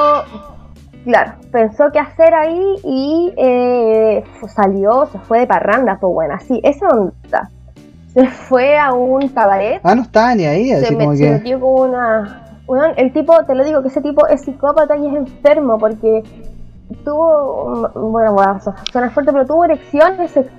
Claro, 1.05 1.33
pensó 1.51 1.91
qué 1.93 1.99
hacer 1.99 2.33
ahí 2.33 2.77
y 2.85 3.33
eh, 3.37 4.23
salió, 4.55 5.07
se 5.07 5.19
fue 5.19 5.41
de 5.41 5.47
parranda, 5.47 5.99
pues 6.01 6.13
bueno, 6.13 6.35
así, 6.35 6.61
esa 6.63 6.87
onda. 6.89 7.51
Se 8.15 8.27
fue 8.29 8.79
a 8.79 8.93
un 8.93 9.27
cabaret 9.29 9.81
Ah, 9.83 9.95
no 9.95 10.03
estaba 10.03 10.35
ni 10.35 10.45
ahí, 10.45 10.71
así 10.71 10.87
se, 10.87 10.95
como 10.95 11.13
que. 11.13 11.31
metió 11.31 11.59
con 11.61 11.91
una. 11.91 12.39
Weón, 12.69 12.93
el 12.97 13.13
tipo, 13.13 13.45
te 13.45 13.55
lo 13.55 13.65
digo, 13.65 13.83
que 13.83 13.89
ese 13.89 14.01
tipo 14.01 14.27
es 14.29 14.43
psicópata 14.43 14.97
y 14.97 15.07
es 15.09 15.15
enfermo 15.15 15.79
porque 15.79 16.23
tuvo. 17.05 17.89
Bueno, 17.95 18.35
bueno, 18.35 18.61
suena 18.93 19.11
fuerte, 19.11 19.33
pero 19.33 19.47
tuvo 19.47 19.65
erecciones. 19.65 20.37
ex- 20.37 20.51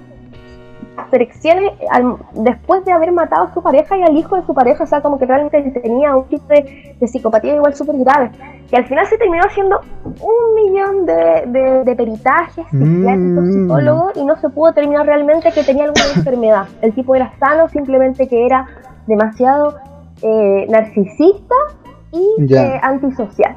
Erecciones 1.11 1.71
al- 1.91 2.17
después 2.33 2.83
de 2.85 2.91
haber 2.91 3.11
matado 3.11 3.45
a 3.47 3.53
su 3.53 3.61
pareja 3.61 3.97
y 3.97 4.03
al 4.03 4.15
hijo 4.17 4.35
de 4.35 4.43
su 4.45 4.53
pareja, 4.53 4.83
o 4.83 4.87
sea, 4.87 5.01
como 5.01 5.17
que 5.19 5.25
realmente 5.25 5.61
tenía 5.81 6.15
un 6.15 6.25
tipo 6.25 6.45
de, 6.47 6.95
de 6.99 7.07
psicopatía 7.07 7.55
igual 7.55 7.73
súper 7.75 7.97
grave. 7.97 8.31
Que 8.69 8.77
al 8.77 8.85
final 8.85 9.05
se 9.07 9.17
terminó 9.17 9.43
haciendo 9.45 9.79
un 10.05 10.55
millón 10.55 11.05
de, 11.05 11.43
de, 11.47 11.83
de 11.83 11.95
peritajes 11.95 12.65
psiquiátricos, 12.69 13.43
Mm. 13.43 13.51
psicólogos, 13.63 14.17
y 14.17 14.25
no 14.25 14.35
se 14.37 14.49
pudo 14.49 14.73
terminar 14.73 15.05
realmente 15.05 15.51
que 15.51 15.63
tenía 15.63 15.83
alguna 15.85 16.05
enfermedad. 16.15 16.63
El 16.81 16.93
tipo 16.93 17.15
era 17.15 17.31
sano, 17.39 17.69
simplemente 17.69 18.27
que 18.27 18.45
era 18.45 18.65
demasiado 19.07 19.75
eh, 20.21 20.65
narcisista 20.69 21.55
y 22.11 22.53
eh, 22.53 22.79
antisocial. 22.81 23.55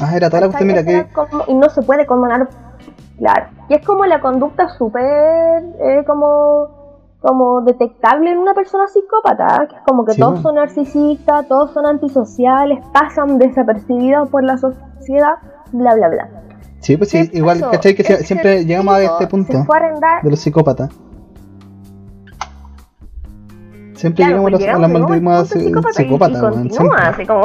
Ah, 0.00 0.14
era 0.14 0.28
mira 0.84 0.84
que. 0.84 1.12
como- 1.12 1.44
y 1.48 1.54
no 1.54 1.68
se 1.70 1.82
puede 1.82 2.06
condonar, 2.06 2.48
claro. 3.18 3.46
Y 3.68 3.74
es 3.74 3.86
como 3.86 4.06
la 4.06 4.20
conducta 4.20 4.68
súper 4.70 5.64
eh, 5.80 6.04
como 6.06 6.78
como 7.20 7.62
detectable 7.62 8.30
en 8.30 8.38
una 8.38 8.54
persona 8.54 8.86
psicópata, 8.86 9.66
que 9.68 9.76
es 9.76 9.82
como 9.84 10.04
que 10.04 10.12
Sí, 10.12 10.20
todos 10.20 10.40
son 10.40 10.54
narcisistas, 10.54 11.48
todos 11.48 11.72
son 11.72 11.84
antisociales, 11.86 12.78
pasan 12.92 13.38
desapercibidos 13.38 14.28
por 14.30 14.44
la 14.44 14.56
sociedad, 14.56 15.34
bla 15.72 15.94
bla 15.94 16.08
bla. 16.08 16.28
Sí, 16.80 16.96
pues 16.96 17.10
sí, 17.10 17.28
¿Qué 17.28 17.38
igual, 17.38 17.58
pasó? 17.58 17.72
¿cachai? 17.72 17.94
Que 17.94 18.04
siempre 18.04 18.64
llegamos 18.64 18.94
a 18.94 19.02
este 19.02 19.26
punto 19.26 19.58
a 19.58 20.20
de 20.22 20.30
los 20.30 20.38
psicópatas. 20.38 20.90
Siempre 23.94 24.24
Claro, 24.24 24.46
llegamos 24.46 24.46
a 24.46 24.50
pues 24.50 24.60
los, 24.60 24.62
a 24.62 25.58
llegamos, 25.58 25.94
psicópatas, 25.94 26.42
así 27.02 27.26
como... 27.26 27.42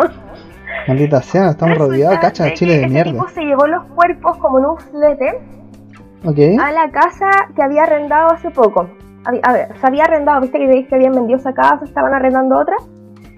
Maldita 0.88 1.22
sea, 1.22 1.50
estamos 1.52 1.78
rodeados, 1.78 2.20
cacha, 2.20 2.44
de 2.44 2.54
Chile 2.54 2.78
de 2.80 2.88
mierda. 2.88 3.12
tipo 3.12 3.28
se 3.30 3.42
llevó 3.42 3.66
los 3.68 3.86
cuerpos 3.96 4.38
como 4.38 4.60
en 4.60 4.66
un 4.66 4.78
flete 4.78 5.42
Ok. 6.26 6.38
a 6.60 6.72
la 6.72 6.90
casa 6.92 7.30
que 7.56 7.62
había 7.64 7.84
arrendado 7.84 8.32
hace 8.32 8.50
poco. 8.52 8.88
A 9.26 9.54
ver, 9.54 9.68
se 9.80 9.88
había 9.88 10.04
arrendado, 10.04 10.42
viste 10.42 10.58
que 10.58 10.68
dije 10.68 10.88
que 10.88 10.96
habían 10.96 11.14
vendido 11.14 11.40
esa 11.40 11.54
casa, 11.54 11.80
estaban 11.84 12.14
arrendando 12.14 12.58
otra. 12.60 12.76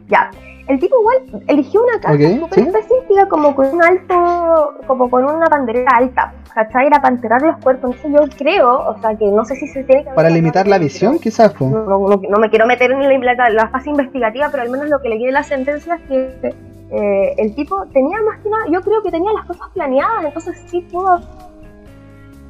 Ya. 0.08 0.30
El 0.68 0.80
tipo 0.80 0.96
igual 1.00 1.44
eligió 1.48 1.80
una 1.84 2.00
casa 2.00 2.16
Ok, 2.16 2.40
súper 2.40 2.60
sí. 2.60 2.68
específica, 2.68 3.28
como 3.30 3.56
con 3.56 3.68
un 3.72 3.84
alto, 3.84 4.74
como 4.88 5.12
con 5.12 5.24
una 5.24 5.46
banderera 5.48 5.92
alta, 5.96 6.34
¿cachai? 6.56 6.88
Era 6.88 7.00
para 7.00 7.14
enterrar 7.14 7.40
los 7.44 7.58
cuerpos. 7.58 7.96
Entonces 8.04 8.12
yo 8.32 8.38
creo, 8.38 8.80
o 8.90 8.98
sea, 9.00 9.16
que 9.16 9.28
no 9.28 9.46
sé 9.46 9.56
si 9.58 9.68
se 9.68 9.84
tiene 9.84 10.06
que... 10.06 10.10
Para 10.12 10.30
limitar 10.32 10.68
la 10.68 10.80
visión, 10.80 11.20
quizás. 11.20 11.54
No, 11.62 11.70
no, 11.70 12.00
no- 12.00 12.20
no 12.30 12.40
me 12.40 12.50
quiero 12.50 12.66
meter 12.66 12.92
en 12.92 13.00
la, 13.24 13.50
la- 13.52 13.68
fase 13.70 13.92
investigativa, 13.92 14.48
pero 14.50 14.64
al 14.64 14.72
menos 14.72 14.90
lo 14.90 15.00
que 15.02 15.10
leí 15.10 15.26
en 15.26 15.34
la 15.34 15.44
sentencia 15.44 15.96
es 15.96 16.02
que 16.10 16.56
eh, 16.92 17.36
el 17.38 17.54
tipo 17.54 17.86
tenía 17.94 18.18
más 18.28 18.40
que 18.42 18.50
nada, 18.50 18.64
yo 18.72 18.82
creo 18.82 19.04
que 19.04 19.12
tenía 19.12 19.34
las 19.34 19.46
cosas 19.46 19.68
planeadas, 19.74 20.26
entonces 20.26 20.64
sí 20.68 20.82
pudo 20.92 21.20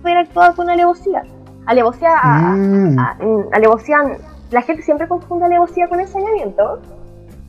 haber 0.06 0.18
actuado 0.26 0.56
con 0.56 0.70
alevosía. 0.70 1.24
Alevosía, 1.65 2.10
a- 2.22 2.39
Mm, 2.56 3.00
a- 3.00 3.18
mm, 3.20 3.44
alevosía, 3.54 3.98
la 4.52 4.62
gente 4.62 4.84
siempre 4.84 5.08
confunde 5.08 5.46
alevosía 5.46 5.88
con 5.88 6.00
ensañamiento. 6.00 6.80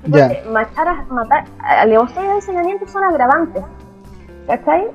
Ya. 0.07 0.29
Porque 0.29 0.42
Matar, 0.51 0.88
a- 0.88 1.05
matar, 1.11 1.45
alevosía 1.59 2.23
y 2.25 2.29
ensañamiento 2.37 2.87
son 2.87 3.05
agravantes. 3.05 3.62
¿Cachai? 4.47 4.87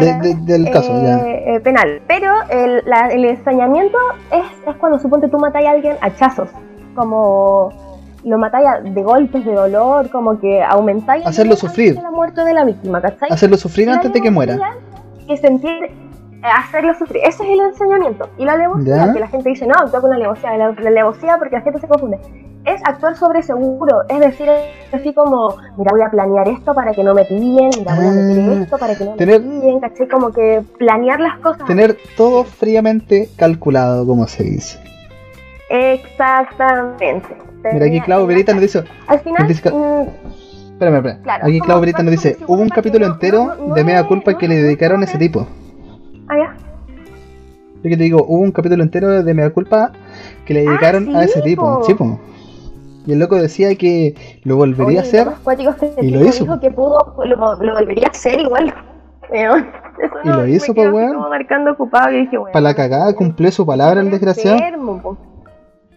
De- 0.00 0.12
de- 0.14 0.34
del 0.34 0.70
caso, 0.72 0.92
ya. 1.02 1.18
eh, 1.20 1.54
eh, 1.54 1.60
penal. 1.60 2.02
Pero 2.08 2.32
el, 2.50 2.82
la- 2.84 3.08
el 3.08 3.24
ensañamiento 3.24 3.96
es, 4.32 4.44
es 4.68 4.76
cuando 4.76 4.98
suponte 4.98 5.28
tú 5.28 5.38
matáis 5.38 5.68
a 5.68 5.70
alguien 5.70 5.96
a 6.00 6.06
hachazos. 6.06 6.48
Como 6.94 7.70
lo 8.24 8.38
matáis 8.38 8.66
a- 8.66 8.80
de 8.80 9.02
golpes, 9.02 9.44
de 9.44 9.52
dolor, 9.54 10.10
como 10.10 10.38
que 10.40 10.62
aumentáis 10.62 11.24
Hacerlo 11.26 11.56
sufrir. 11.56 11.94
la 12.02 12.10
muerte 12.10 12.42
de 12.44 12.54
la 12.54 12.64
víctima, 12.64 13.00
¿cachai? 13.00 13.28
Hacerlo 13.30 13.56
sufrir 13.56 13.88
antes 13.88 14.12
de 14.12 14.20
que 14.20 14.30
muera. 14.30 14.58
Que 15.28 15.36
sentir, 15.36 15.70
eh, 15.84 15.94
hacerlo 16.52 16.94
sufrir. 16.94 17.22
Ese 17.24 17.42
es 17.42 17.48
el 17.50 17.60
ensañamiento. 17.60 18.28
Y 18.38 18.44
la 18.44 18.52
alevosía, 18.52 19.12
que 19.12 19.20
la 19.20 19.28
gente 19.28 19.48
dice, 19.48 19.66
no, 19.66 19.74
actúa 19.74 20.00
con 20.00 20.10
la 20.10 20.16
alevosía. 20.16 20.56
La, 20.56 20.72
la 20.72 20.88
alevosía, 20.88 21.36
porque 21.38 21.56
la 21.56 21.62
gente 21.62 21.80
se 21.80 21.88
confunde, 21.88 22.18
es 22.64 22.80
actuar 22.84 23.16
sobre 23.16 23.42
seguro. 23.42 24.02
Es 24.08 24.20
decir, 24.20 24.48
así 24.92 25.12
como, 25.14 25.56
mira, 25.76 25.90
voy 25.92 26.02
a 26.02 26.10
planear 26.10 26.48
esto 26.48 26.74
para 26.74 26.92
que 26.92 27.02
no 27.04 27.14
me 27.14 27.24
pillen, 27.24 27.70
mira, 27.78 27.94
voy 27.94 28.06
a 28.06 28.10
meter 28.10 28.50
Ah, 28.58 28.62
esto 28.62 28.78
para 28.78 28.94
que 28.94 29.04
no 29.04 29.12
tener- 29.12 29.40
me 29.42 29.60
pillen, 29.60 29.80
¿cachai? 29.80 30.08
Como 30.08 30.30
que 30.32 30.62
planear 30.78 31.20
las 31.20 31.38
cosas. 31.40 31.66
Tener 31.66 31.96
todo 32.16 32.44
fríamente 32.44 33.28
calculado, 33.36 34.06
como 34.06 34.26
se 34.26 34.44
dice. 34.44 34.78
Exactamente. 35.70 37.36
Mira, 37.72 37.86
aquí 37.86 38.00
Clau 38.02 38.26
Verita 38.26 38.52
nos 38.52 38.60
dice. 38.62 38.84
Al 39.06 39.20
final, 39.20 39.48
dice- 39.48 39.70
mm, 39.70 40.02
Espérame, 40.74 40.96
espérame. 40.96 41.22
Claro, 41.22 41.46
Aquí 41.46 41.60
Clau 41.60 41.80
Verita 41.80 42.02
nos 42.02 42.10
dice: 42.10 42.36
Hubo 42.46 42.60
un 42.60 42.68
capítulo 42.68 43.06
no- 43.06 43.14
entero 43.14 43.44
no- 43.58 43.68
no 43.68 43.74
de 43.74 43.84
mea 43.84 44.04
culpa 44.06 44.36
que 44.36 44.48
le 44.48 44.56
dedicaron 44.56 45.00
a 45.02 45.04
ese 45.04 45.18
tipo. 45.18 45.46
Yo 47.84 47.90
que 47.90 47.96
te 47.98 48.02
digo, 48.04 48.24
hubo 48.26 48.40
un 48.40 48.50
capítulo 48.50 48.82
entero 48.82 49.22
de 49.22 49.34
mea 49.34 49.50
culpa 49.50 49.92
que 50.46 50.54
le 50.54 50.62
dedicaron 50.62 51.14
Ah, 51.14 51.20
a 51.20 51.24
ese 51.24 51.42
tipo. 51.42 51.80
po. 51.80 51.84
Sí, 51.84 51.92
po. 51.94 52.18
Y 53.06 53.12
el 53.12 53.18
loco 53.18 53.36
decía 53.36 53.74
que 53.76 54.14
lo 54.44 54.56
volvería 54.56 54.86
Oye, 54.86 54.98
a 54.98 55.02
hacer. 55.02 55.28
y 56.00 56.10
lo 56.10 56.24
hizo, 56.24 56.44
dijo 56.44 56.58
que 56.60 56.70
pudo, 56.70 57.14
lo, 57.26 57.36
lo 57.62 57.74
volvería 57.74 58.06
a 58.06 58.10
hacer 58.10 58.40
igual. 58.40 58.72
Weón, 59.30 59.66
eso 60.02 60.14
Y 60.24 60.28
lo 60.28 60.46
hizo, 60.46 60.72
así 60.72 60.80
weón. 60.80 61.18
marcando 61.28 61.72
ocupado 61.72 62.10
y 62.12 62.20
dije, 62.22 62.38
weón, 62.38 62.52
Para 62.52 62.62
la 62.62 62.74
cagada, 62.74 63.12
cumplió 63.14 63.50
su 63.52 63.66
palabra 63.66 64.00
el 64.00 64.10
desgraciado. 64.10 64.56
enfermo, 64.56 65.02
po. 65.02 65.16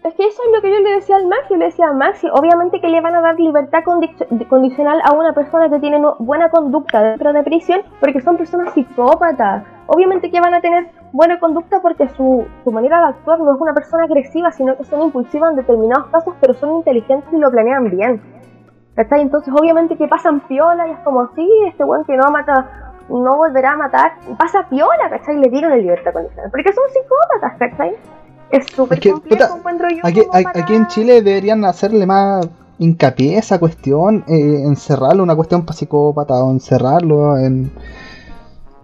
Es 0.08 0.14
que 0.14 0.26
eso 0.26 0.40
es 0.42 0.52
lo 0.56 0.62
que 0.62 0.70
yo 0.72 0.80
le 0.80 0.94
decía 0.94 1.16
al 1.16 1.26
Maxi, 1.26 1.54
le 1.54 1.66
decía 1.66 1.88
a 1.88 1.92
Maxi, 1.92 2.28
obviamente 2.32 2.80
que 2.80 2.88
le 2.88 3.02
van 3.02 3.14
a 3.14 3.20
dar 3.20 3.38
libertad 3.38 3.80
condi- 3.84 4.48
condicional 4.48 5.02
a 5.04 5.12
una 5.12 5.34
persona 5.34 5.68
que 5.68 5.78
tiene 5.80 6.00
buena 6.18 6.48
conducta 6.48 7.02
dentro 7.02 7.34
de 7.34 7.42
prisión, 7.42 7.82
porque 8.00 8.22
son 8.22 8.38
personas 8.38 8.72
psicópatas. 8.72 9.64
Obviamente 9.86 10.30
que 10.30 10.40
van 10.40 10.54
a 10.54 10.62
tener 10.62 10.86
buena 11.12 11.38
conducta 11.38 11.82
porque 11.82 12.08
su, 12.08 12.46
su 12.64 12.72
manera 12.72 13.00
de 13.00 13.06
actuar 13.08 13.38
no 13.40 13.54
es 13.54 13.60
una 13.60 13.74
persona 13.74 14.04
agresiva, 14.04 14.50
sino 14.50 14.78
que 14.78 14.84
son 14.84 15.02
impulsivas 15.02 15.50
en 15.50 15.56
determinados 15.56 16.06
casos, 16.06 16.32
pero 16.40 16.54
son 16.54 16.76
inteligentes 16.76 17.30
y 17.30 17.36
lo 17.36 17.50
planean 17.50 17.90
bien. 17.90 18.22
¿Cachai? 18.94 19.20
Entonces 19.20 19.52
obviamente 19.54 19.98
que 19.98 20.08
pasan 20.08 20.40
piola 20.40 20.88
y 20.88 20.92
es 20.92 20.98
como, 21.00 21.28
sí, 21.34 21.46
este 21.66 21.84
weón 21.84 22.04
que 22.04 22.16
no 22.16 22.30
mata, 22.30 22.94
no 23.10 23.36
volverá 23.36 23.72
a 23.72 23.76
matar, 23.76 24.12
pasa 24.38 24.66
piola, 24.70 25.10
¿cachai? 25.10 25.36
Le 25.36 25.50
dieron 25.50 25.70
la 25.70 25.76
libertad 25.76 26.14
condicional, 26.14 26.50
porque 26.50 26.72
son 26.72 26.84
psicópatas, 26.88 27.58
¿cachai? 27.58 27.94
Es 28.50 28.66
súper 28.74 28.98
Es 28.98 29.02
que, 29.02 29.10
complejo, 29.12 29.44
puta, 29.46 29.58
encuentro 29.58 29.88
yo. 29.90 30.00
Aquí, 30.04 30.20
como 30.24 30.38
a- 30.38 30.42
para- 30.42 30.60
aquí 30.64 30.74
en 30.74 30.86
Chile 30.88 31.22
deberían 31.22 31.64
hacerle 31.64 32.06
más 32.06 32.48
hincapié 32.78 33.36
a 33.36 33.38
esa 33.40 33.58
cuestión, 33.58 34.24
eh, 34.28 34.62
encerrarlo, 34.64 35.22
una 35.22 35.34
cuestión 35.36 35.62
para 35.62 35.74
psicópata, 35.74 36.34
o 36.42 36.50
encerrarlo 36.50 37.36
en. 37.36 37.70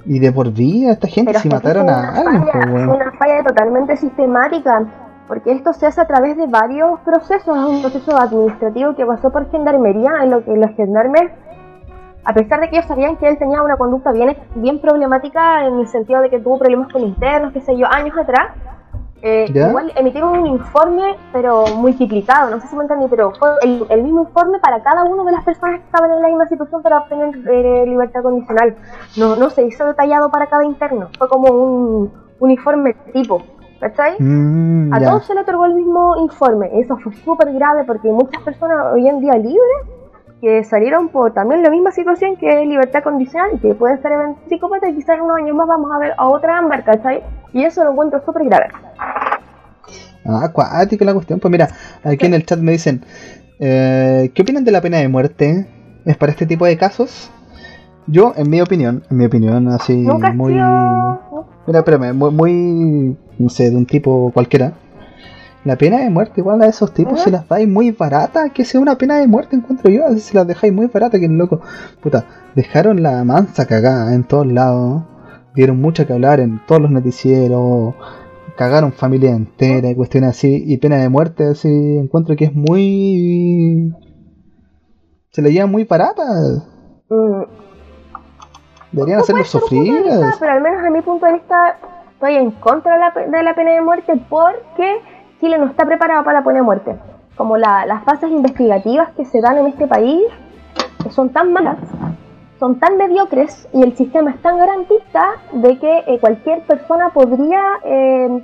Y 0.07 0.19
de 0.19 0.33
por 0.33 0.51
vida, 0.53 0.93
esta 0.93 1.09
gente 1.09 1.31
Pero 1.31 1.41
si 1.41 1.49
es 1.49 1.55
mataron 1.55 1.89
a 1.89 2.09
alguien, 2.11 2.43
fue 2.43 2.97
una 2.97 3.13
falla 3.13 3.43
totalmente 3.43 3.97
sistemática, 3.97 4.85
porque 5.27 5.53
esto 5.53 5.73
se 5.73 5.87
hace 5.87 6.01
a 6.03 6.07
través 6.07 6.37
de 6.37 6.47
varios 6.47 7.01
procesos. 7.01 7.57
Es 7.57 7.65
un 7.65 7.81
proceso 7.81 8.15
administrativo 8.19 8.95
que 8.95 9.07
pasó 9.07 9.31
por 9.31 9.51
gendarmería, 9.51 10.11
en 10.23 10.31
lo 10.31 10.45
que 10.45 10.55
los 10.57 10.71
gendarmes, 10.77 11.31
a 12.23 12.35
pesar 12.35 12.61
de 12.61 12.69
que 12.69 12.77
ellos 12.77 12.87
sabían 12.89 13.17
que 13.17 13.29
él 13.29 13.39
tenía 13.39 13.63
una 13.63 13.77
conducta 13.79 14.13
bien, 14.13 14.37
bien 14.57 14.79
problemática 14.81 15.67
en 15.67 15.79
el 15.79 15.89
sentido 15.89 16.21
de 16.21 16.29
que 16.29 16.39
tuvo 16.39 16.59
problemas 16.59 16.93
con 16.93 17.01
internos, 17.03 17.53
qué 17.55 17.63
sé 17.63 17.75
yo, 17.79 17.87
años 17.91 18.17
atrás, 18.19 18.49
eh, 19.27 19.47
igual 19.71 19.91
emitieron 19.97 20.39
un 20.39 20.47
informe, 20.47 21.17
pero 21.33 21.65
multiplicado, 21.77 22.51
no 22.51 22.61
sé 22.61 22.69
si 22.69 22.77
me 22.77 22.83
entendí, 22.83 23.07
pero 23.09 23.33
fue 23.33 23.49
el, 23.63 23.87
el 23.89 24.03
mismo 24.03 24.21
informe 24.23 24.59
para 24.61 24.83
cada 24.83 25.03
una 25.05 25.25
de 25.25 25.33
las 25.33 25.43
personas 25.45 25.81
que 25.81 25.87
estaban 25.87 26.11
en 26.13 26.21
la 26.21 26.29
misma 26.29 26.47
situación 26.47 26.83
para 26.83 26.99
obtener 26.99 27.35
eh, 27.51 27.87
libertad 27.87 28.23
condicional. 28.23 28.77
No, 29.17 29.35
no 29.35 29.49
se 29.49 29.65
hizo 29.65 29.87
detallado 29.87 30.31
para 30.31 30.47
cada 30.49 30.65
interno, 30.65 31.09
fue 31.19 31.27
como 31.29 31.51
un 31.51 32.13
uniforme 32.39 32.93
tipo, 33.15 33.43
¿cachai? 33.81 34.17
Mm, 34.19 34.93
A 34.93 35.01
todos 35.01 35.25
se 35.25 35.35
le 35.35 35.41
otorgó 35.41 35.65
el 35.65 35.75
mismo 35.75 36.17
informe. 36.19 36.71
Eso 36.79 36.97
fue 36.99 37.13
súper 37.15 37.51
grave 37.55 37.85
porque 37.85 38.09
muchas 38.09 38.43
personas 38.43 38.93
hoy 38.93 39.09
en 39.09 39.21
día 39.21 39.33
libres 39.35 40.04
que 40.41 40.65
salieron 40.65 41.09
por 41.09 41.33
también 41.33 41.63
la 41.63 41.71
misma 41.71 41.91
situación 41.93 42.37
que 42.37 42.63
es 42.63 42.69
libertad 42.69 43.03
condicional 43.03 43.51
y 43.55 43.59
que 43.59 43.75
pueden 43.75 44.01
ser 44.03 44.13
psicópatas 44.49 44.91
y 44.91 44.95
quizás 44.95 45.17
en 45.17 45.23
unos 45.23 45.39
años 45.39 45.57
más 45.57 45.67
vamos 45.67 45.91
a 45.95 45.99
ver 45.99 46.13
a 46.17 46.29
otra 46.29 46.59
ámbar, 46.59 46.85
¿cachai? 46.85 47.23
Y 47.53 47.65
eso 47.65 47.85
lo 47.85 47.93
encuentro 47.93 48.23
súper 48.25 48.45
grave. 48.45 48.67
Ah, 50.27 50.45
acuática 50.45 51.05
la 51.05 51.15
cuestión. 51.15 51.41
Pues 51.41 51.51
mira, 51.51 51.69
aquí 52.03 52.27
en 52.27 52.35
el 52.35 52.45
chat 52.45 52.59
me 52.59 52.73
dicen, 52.73 53.05
eh, 53.59 54.31
¿qué 54.35 54.43
opinan 54.43 54.65
de 54.65 54.73
la 54.73 54.81
pena 54.81 54.99
de 54.99 55.09
muerte? 55.09 55.67
¿Es 56.05 56.17
para 56.17 56.33
este 56.33 56.47
tipo 56.47 56.67
de 56.67 56.77
casos? 56.77 57.31
Yo, 58.07 58.35
en 58.37 58.51
mi 58.51 58.61
opinión, 58.61 59.03
en 59.11 59.17
mi 59.17 59.25
opinión, 59.25 59.69
así 59.69 59.95
muy... 60.35 60.55
Mira, 61.67 61.79
espérame, 61.79 62.13
muy, 62.13 62.31
muy, 62.31 63.17
no 63.39 63.49
sé, 63.49 63.71
de 63.71 63.77
un 63.77 63.87
tipo 63.87 64.31
cualquiera. 64.35 64.75
La 65.65 65.77
pena 65.77 66.01
de 66.01 66.11
muerte, 66.11 66.43
igual 66.43 66.61
a 66.61 66.67
esos 66.67 66.93
tipos, 66.93 67.23
si 67.23 67.31
las 67.31 67.49
dais 67.49 67.67
muy 67.67 67.91
barata, 67.91 68.51
que 68.51 68.67
sea 68.67 68.81
una 68.81 68.99
pena 68.99 69.17
de 69.17 69.27
muerte, 69.27 69.57
encuentro 69.57 69.91
yo. 69.91 70.05
Así 70.07 70.21
si 70.21 70.37
las 70.37 70.47
dejáis 70.47 70.75
muy 70.75 70.87
barata, 70.89 71.19
que 71.19 71.27
loco. 71.27 71.61
Puta, 72.03 72.27
dejaron 72.55 73.03
la 73.03 73.25
mansa 73.25 73.67
cagada 73.67 74.15
en 74.15 74.25
todos 74.25 74.47
lados. 74.47 75.05
Dieron 75.55 75.81
mucho 75.81 76.07
que 76.07 76.13
hablar 76.13 76.41
en 76.41 76.61
todos 76.67 76.83
los 76.83 76.91
noticieros. 76.91 77.95
Cagaron 78.57 78.93
familia 78.93 79.31
entera 79.31 79.89
y 79.89 79.95
cuestiones 79.95 80.31
así. 80.31 80.63
Y 80.67 80.77
pena 80.77 80.99
de 80.99 81.09
muerte, 81.09 81.47
así, 81.47 81.97
encuentro 81.97 82.37
que 82.37 82.45
es 82.45 82.55
muy. 82.55 83.95
Se 85.31 85.41
le 85.41 85.51
lleva 85.51 85.67
muy 85.67 85.85
barata. 85.85 86.23
Mm, 87.09 87.43
Deberían 88.93 89.21
hacerlo 89.21 89.43
puede 89.43 89.51
ser 89.51 89.63
un 89.63 89.69
punto 89.69 89.95
de 89.95 90.11
sufrir. 90.11 90.37
pero 90.39 90.53
al 90.53 90.61
menos 90.61 90.85
a 90.85 90.91
mi 90.91 91.01
punto 91.01 91.27
de 91.27 91.33
vista 91.33 91.79
estoy 92.13 92.37
en 92.37 92.51
contra 92.53 92.93
de 92.93 92.99
la, 93.01 93.39
de 93.39 93.43
la 93.43 93.55
pena 93.55 93.73
de 93.73 93.81
muerte 93.81 94.13
porque 94.29 95.01
Chile 95.45 95.59
no 95.59 95.67
está 95.67 95.85
preparado 95.85 96.25
para 96.25 96.39
la 96.41 96.45
pena 96.45 96.57
de 96.61 96.63
muerte. 96.63 96.97
Como 97.37 97.59
la- 97.59 97.85
las 97.85 98.03
fases 98.05 98.31
investigativas 98.31 99.11
que 99.11 99.27
se 99.27 99.43
dan 99.43 99.59
en 99.59 99.67
este 99.67 99.87
país 99.87 100.23
que 101.03 101.11
son 101.11 101.29
tan 101.31 101.53
malas, 101.53 101.77
son 102.59 102.79
tan 102.79 102.97
mediocres 102.97 103.69
y 103.75 103.83
el 103.83 103.95
sistema 103.95 104.31
es 104.31 104.41
tan 104.41 104.57
garantista 104.57 105.33
de 105.53 105.79
que 105.79 105.99
eh, 106.07 106.19
cualquier 106.19 106.63
persona 106.63 107.11
podría 107.11 107.61
eh, 107.85 108.41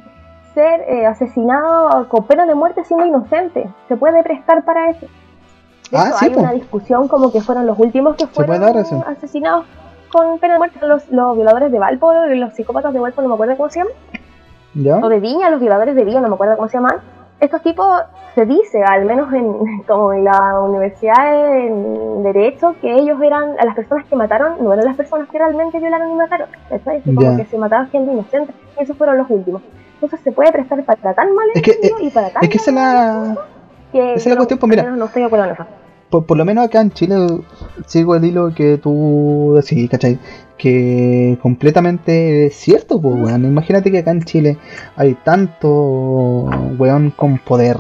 ser 0.53 0.81
eh, 0.89 1.07
asesinado 1.07 2.07
con 2.09 2.27
pena 2.27 2.45
de 2.45 2.55
muerte 2.55 2.85
siendo 2.85 3.07
inocente. 3.07 3.67
Se 3.89 3.97
puede 3.97 4.23
prestar 4.23 4.63
para 4.65 4.91
eso. 4.91 5.07
De 5.91 5.97
Ah, 5.97 6.05
hecho, 6.09 6.19
sí, 6.19 6.25
hay 6.27 6.31
po. 6.33 6.41
una 6.41 6.53
discusión 6.53 7.09
como 7.09 7.33
que 7.33 7.41
fueron 7.41 7.67
los 7.67 7.79
últimos 7.79 8.17
que 8.17 8.27
fueron 8.27 8.63
asesinados 9.07 9.65
con 10.13 10.39
pena 10.39 10.55
de 10.55 10.59
muerte, 10.59 10.87
los, 10.87 11.09
los 11.11 11.35
violadores 11.37 11.73
de 11.73 11.79
Valpo, 11.79 12.13
los 12.13 12.53
psicópatas 12.53 12.93
de 12.93 13.01
Valpo, 13.01 13.23
no 13.23 13.29
me 13.29 13.35
acuerdo 13.35 13.57
cómo 13.57 13.71
se 13.71 13.79
llaman, 13.79 13.95
¿Ya? 14.75 14.99
o 14.99 15.09
de 15.09 15.21
Viña, 15.21 15.51
los 15.51 15.61
violadores 15.61 15.95
de 15.95 16.05
Viña, 16.05 16.21
no 16.21 16.29
me 16.29 16.35
acuerdo 16.35 16.57
cómo 16.57 16.69
se 16.69 16.79
llaman. 16.79 16.97
Estos 17.41 17.63
tipos 17.63 17.87
se 18.35 18.45
dice, 18.47 18.83
al 18.85 19.05
menos 19.05 19.33
en, 19.33 19.83
como 19.89 20.13
en 20.13 20.25
la 20.25 20.61
universidad 20.61 21.57
en 21.57 22.23
Derecho, 22.23 22.75
que 22.81 22.95
ellos 22.95 23.21
eran, 23.23 23.59
a 23.59 23.65
las 23.65 23.75
personas 23.75 24.07
que 24.07 24.17
mataron, 24.17 24.63
no 24.63 24.73
eran 24.73 24.85
las 24.85 24.97
personas 24.97 25.29
que 25.29 25.39
realmente 25.39 25.79
violaron 25.79 26.11
y 26.11 26.15
mataron. 26.15 26.49
¿cachai? 26.69 27.03
Como 27.03 27.37
que 27.37 27.45
se 27.47 27.59
mataba 27.59 27.87
gente 27.87 28.13
inocente. 28.13 28.53
Esos 28.79 28.97
fueron 28.97 29.19
los 29.19 29.29
últimos. 29.31 29.63
Entonces 29.95 30.21
se 30.21 30.33
puede 30.33 30.53
prestar 30.53 30.83
para 30.85 31.15
tan 31.15 31.35
mal 31.35 31.47
Es 31.55 31.63
que, 31.63 31.79
y 32.01 32.11
para 32.11 32.31
tan 32.31 32.43
Es 32.43 32.49
que 32.49 32.57
esa 32.57 32.71
es 32.71 32.75
la. 32.75 33.37
esa 33.93 34.15
es 34.15 34.27
la 34.27 34.37
cuestión, 34.37 34.59
pues, 34.59 34.71
mira. 34.71 34.85
no 34.85 35.05
estoy 35.05 35.23
de 35.23 35.27
acuerdo 35.27 35.47
en 35.47 35.53
eso. 35.53 35.67
Por, 36.11 36.27
por 36.27 36.37
lo 36.37 36.45
menos 36.45 36.65
acá 36.67 36.81
en 36.81 36.91
Chile 36.93 37.17
sigo 37.87 38.15
el 38.17 38.25
hilo 38.25 38.53
que 38.55 38.79
tú 38.79 39.55
decís, 39.57 39.89
¿cachai? 39.89 40.19
Que 40.59 41.39
completamente 41.41 42.47
es 42.47 42.55
cierto, 42.57 43.01
pues, 43.01 43.15
weón. 43.17 43.45
Imagínate 43.45 43.91
que 43.91 43.99
acá 43.99 44.11
en 44.11 44.25
Chile 44.25 44.59
hay 44.97 45.15
tanto 45.25 46.51
weón 46.79 47.11
con 47.11 47.39
poder. 47.39 47.79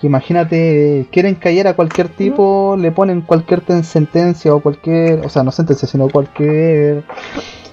Que 0.00 0.08
imagínate, 0.08 1.06
quieren 1.12 1.36
callar 1.36 1.68
a 1.68 1.74
cualquier 1.76 2.08
tipo, 2.08 2.76
le 2.76 2.90
ponen 2.90 3.20
cualquier 3.20 3.60
ten- 3.60 3.84
sentencia 3.84 4.52
o 4.52 4.60
cualquier, 4.60 5.24
o 5.24 5.28
sea, 5.28 5.44
no 5.44 5.52
sentencia, 5.52 5.86
sino 5.86 6.08
cualquier 6.08 7.04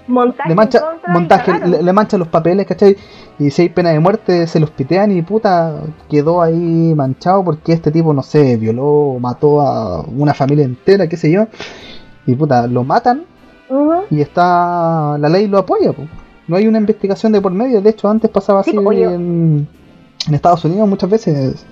Montaje, 0.09 0.49
le 0.49 0.55
mancha, 0.55 0.81
montaje, 1.07 1.67
le, 1.67 1.83
le 1.83 1.93
manchan 1.93 2.19
los 2.19 2.27
papeles, 2.27 2.65
¿cachai? 2.65 2.97
Y 3.37 3.51
si 3.51 3.61
hay 3.61 3.69
pena 3.69 3.91
de 3.91 3.99
muerte, 3.99 4.47
se 4.47 4.59
los 4.59 4.71
pitean 4.71 5.11
y 5.11 5.21
puta, 5.21 5.81
quedó 6.09 6.41
ahí 6.41 6.93
manchado 6.95 7.43
porque 7.43 7.73
este 7.73 7.91
tipo, 7.91 8.13
no 8.13 8.23
sé, 8.23 8.57
violó 8.57 8.87
o 8.87 9.19
mató 9.19 9.61
a 9.61 10.01
una 10.01 10.33
familia 10.33 10.65
entera, 10.65 11.07
qué 11.07 11.15
sé 11.15 11.31
yo. 11.31 11.47
Y 12.25 12.35
puta, 12.35 12.67
lo 12.67 12.83
matan 12.83 13.25
y 14.09 14.21
está. 14.21 15.17
La 15.19 15.29
ley 15.29 15.47
lo 15.47 15.59
apoya, 15.59 15.93
po. 15.93 16.03
No 16.47 16.57
hay 16.57 16.67
una 16.67 16.79
investigación 16.79 17.31
de 17.31 17.41
por 17.41 17.51
medio, 17.51 17.81
de 17.81 17.89
hecho, 17.91 18.09
antes 18.09 18.29
pasaba 18.29 18.63
Sí, 18.63 18.71
así 18.75 19.03
en, 19.03 19.67
en 20.27 20.33
Estados 20.33 20.65
Unidos 20.65 20.89
muchas 20.89 21.09
veces. 21.09 21.65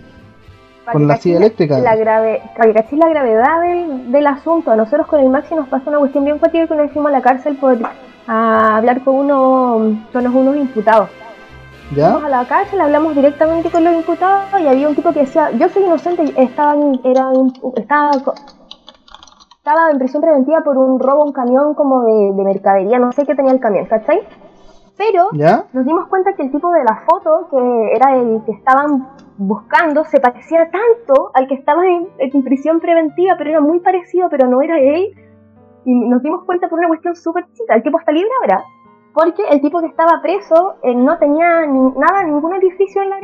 Con 0.91 1.07
la 1.07 1.17
silla 1.17 1.38
eléctrica. 1.38 1.79
La, 1.79 1.97
grave, 1.97 2.41
para 2.55 2.71
que 2.71 2.95
la 2.95 3.09
gravedad 3.09 3.61
del, 3.61 4.11
del 4.11 4.27
asunto. 4.27 4.71
A 4.71 4.75
nosotros 4.77 5.07
con 5.07 5.19
el 5.19 5.29
Maxi 5.29 5.53
nos 5.53 5.67
pasó 5.67 5.89
una 5.89 5.99
cuestión 5.99 6.23
bien 6.23 6.39
fuerte 6.39 6.65
que 6.65 6.75
nos 6.75 6.91
fuimos 6.91 7.09
a 7.09 7.11
la 7.11 7.21
cárcel 7.21 7.57
por 7.57 7.77
a 8.28 8.78
hablar 8.78 9.03
con, 9.03 9.15
uno, 9.15 9.97
con 10.11 10.23
los- 10.23 10.34
unos 10.34 10.55
imputados. 10.57 11.09
¿Ya? 11.95 12.11
Fuimos 12.11 12.25
a 12.25 12.30
la 12.30 12.45
cárcel, 12.45 12.82
hablamos 12.82 13.15
directamente 13.15 13.69
con 13.69 13.84
los 13.84 13.93
imputados 13.93 14.59
y 14.61 14.67
había 14.67 14.89
un 14.89 14.95
tipo 14.95 15.13
que 15.13 15.21
decía, 15.21 15.51
yo 15.51 15.69
soy 15.69 15.84
inocente, 15.84 16.23
estaba 16.36 16.73
en, 16.75 16.99
era 17.05 17.32
estaba, 17.78 18.11
estaba 18.11 19.91
en 19.91 19.97
prisión 19.97 20.21
preventiva 20.21 20.61
por 20.63 20.78
un 20.78 20.99
robo 20.99 21.21
a 21.21 21.25
un 21.25 21.32
camión 21.32 21.73
como 21.75 22.03
de, 22.03 22.34
de 22.36 22.43
mercadería, 22.43 22.99
no 22.99 23.11
sé 23.13 23.25
qué 23.25 23.36
tenía 23.36 23.53
el 23.53 23.59
camión, 23.61 23.86
¿cachai? 23.86 24.19
Pero 24.97 25.30
¿Ya? 25.34 25.65
nos 25.73 25.86
dimos 25.86 26.07
cuenta 26.07 26.34
que 26.34 26.43
el 26.43 26.51
tipo 26.51 26.71
de 26.71 26.84
la 26.84 27.03
foto, 27.09 27.47
que 27.51 27.95
era 27.95 28.15
el 28.17 28.41
que 28.45 28.51
estaban 28.51 29.07
buscando, 29.38 30.03
se 30.05 30.19
parecía 30.19 30.69
tanto 30.71 31.32
al 31.36 31.47
que 31.47 31.53
estaba 31.53 31.86
en, 31.86 32.07
en 32.17 32.43
prisión 32.43 32.80
preventiva, 32.80 33.36
pero 33.38 33.51
era 33.51 33.61
muy 33.61 33.80
parecido, 33.80 34.28
pero 34.30 34.47
no 34.49 34.61
era 34.61 34.80
él. 34.80 35.13
Y 35.88 35.95
nos 35.95 36.21
dimos 36.21 36.43
cuenta 36.43 36.67
por 36.67 36.79
una 36.79 36.89
cuestión 36.89 37.15
súper 37.15 37.45
chica. 37.53 37.75
El 37.75 37.81
tipo 37.81 37.97
está 37.97 38.11
libre 38.11 38.29
ahora. 38.41 38.61
Porque 39.13 39.41
el 39.49 39.61
tipo 39.61 39.79
que 39.79 39.88
estaba 39.88 40.21
preso 40.21 40.75
eh, 40.83 40.93
no 40.93 41.17
tenía 41.17 41.65
ni- 41.65 41.93
nada, 41.97 42.23
ningún 42.25 42.53
edificio 42.55 43.01
en 43.03 43.09
la 43.09 43.19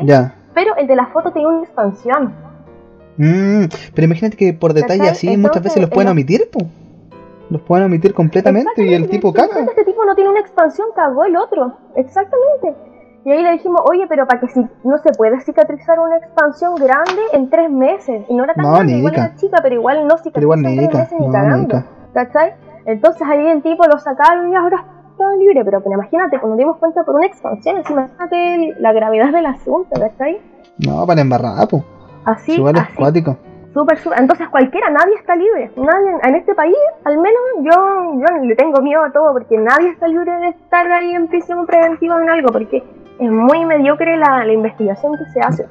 Era. 0.00 0.34
Pero 0.52 0.74
el 0.76 0.88
de 0.88 0.96
la 0.96 1.06
foto 1.06 1.30
tenía 1.32 1.46
una 1.48 1.62
expansión. 1.62 2.34
Mm, 3.18 3.64
pero 3.94 4.04
imagínate 4.06 4.36
que 4.36 4.52
por 4.52 4.72
detalle 4.74 4.98
¿Cachai? 4.98 5.12
así 5.12 5.36
muchas 5.36 5.62
veces 5.62 5.80
los 5.80 5.90
pueden 5.90 6.10
omitir, 6.10 6.50
po. 6.50 6.58
Los 7.50 7.62
pueden 7.62 7.86
omitir 7.86 8.14
completamente 8.14 8.84
y 8.84 8.94
el 8.94 9.08
tipo 9.08 9.32
caga. 9.32 9.60
Este 9.60 9.84
tipo 9.84 10.04
no 10.04 10.14
tiene 10.16 10.30
una 10.30 10.40
expansión, 10.40 10.88
cagó 10.96 11.24
el 11.24 11.36
otro. 11.36 11.72
Exactamente. 11.94 12.74
Y 13.24 13.30
ahí 13.30 13.42
le 13.42 13.52
dijimos, 13.52 13.80
oye, 13.88 14.06
pero 14.08 14.26
para 14.26 14.40
que 14.40 14.48
si 14.48 14.60
no 14.82 14.98
se 14.98 15.12
puede 15.16 15.40
cicatrizar 15.42 15.98
una 16.00 16.16
expansión 16.16 16.74
grande 16.74 17.22
en 17.32 17.50
tres 17.50 17.70
meses. 17.70 18.24
Y 18.28 18.34
no 18.34 18.44
era 18.44 18.54
tan 18.54 18.64
No, 18.64 18.72
grande, 18.74 18.94
igual 18.94 19.14
era 19.14 19.34
chica, 19.36 19.58
pero 19.62 19.76
igual 19.76 20.06
no 20.08 20.16
igual 20.34 20.64
en 20.64 20.76
tres 20.76 20.94
meses 20.94 21.20
ni 21.20 21.26
no, 21.26 21.32
cagando. 21.32 21.84
¿Cachai? 22.12 22.54
Entonces 22.84 23.22
ahí 23.22 23.46
el 23.46 23.62
tipo 23.62 23.84
lo 23.86 23.98
sacaron 23.98 24.50
y 24.50 24.56
ahora 24.56 24.84
está 25.12 25.24
libre. 25.38 25.64
Pero, 25.64 25.80
pero 25.82 25.94
imagínate, 25.94 26.40
cuando 26.40 26.56
dimos 26.58 26.78
cuenta 26.78 27.04
por 27.04 27.14
una 27.14 27.26
expansión, 27.26 27.76
imagínate 27.88 28.74
la 28.80 28.92
gravedad 28.92 29.30
del 29.32 29.46
asunto, 29.46 29.88
¿cachai? 29.98 30.40
No, 30.84 31.06
para 31.06 31.20
embarrar, 31.20 31.68
po. 31.68 31.84
Así, 32.24 32.54
Igual 32.54 32.76
es 32.76 32.82
así. 32.82 32.94
cuático. 32.96 33.36
Súper, 33.72 33.98
súper. 33.98 34.20
Entonces 34.20 34.48
cualquiera, 34.48 34.90
nadie 34.90 35.14
está 35.14 35.34
libre. 35.36 35.70
Nadie 35.76 36.10
en 36.24 36.34
este 36.34 36.54
país, 36.54 36.76
al 37.04 37.16
menos 37.18 37.40
yo, 37.62 38.20
yo 38.20 38.44
le 38.44 38.54
tengo 38.56 38.80
miedo 38.82 39.02
a 39.02 39.10
todo 39.12 39.32
porque 39.32 39.56
nadie 39.56 39.90
está 39.90 40.08
libre 40.08 40.30
de 40.40 40.48
estar 40.48 40.90
ahí 40.90 41.14
en 41.14 41.28
prisión 41.28 41.64
preventiva 41.66 42.20
en 42.20 42.28
algo 42.28 42.48
porque 42.52 42.82
es 43.24 43.30
muy 43.30 43.64
mediocre 43.64 44.16
la, 44.16 44.44
la 44.44 44.52
investigación 44.52 45.12
que 45.16 45.24
se 45.32 45.40
hace. 45.40 45.66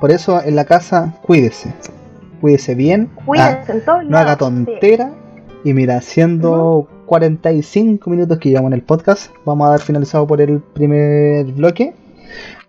Por 0.00 0.10
eso 0.10 0.42
en 0.42 0.56
la 0.56 0.64
casa, 0.64 1.14
cuídese. 1.22 1.72
Cuídese 2.40 2.74
bien. 2.74 3.10
Cuídense 3.24 3.72
en 3.72 3.84
todos 3.84 4.00
Ah, 4.00 4.04
no 4.06 4.16
haga 4.18 4.24
lados. 4.26 4.38
tontera. 4.38 5.10
Y 5.64 5.72
mira, 5.72 6.00
siendo 6.02 6.86
45 7.06 8.10
minutos 8.10 8.38
que 8.38 8.50
llevamos 8.50 8.68
en 8.70 8.74
el 8.74 8.82
podcast, 8.82 9.30
vamos 9.46 9.66
a 9.66 9.70
dar 9.70 9.80
finalizado 9.80 10.26
por 10.26 10.40
el 10.40 10.60
primer 10.60 11.46
bloque. 11.46 11.94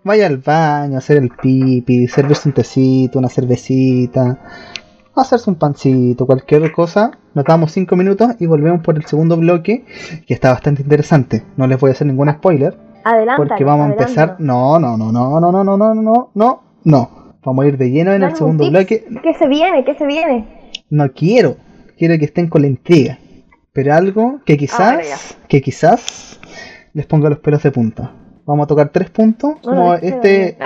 vaya 0.02 0.26
al 0.28 0.38
baño, 0.38 0.96
hacer 0.96 1.18
el 1.18 1.28
pipi, 1.30 2.06
servirse 2.08 2.48
un 2.48 2.54
tecito, 2.54 3.18
una 3.18 3.28
cervecita, 3.28 4.38
hacerse 5.14 5.50
un 5.50 5.56
pancito, 5.56 6.24
cualquier 6.26 6.70
cosa. 6.72 7.10
Nos 7.34 7.44
damos 7.44 7.72
5 7.72 7.96
minutos 7.96 8.30
y 8.38 8.46
volvemos 8.46 8.80
por 8.82 8.96
el 8.96 9.04
segundo 9.04 9.36
bloque, 9.36 9.84
que 10.26 10.32
está 10.32 10.52
bastante 10.52 10.80
interesante. 10.82 11.42
No 11.58 11.66
les 11.66 11.78
voy 11.78 11.90
a 11.90 11.92
hacer 11.92 12.06
ningún 12.06 12.30
spoiler, 12.30 12.78
Adelante. 13.06 13.46
porque 13.46 13.64
vamos 13.64 13.86
a 13.86 13.90
empezar. 13.92 14.36
No, 14.40 14.78
no, 14.80 14.96
no, 14.96 15.12
no, 15.12 15.40
no, 15.40 15.52
no, 15.52 15.62
no, 15.62 15.76
no, 15.76 15.94
no, 15.94 16.30
no, 16.34 16.62
no. 16.82 17.10
Vamos 17.44 17.64
a 17.64 17.68
ir 17.68 17.78
de 17.78 17.90
lleno 17.90 18.12
en 18.12 18.24
el 18.24 18.34
segundo 18.34 18.68
bloque. 18.68 19.06
¿Qué 19.22 19.34
se 19.34 19.46
viene? 19.46 19.84
¿Qué 19.84 19.94
se 19.94 20.04
viene? 20.04 20.72
No 20.90 21.12
quiero, 21.12 21.56
quiero 21.96 22.18
que 22.18 22.24
estén 22.24 22.48
con 22.48 22.62
la 22.62 22.68
intriga. 22.68 23.18
Pero 23.72 23.94
algo 23.94 24.40
que 24.44 24.56
quizás, 24.56 24.94
bueno, 24.94 25.08
ya. 25.08 25.46
que 25.46 25.60
quizás 25.62 26.40
les 26.94 27.06
ponga 27.06 27.28
los 27.28 27.38
pelos 27.38 27.62
de 27.62 27.70
punta. 27.70 28.10
Vamos 28.46 28.64
a 28.64 28.66
tocar 28.66 28.88
tres 28.88 29.10
puntos. 29.10 29.54
Como 29.62 29.94
este, 29.94 30.56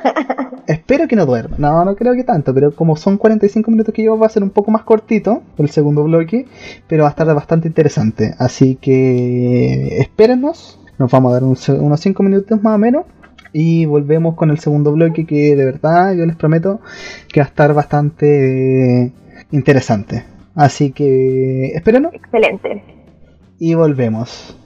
espero 0.66 1.08
que 1.08 1.16
no 1.16 1.26
duerma. 1.26 1.56
No, 1.58 1.84
no 1.84 1.96
creo 1.96 2.14
que 2.14 2.24
tanto, 2.24 2.54
pero 2.54 2.74
como 2.74 2.96
son 2.96 3.18
45 3.18 3.70
minutos 3.70 3.94
que 3.94 4.02
llevo, 4.02 4.18
va 4.18 4.26
a 4.26 4.30
ser 4.30 4.42
un 4.42 4.50
poco 4.50 4.70
más 4.70 4.84
cortito 4.84 5.42
el 5.58 5.68
segundo 5.68 6.04
bloque, 6.04 6.46
pero 6.86 7.02
va 7.02 7.08
a 7.08 7.10
estar 7.10 7.26
bastante 7.34 7.68
interesante. 7.68 8.34
Así 8.38 8.76
que 8.76 9.98
espérennos. 9.98 10.78
Nos 10.98 11.10
vamos 11.10 11.30
a 11.30 11.34
dar 11.34 11.44
un 11.44 11.56
unos 11.84 12.00
5 12.00 12.22
minutos 12.22 12.62
más 12.62 12.74
o 12.74 12.78
menos. 12.78 13.04
Y 13.52 13.86
volvemos 13.86 14.34
con 14.34 14.50
el 14.50 14.58
segundo 14.58 14.92
bloque 14.92 15.26
que 15.26 15.54
de 15.54 15.64
verdad 15.64 16.12
yo 16.14 16.26
les 16.26 16.34
prometo 16.36 16.80
que 17.32 17.40
va 17.40 17.46
a 17.46 17.48
estar 17.48 17.72
bastante 17.72 19.02
eh, 19.04 19.12
interesante. 19.52 20.24
Así 20.56 20.90
que 20.92 21.66
espérenos 21.74 22.12
Excelente. 22.14 22.82
y 23.58 23.74
volvemos. 23.74 24.56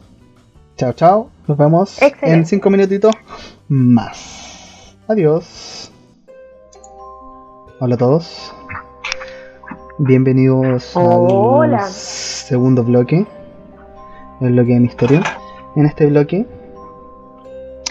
Chao, 0.76 0.92
chao. 0.92 1.30
Nos 1.46 1.58
vemos 1.58 2.00
Excelente. 2.00 2.38
en 2.38 2.46
5 2.46 2.70
minutitos 2.70 3.14
más. 3.68 4.96
Adiós. 5.06 5.92
Hola 7.80 7.94
a 7.94 7.98
todos. 7.98 8.54
Bienvenidos 9.98 10.92
Hola. 10.94 11.78
al 11.84 11.90
segundo 11.90 12.84
bloque. 12.84 13.26
El 14.40 14.52
bloque 14.52 14.74
de 14.74 14.80
misterio. 14.80 15.20
En 15.78 15.86
este 15.86 16.06
bloque 16.06 16.44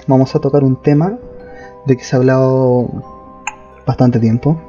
vamos 0.08 0.36
a 0.36 0.40
tocar 0.42 0.62
un 0.66 0.76
tema 0.76 1.18
de 1.86 1.96
que 1.96 2.04
se 2.04 2.18
ha 2.18 2.20
hablado 2.20 2.86
bastante 3.86 4.20
tiempo. 4.20 4.60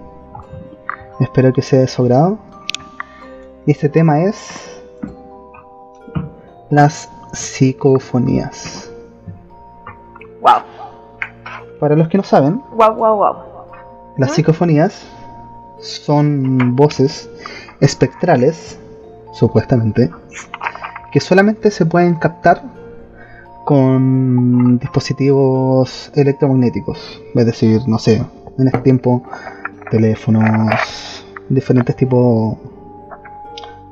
Espero 1.18 1.52
que 1.52 1.60
sea 1.60 1.80
de 1.80 1.88
su 1.88 2.02
agrado. 2.02 2.38
Y 3.66 3.72
este 3.72 3.88
tema 3.88 4.20
es 4.20 4.80
las 6.70 7.10
psicofonías. 7.32 8.88
Wow. 10.40 10.62
Para 11.80 11.96
los 11.96 12.06
que 12.06 12.18
no 12.18 12.22
saben, 12.22 12.62
Wow, 12.76 12.94
wow, 12.94 13.16
wow. 13.16 13.34
las 14.16 14.30
¿Ah? 14.30 14.34
psicofonías 14.34 15.02
son 15.80 16.76
voces 16.76 17.28
espectrales, 17.80 18.78
supuestamente, 19.32 20.08
que 21.10 21.18
solamente 21.18 21.72
se 21.72 21.84
pueden 21.84 22.14
captar 22.14 22.77
con 23.68 24.78
dispositivos 24.78 26.10
electromagnéticos. 26.14 27.22
Es 27.34 27.44
decir, 27.44 27.82
no 27.86 27.98
sé, 27.98 28.24
en 28.56 28.66
este 28.66 28.78
tiempo, 28.78 29.22
teléfonos, 29.90 31.22
diferentes 31.50 31.94
tipos 31.94 32.56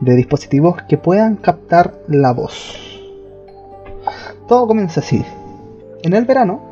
de 0.01 0.15
dispositivos 0.15 0.83
que 0.89 0.97
puedan 0.97 1.37
captar 1.37 1.93
la 2.09 2.33
voz. 2.33 2.75
Todo 4.49 4.67
comienza 4.67 5.01
así. 5.01 5.23
En 6.03 6.15
el 6.15 6.25
verano 6.25 6.63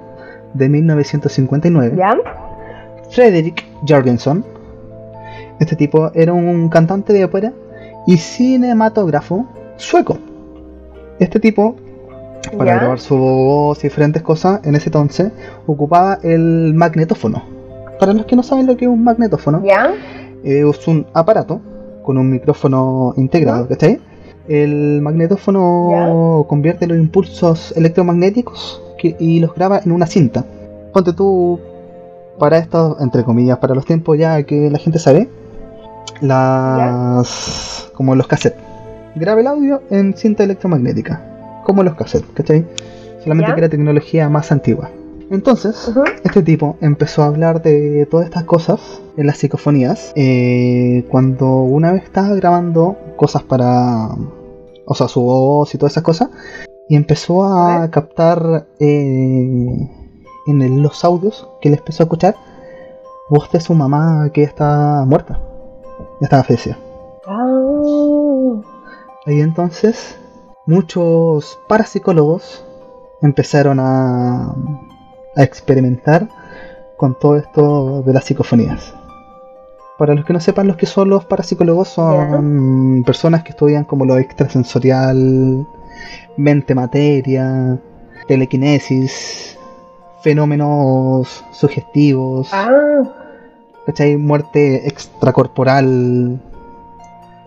de 0.55 0.71
1959, 0.71 1.97
¿Ya? 1.99 2.17
Frederick 3.11 3.67
Jorgensen. 3.87 4.43
Este 5.61 5.77
tipo 5.77 6.11
era 6.15 6.33
un 6.33 6.71
cantante 6.71 7.13
de 7.13 7.27
ópera 7.27 7.53
y 8.07 8.17
cinematógrafo 8.17 9.45
sueco. 9.77 10.17
Este 11.19 11.39
tipo, 11.39 11.77
para 12.51 12.73
¿Ya? 12.73 12.79
grabar 12.79 13.01
su 13.01 13.17
voz 13.17 13.79
y 13.81 13.89
diferentes 13.89 14.23
cosas, 14.23 14.61
en 14.65 14.75
ese 14.75 14.89
entonces 14.89 15.33
ocupaba 15.67 16.19
el 16.23 16.73
magnetófono. 16.75 17.43
Para 17.99 18.13
los 18.13 18.27
que 18.27 18.37
no 18.37 18.43
saben 18.43 18.67
lo 18.67 18.77
que 18.77 18.85
es 18.85 18.91
un 18.91 19.03
magnetófono, 19.05 19.63
¿Ya? 19.65 19.93
eh, 20.45 20.65
es 20.69 20.89
un 20.89 21.07
aparato 21.15 21.61
con 22.03 22.19
un 22.19 22.31
micrófono 22.31 23.15
integrado, 23.17 23.67
¿cachai? 23.69 24.01
El 24.47 25.01
magnetófono 25.01 26.45
convierte 26.49 26.87
los 26.87 26.99
impulsos 26.99 27.73
electromagnéticos 27.77 28.83
que- 28.99 29.17
y 29.19 29.41
los 29.41 29.55
graba 29.55 29.81
en 29.83 29.91
una 29.93 30.07
cinta. 30.07 30.45
Ponte 30.93 31.13
tú, 31.15 31.59
para 32.39 32.59
esto, 32.59 32.97
entre 33.01 33.25
comillas, 33.25 33.59
para 33.59 33.75
los 33.75 33.87
tiempos 33.87 34.19
ya 34.19 34.43
que 34.43 34.69
la 34.71 34.79
gente 34.79 34.99
sabe, 34.99 35.29
las. 36.21 37.91
como 37.95 38.15
los 38.15 38.27
cassettes. 38.27 38.59
Graba 39.15 39.41
el 39.41 39.47
audio 39.47 39.83
en 39.91 40.15
cinta 40.17 40.43
electromagnética, 40.43 41.23
como 41.65 41.83
los 41.83 41.95
cassettes, 41.95 42.29
¿cachai? 42.35 42.67
Solamente 43.23 43.51
¿Ya? 43.51 43.55
que 43.55 43.61
era 43.63 43.69
tecnología 43.69 44.29
más 44.29 44.53
antigua. 44.53 44.91
Entonces, 45.31 45.91
este 46.23 46.43
tipo 46.43 46.77
empezó 46.83 47.23
a 47.23 47.27
hablar 47.27 47.63
de 47.63 48.07
todas 48.11 48.27
estas 48.27 48.45
cosas 48.45 49.01
en 49.17 49.27
las 49.27 49.39
psicofonías 49.39 50.13
eh, 50.17 51.07
cuando 51.11 51.47
una 51.63 51.93
vez 51.93 52.05
estaba 52.05 52.35
grabando 52.35 52.97
cosas 53.17 53.43
para, 53.43 54.09
o 54.85 54.95
sea, 54.95 55.09
su 55.09 55.23
voz 55.23 55.75
y 55.75 55.79
todas 55.79 55.95
esas 55.95 56.03
cosas, 56.05 56.29
y 56.91 56.97
empezó 56.97 57.43
a 57.45 57.91
captar 57.91 58.67
eh, 58.79 59.91
en 60.47 60.63
el- 60.63 60.83
los 60.83 61.03
audios 61.07 61.49
que 61.63 61.71
le 61.71 61.77
empezó 61.77 62.03
a 62.03 62.05
escuchar 62.05 62.37
voz 63.31 63.51
de 63.51 63.61
su 63.61 63.73
mamá 63.73 64.29
que 64.35 64.43
ya 64.43 64.49
está 64.49 65.05
muerta, 65.07 65.41
ya 66.21 66.27
estaba 66.27 66.45
fallecida. 66.45 66.77
Ah. 67.27 68.61
Ahí 69.27 69.41
entonces 69.41 70.19
muchos 70.67 71.59
parapsicólogos 71.69 72.65
empezaron 73.23 73.79
a, 73.81 74.55
a 75.37 75.43
experimentar 75.43 76.29
con 76.97 77.19
todo 77.19 77.37
esto 77.37 78.03
de 78.03 78.13
las 78.13 78.25
psicofonías. 78.25 78.95
Para 79.99 80.15
los 80.15 80.25
que 80.25 80.33
no 80.33 80.41
sepan 80.41 80.67
los 80.67 80.77
que 80.77 80.87
son 80.87 81.09
los 81.11 81.25
parapsicólogos 81.25 81.89
son 81.89 83.03
personas 83.07 83.45
que 83.45 83.51
estudian 83.51 83.85
como 83.85 84.05
lo 84.05 84.19
extrasensorial, 84.19 85.67
mente 86.37 86.75
materia, 86.75 87.79
telequinesis, 88.27 89.57
fenómenos 90.23 91.45
sugestivos, 91.53 92.49
Ah. 92.53 93.03
¿cachai? 93.87 94.17
Muerte 94.17 94.89
extracorporal, 94.89 96.41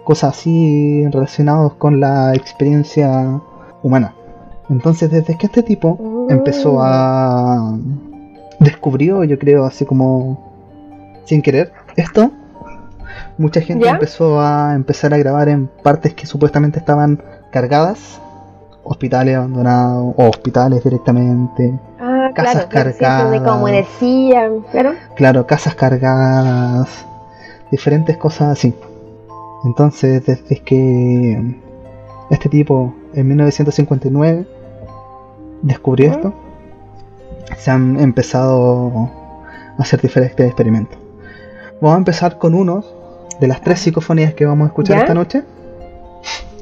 cosas 0.07 0.37
así 0.37 1.05
relacionadas 1.11 1.73
con 1.73 1.99
la 1.99 2.33
experiencia 2.33 3.41
humana. 3.83 4.13
Entonces, 4.69 5.11
desde 5.11 5.37
que 5.37 5.47
este 5.47 5.63
tipo 5.63 5.97
Mm. 5.99 6.31
empezó 6.31 6.79
a. 6.81 7.77
descubrió, 8.59 9.23
yo 9.25 9.37
creo, 9.37 9.65
así 9.65 9.83
como. 9.85 10.39
sin 11.25 11.41
querer, 11.41 11.73
esto, 11.97 12.31
mucha 13.37 13.59
gente 13.59 13.83
¿Ya? 13.85 13.91
empezó 13.91 14.39
a 14.39 14.73
empezar 14.75 15.13
a 15.13 15.17
grabar 15.17 15.49
en 15.49 15.67
partes 15.83 16.13
que 16.13 16.25
supuestamente 16.25 16.79
estaban 16.79 17.21
cargadas, 17.51 18.21
hospitales 18.85 19.35
abandonados, 19.35 20.13
o 20.15 20.23
hospitales 20.29 20.81
directamente, 20.85 21.77
Ah, 21.99 22.29
Casas 22.33 22.65
claro. 22.67 22.91
de 22.91 22.97
como 23.39 23.65
cargadas. 23.65 23.69
energía, 23.69 24.49
claro. 24.71 24.91
Claro, 25.17 25.45
casas 25.47 25.75
cargadas, 25.75 26.87
diferentes 27.71 28.15
cosas 28.17 28.47
así. 28.57 28.73
Entonces, 29.63 30.25
desde 30.25 30.59
que 30.59 31.55
este 32.29 32.49
tipo 32.49 32.93
en 33.13 33.27
1959 33.27 34.47
descubrió 35.61 36.11
esto, 36.11 36.33
se 37.57 37.71
han 37.71 37.99
empezado 37.99 39.09
a 39.77 39.81
hacer 39.81 40.01
diferentes 40.01 40.45
experimentos. 40.45 40.97
Vamos 41.81 41.95
a 41.95 41.97
empezar 41.97 42.37
con 42.37 42.53
uno 42.53 42.83
de 43.39 43.47
las 43.47 43.61
tres 43.61 43.79
psicofonías 43.79 44.33
que 44.33 44.45
vamos 44.45 44.65
a 44.65 44.67
escuchar 44.69 44.97
¿Ya? 44.97 45.01
esta 45.03 45.13
noche. 45.13 45.43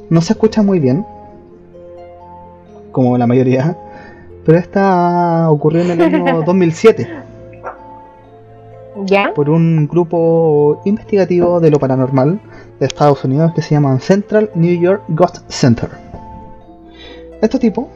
No 0.09 0.21
se 0.21 0.33
escucha 0.33 0.61
muy 0.61 0.79
bien, 0.79 1.05
como 2.91 3.17
la 3.17 3.27
mayoría, 3.27 3.77
pero 4.45 4.57
esta 4.57 5.49
ocurrió 5.49 5.81
en 5.81 5.91
el 5.91 6.01
año 6.01 6.43
2007 6.45 7.24
¿Ya? 9.05 9.33
por 9.33 9.49
un 9.49 9.87
grupo 9.87 10.81
investigativo 10.85 11.59
de 11.59 11.69
lo 11.69 11.79
paranormal 11.79 12.39
de 12.79 12.85
Estados 12.85 13.23
Unidos 13.25 13.51
que 13.53 13.61
se 13.61 13.75
llaman 13.75 13.99
Central 13.99 14.51
New 14.55 14.79
York 14.79 15.03
Ghost 15.09 15.49
Center. 15.49 15.89
Estos 17.41 17.59
tipos 17.59 17.87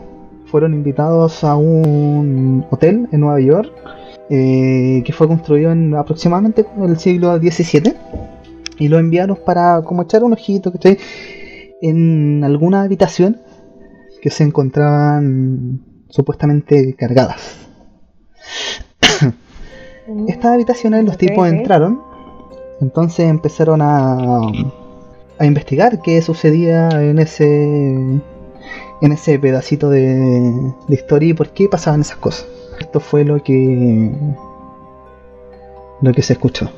fueron 0.48 0.74
invitados 0.74 1.44
a 1.44 1.56
un 1.56 2.66
hotel 2.70 3.08
en 3.12 3.20
Nueva 3.22 3.40
York 3.40 3.72
eh, 4.30 5.02
que 5.06 5.14
fue 5.14 5.28
construido 5.28 5.72
en 5.72 5.96
aproximadamente 5.96 6.66
el 6.78 7.00
siglo 7.00 7.38
XVII 7.38 7.94
y 8.78 8.88
lo 8.88 9.00
enviaron 9.00 9.40
para 9.46 9.82
como 9.82 10.04
echar 10.04 10.24
un 10.24 10.34
ojito 10.34 10.72
¿cachai? 10.72 10.98
en 11.82 12.44
alguna 12.44 12.84
habitación 12.84 13.42
que 14.22 14.30
se 14.30 14.44
encontraban 14.44 15.82
supuestamente 16.10 16.96
cargadas. 16.96 17.68
Estas 20.28 20.54
habitaciones 20.54 21.06
los 21.06 21.18
tipos 21.18 21.48
entraron, 21.48 22.02
entonces 22.82 23.30
empezaron 23.30 23.82
a, 23.82 24.42
a 25.38 25.46
investigar 25.46 26.02
qué 26.02 26.22
sucedía 26.22 26.90
en 26.90 27.20
ese 27.20 28.22
en 29.02 29.12
ese 29.12 29.40
pedacito 29.40 29.90
de, 29.90 30.04
de 30.88 30.94
historia 30.94 31.30
y 31.30 31.34
por 31.34 31.50
qué 31.50 31.70
pasaban 31.70 32.02
esas 32.02 32.18
cosas. 32.18 32.48
Esto 32.80 33.00
fue 33.00 33.24
lo 33.24 33.42
que 33.44 34.12
lo 36.02 36.14
que 36.14 36.22
se 36.22 36.34
escuchó. 36.34 36.70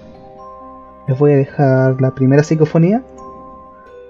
Les 1.08 1.18
voy 1.18 1.32
a 1.32 1.38
dejar 1.38 2.02
la 2.02 2.12
primera 2.12 2.44
psicofonía. 2.44 3.04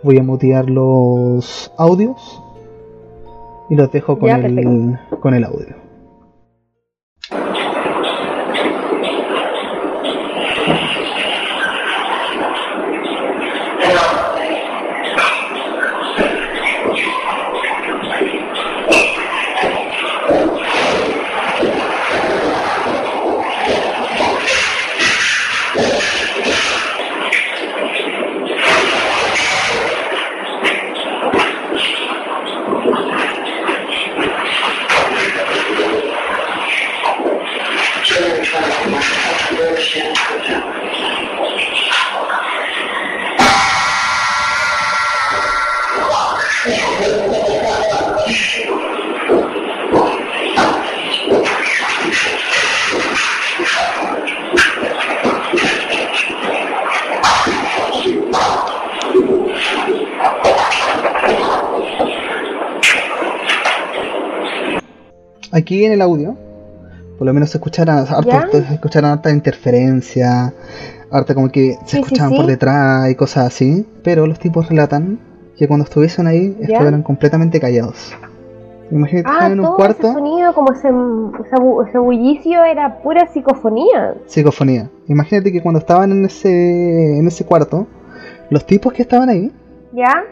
Voy 0.03 0.17
a 0.17 0.23
mutear 0.23 0.69
los 0.69 1.71
audios 1.77 2.41
y 3.69 3.75
los 3.75 3.91
dejo 3.91 4.17
con 4.17 4.27
Ya, 4.29 4.35
el 4.37 4.99
con 5.19 5.33
el 5.33 5.43
audio. 5.43 5.80
Aquí 46.63 46.75
en 65.83 65.93
el 65.93 66.01
audio, 66.03 66.37
por 67.17 67.25
lo 67.25 67.33
menos 67.33 67.49
se 67.49 67.57
escucharon 67.57 68.05
se 68.05 68.73
escucharon 68.73 69.09
harta 69.09 69.31
interferencia, 69.31 70.53
harta 71.09 71.33
como 71.33 71.51
que 71.51 71.71
se 71.71 71.77
Sí, 71.79 71.85
sí, 71.87 71.97
escuchaban 72.01 72.33
sí. 72.33 72.37
por 72.37 72.45
detrás 72.45 73.09
y 73.09 73.15
cosas 73.15 73.47
así, 73.47 73.87
pero 74.03 74.27
los 74.27 74.37
tipos 74.37 74.69
relatan 74.69 75.30
que 75.61 75.67
cuando 75.67 75.83
estuviesen 75.83 76.25
ahí 76.25 76.57
¿Ya? 76.61 76.73
estuvieran 76.73 77.03
completamente 77.03 77.59
callados. 77.59 78.17
Imagínate 78.89 79.29
que 79.29 79.37
Ah, 79.45 79.45
en 79.45 79.59
un 79.59 79.65
todo 79.67 79.75
cuarto, 79.75 80.07
ese 80.07 80.13
sonido, 80.13 80.53
como 80.55 80.73
ese, 80.73 80.87
ese, 80.87 81.89
ese 81.89 81.97
bullicio, 81.99 82.63
era 82.63 82.97
pura 83.03 83.27
psicofonía. 83.27 84.15
psicofonía. 84.25 84.89
Imagínate 85.07 85.51
que 85.51 85.61
cuando 85.61 85.77
estaban 85.77 86.11
en 86.13 86.25
ese, 86.25 87.19
en 87.19 87.27
ese 87.27 87.45
cuarto, 87.45 87.85
los 88.49 88.65
tipos 88.65 88.91
que 88.91 89.03
estaban 89.03 89.29
ahí, 89.29 89.51
¿Ya? 89.93 90.23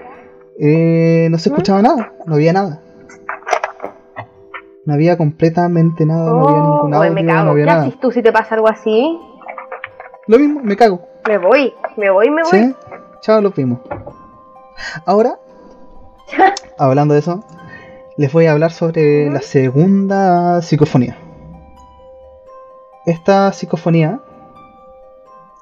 eh, 0.60 1.28
no 1.30 1.38
se 1.38 1.52
¿Mm? 1.52 1.54
escuchaba 1.54 1.84
nada, 1.84 2.12
no 2.26 2.34
había 2.34 2.52
nada. 2.54 2.82
No 4.86 4.96
había 4.96 5.16
completamente 5.16 6.08
nada, 6.08 6.32
no 6.34 6.42
había 6.48 6.58
Oh, 6.58 6.64
ningún 6.64 6.94
audio, 6.96 7.14
me 7.14 7.22
no 7.22 7.34
cago. 7.34 7.52
había 7.52 7.66
¿Qué 7.66 7.70
nada. 7.72 7.82
haces 7.84 8.00
tú 8.00 8.10
si 8.12 8.24
te 8.24 8.32
pasa 8.32 8.56
algo 8.56 8.68
así? 8.68 9.16
Lo 10.26 10.40
mismo, 10.40 10.60
me 10.64 10.76
cago. 10.76 11.02
Me 11.28 11.38
voy, 11.38 11.72
me 11.98 12.10
voy, 12.10 12.32
me 12.32 12.42
voy. 12.42 12.52
¿Sí? 12.52 12.76
Chao, 13.22 13.40
los 13.42 13.54
vimos. 13.54 13.78
Ahora, 15.06 15.40
hablando 16.78 17.14
de 17.14 17.22
eso, 17.22 17.44
les 18.18 18.32
voy 18.32 18.46
a 18.46 18.52
hablar 18.52 18.72
sobre 18.72 19.30
la 19.30 19.42
segunda 19.42 20.62
psicofonía. 20.62 21.18
Esta 23.06 23.52
psicofonía 23.54 24.20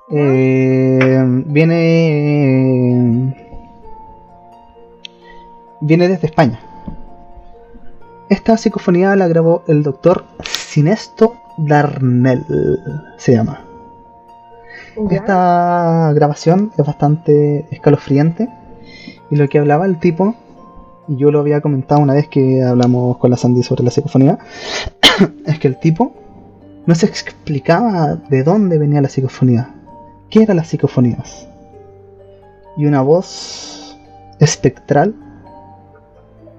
eh, 0.09 1.23
viene 1.45 1.87
viene 5.81 6.07
desde 6.07 6.27
España. 6.27 6.59
Esta 8.29 8.57
psicofonía 8.57 9.15
la 9.15 9.27
grabó 9.27 9.63
el 9.67 9.83
doctor 9.83 10.25
Sinesto 10.43 11.35
Darnell, 11.57 12.43
se 13.17 13.33
llama. 13.33 13.61
Esta 15.11 16.11
grabación 16.13 16.71
es 16.75 16.85
bastante 16.85 17.67
escalofriante 17.69 18.49
y 19.29 19.35
lo 19.35 19.47
que 19.49 19.59
hablaba 19.59 19.85
el 19.85 19.99
tipo, 19.99 20.35
y 21.07 21.17
yo 21.17 21.31
lo 21.31 21.39
había 21.39 21.61
comentado 21.61 22.01
una 22.01 22.13
vez 22.13 22.27
que 22.27 22.63
hablamos 22.63 23.17
con 23.17 23.31
la 23.31 23.37
Sandy 23.37 23.63
sobre 23.63 23.83
la 23.83 23.91
psicofonía, 23.91 24.39
es 25.45 25.59
que 25.59 25.67
el 25.67 25.79
tipo 25.79 26.13
no 26.85 26.95
se 26.95 27.05
explicaba 27.05 28.15
de 28.15 28.43
dónde 28.43 28.77
venía 28.77 29.01
la 29.01 29.09
psicofonía, 29.09 29.73
qué 30.29 30.43
eran 30.43 30.57
las 30.57 30.67
psicofonías. 30.67 31.47
Y 32.77 32.85
una 32.85 33.01
voz 33.01 33.97
espectral 34.39 35.15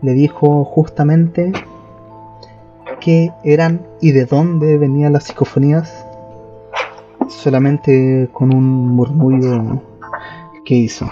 le 0.03 0.13
dijo 0.13 0.65
justamente 0.65 1.53
qué 3.01 3.33
eran 3.45 3.87
y 4.01 4.13
de 4.13 4.25
dónde 4.25 4.79
venían 4.79 5.13
las 5.13 5.25
psicofonías 5.25 6.05
solamente 7.29 8.29
con 8.33 8.55
un 8.55 8.89
murmullo 8.89 9.83
que 10.65 10.75
hizo. 10.75 11.07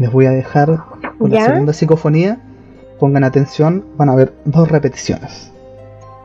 Les 0.00 0.10
voy 0.10 0.24
a 0.24 0.30
dejar 0.30 0.78
con 1.18 1.30
la 1.30 1.44
segunda 1.44 1.74
psicofonía. 1.74 2.40
Pongan 2.98 3.22
atención, 3.22 3.84
van 3.98 4.08
a 4.08 4.14
ver 4.14 4.32
dos 4.46 4.70
repeticiones. 4.70 5.52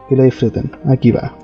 Que 0.08 0.16
lo 0.16 0.24
disfruten. 0.24 0.72
Aquí 0.88 1.12
va. 1.12 1.36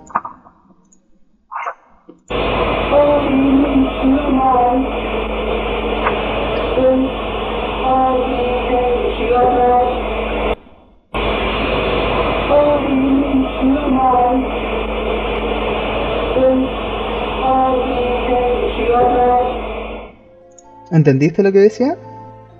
¿Entendiste 20.91 21.43
lo 21.43 21.51
que 21.51 21.59
decía? 21.59 21.97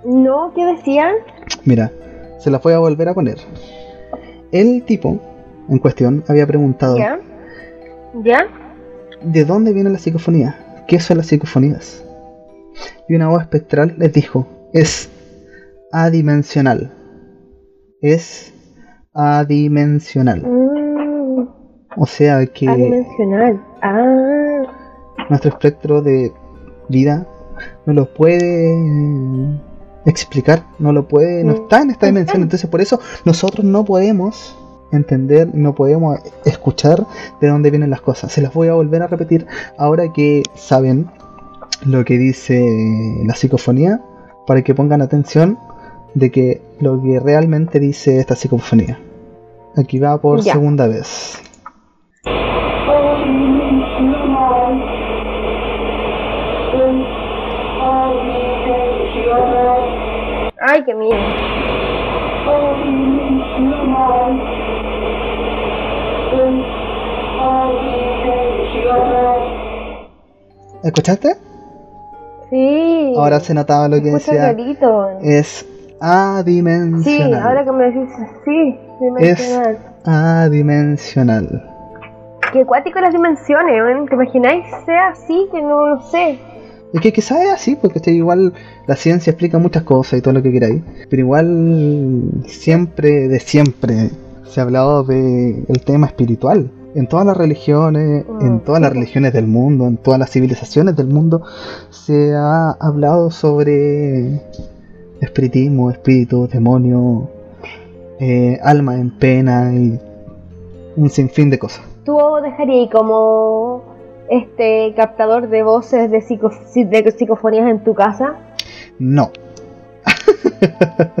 No, 0.04 0.52
¿qué 0.54 0.64
decían? 0.64 1.14
Mira, 1.64 1.90
se 2.38 2.50
las 2.50 2.62
voy 2.62 2.72
a 2.72 2.78
volver 2.78 3.08
a 3.08 3.14
poner. 3.14 3.38
El 4.50 4.82
tipo 4.84 5.18
en 5.68 5.78
cuestión 5.78 6.24
había 6.28 6.46
preguntado 6.46 6.98
¿Ya? 6.98 7.18
¿Ya? 8.24 8.46
¿De 9.22 9.44
dónde 9.44 9.72
viene 9.72 9.90
la 9.90 9.98
psicofonía? 9.98 10.84
¿Qué 10.88 10.98
son 11.00 11.18
las 11.18 11.26
psicofonías? 11.26 12.04
Y 13.08 13.14
una 13.14 13.28
voz 13.28 13.42
espectral 13.42 13.94
les 13.98 14.12
dijo, 14.12 14.46
es 14.72 15.10
adimensional. 15.92 16.92
Es 18.00 18.52
adimensional. 19.14 20.42
Mm, 20.42 21.48
O 21.96 22.06
sea 22.06 22.44
que 22.46 22.68
adimensional. 22.68 23.60
Ah, 23.82 24.62
nuestro 25.28 25.50
espectro 25.50 26.02
de 26.02 26.32
vida 26.88 27.26
no 27.86 27.92
lo 27.92 28.12
puede 28.12 28.74
explicar, 30.06 30.64
no 30.78 30.92
lo 30.92 31.06
puede, 31.08 31.44
no 31.44 31.52
Mm. 31.52 31.56
está 31.62 31.82
en 31.82 31.90
esta 31.90 32.06
dimensión. 32.06 32.42
Entonces 32.42 32.68
por 32.68 32.80
eso 32.80 33.00
nosotros 33.24 33.64
no 33.64 33.84
podemos 33.84 34.56
entender, 34.92 35.48
no 35.54 35.74
podemos 35.74 36.18
escuchar 36.44 37.06
de 37.40 37.48
dónde 37.48 37.70
vienen 37.70 37.90
las 37.90 38.00
cosas. 38.02 38.30
Se 38.32 38.42
las 38.42 38.52
voy 38.52 38.68
a 38.68 38.74
volver 38.74 39.02
a 39.02 39.06
repetir 39.06 39.46
ahora 39.78 40.12
que 40.12 40.42
saben 40.54 41.10
lo 41.86 42.04
que 42.04 42.18
dice 42.18 42.62
la 43.24 43.34
psicofonía, 43.34 44.00
para 44.46 44.62
que 44.62 44.74
pongan 44.74 45.00
atención 45.02 45.58
de 46.14 46.30
que 46.30 46.60
lo 46.80 47.00
que 47.02 47.18
realmente 47.20 47.80
dice 47.80 48.18
esta 48.18 48.36
psicofonía. 48.36 48.98
Aquí 49.76 49.98
va 49.98 50.20
por 50.20 50.42
Ya. 50.42 50.52
segunda 50.52 50.86
vez. 50.86 51.38
Ay, 60.72 60.84
qué 60.84 60.94
miedo. 60.94 61.18
¿Escuchaste? 70.82 71.36
Sí. 72.50 73.14
Ahora 73.16 73.40
se 73.40 73.54
notaba 73.54 73.88
lo 73.88 73.96
que 73.96 74.10
decía. 74.10 74.34
clarito. 74.34 75.08
Es 75.22 75.66
adimensional. 76.00 77.04
Sí, 77.04 77.34
ahora 77.34 77.64
que 77.64 77.72
me 77.72 77.84
decís, 77.84 78.08
sí, 78.44 78.78
dimensional. 79.00 79.78
Adimensional. 80.04 81.68
Qué 82.52 82.64
cuático 82.66 83.00
las 83.00 83.12
dimensiones. 83.12 84.08
¿Te 84.08 84.14
imagináis 84.14 84.64
sea 84.84 85.08
así? 85.08 85.48
Que 85.52 85.62
no 85.62 85.86
lo 85.86 86.00
sé. 86.00 86.38
Es 86.92 87.00
que 87.00 87.12
quizás 87.12 87.40
es 87.40 87.52
así, 87.52 87.76
porque 87.76 87.98
este, 87.98 88.12
igual 88.12 88.52
la 88.86 88.96
ciencia 88.96 89.30
explica 89.30 89.58
muchas 89.58 89.82
cosas 89.82 90.18
y 90.18 90.22
todo 90.22 90.34
lo 90.34 90.42
que 90.42 90.52
queráis. 90.52 90.82
Pero 91.08 91.20
igual 91.20 92.44
siempre, 92.46 93.28
de 93.28 93.40
siempre, 93.40 94.10
se 94.44 94.60
ha 94.60 94.64
hablado 94.64 95.02
de 95.02 95.64
el 95.68 95.80
tema 95.82 96.06
espiritual. 96.06 96.70
En 96.94 97.06
todas 97.06 97.24
las 97.24 97.36
religiones, 97.36 98.26
Mm, 98.28 98.46
en 98.46 98.60
todas 98.60 98.82
las 98.82 98.92
religiones 98.92 99.32
del 99.32 99.46
mundo, 99.46 99.86
en 99.86 99.96
todas 99.96 100.20
las 100.20 100.30
civilizaciones 100.30 100.94
del 100.94 101.06
mundo, 101.06 101.42
se 101.88 102.34
ha 102.34 102.72
hablado 102.72 103.30
sobre 103.30 104.42
espiritismo, 105.20 105.90
espíritu, 105.90 106.48
demonio, 106.48 107.30
eh, 108.20 108.58
alma 108.62 108.96
en 108.96 109.10
pena 109.10 109.72
y 109.72 109.98
un 110.96 111.08
sinfín 111.08 111.48
de 111.48 111.58
cosas. 111.58 111.82
¿Tú 112.04 112.18
dejarías 112.42 112.90
como 112.90 113.91
este 114.40 114.92
captador 114.94 115.48
de 115.48 115.62
voces 115.62 116.10
de, 116.10 116.20
psico- 116.22 116.50
de 116.74 117.14
psicofonías 117.16 117.68
en 117.70 117.82
tu 117.84 117.94
casa? 117.94 118.34
No, 118.98 119.30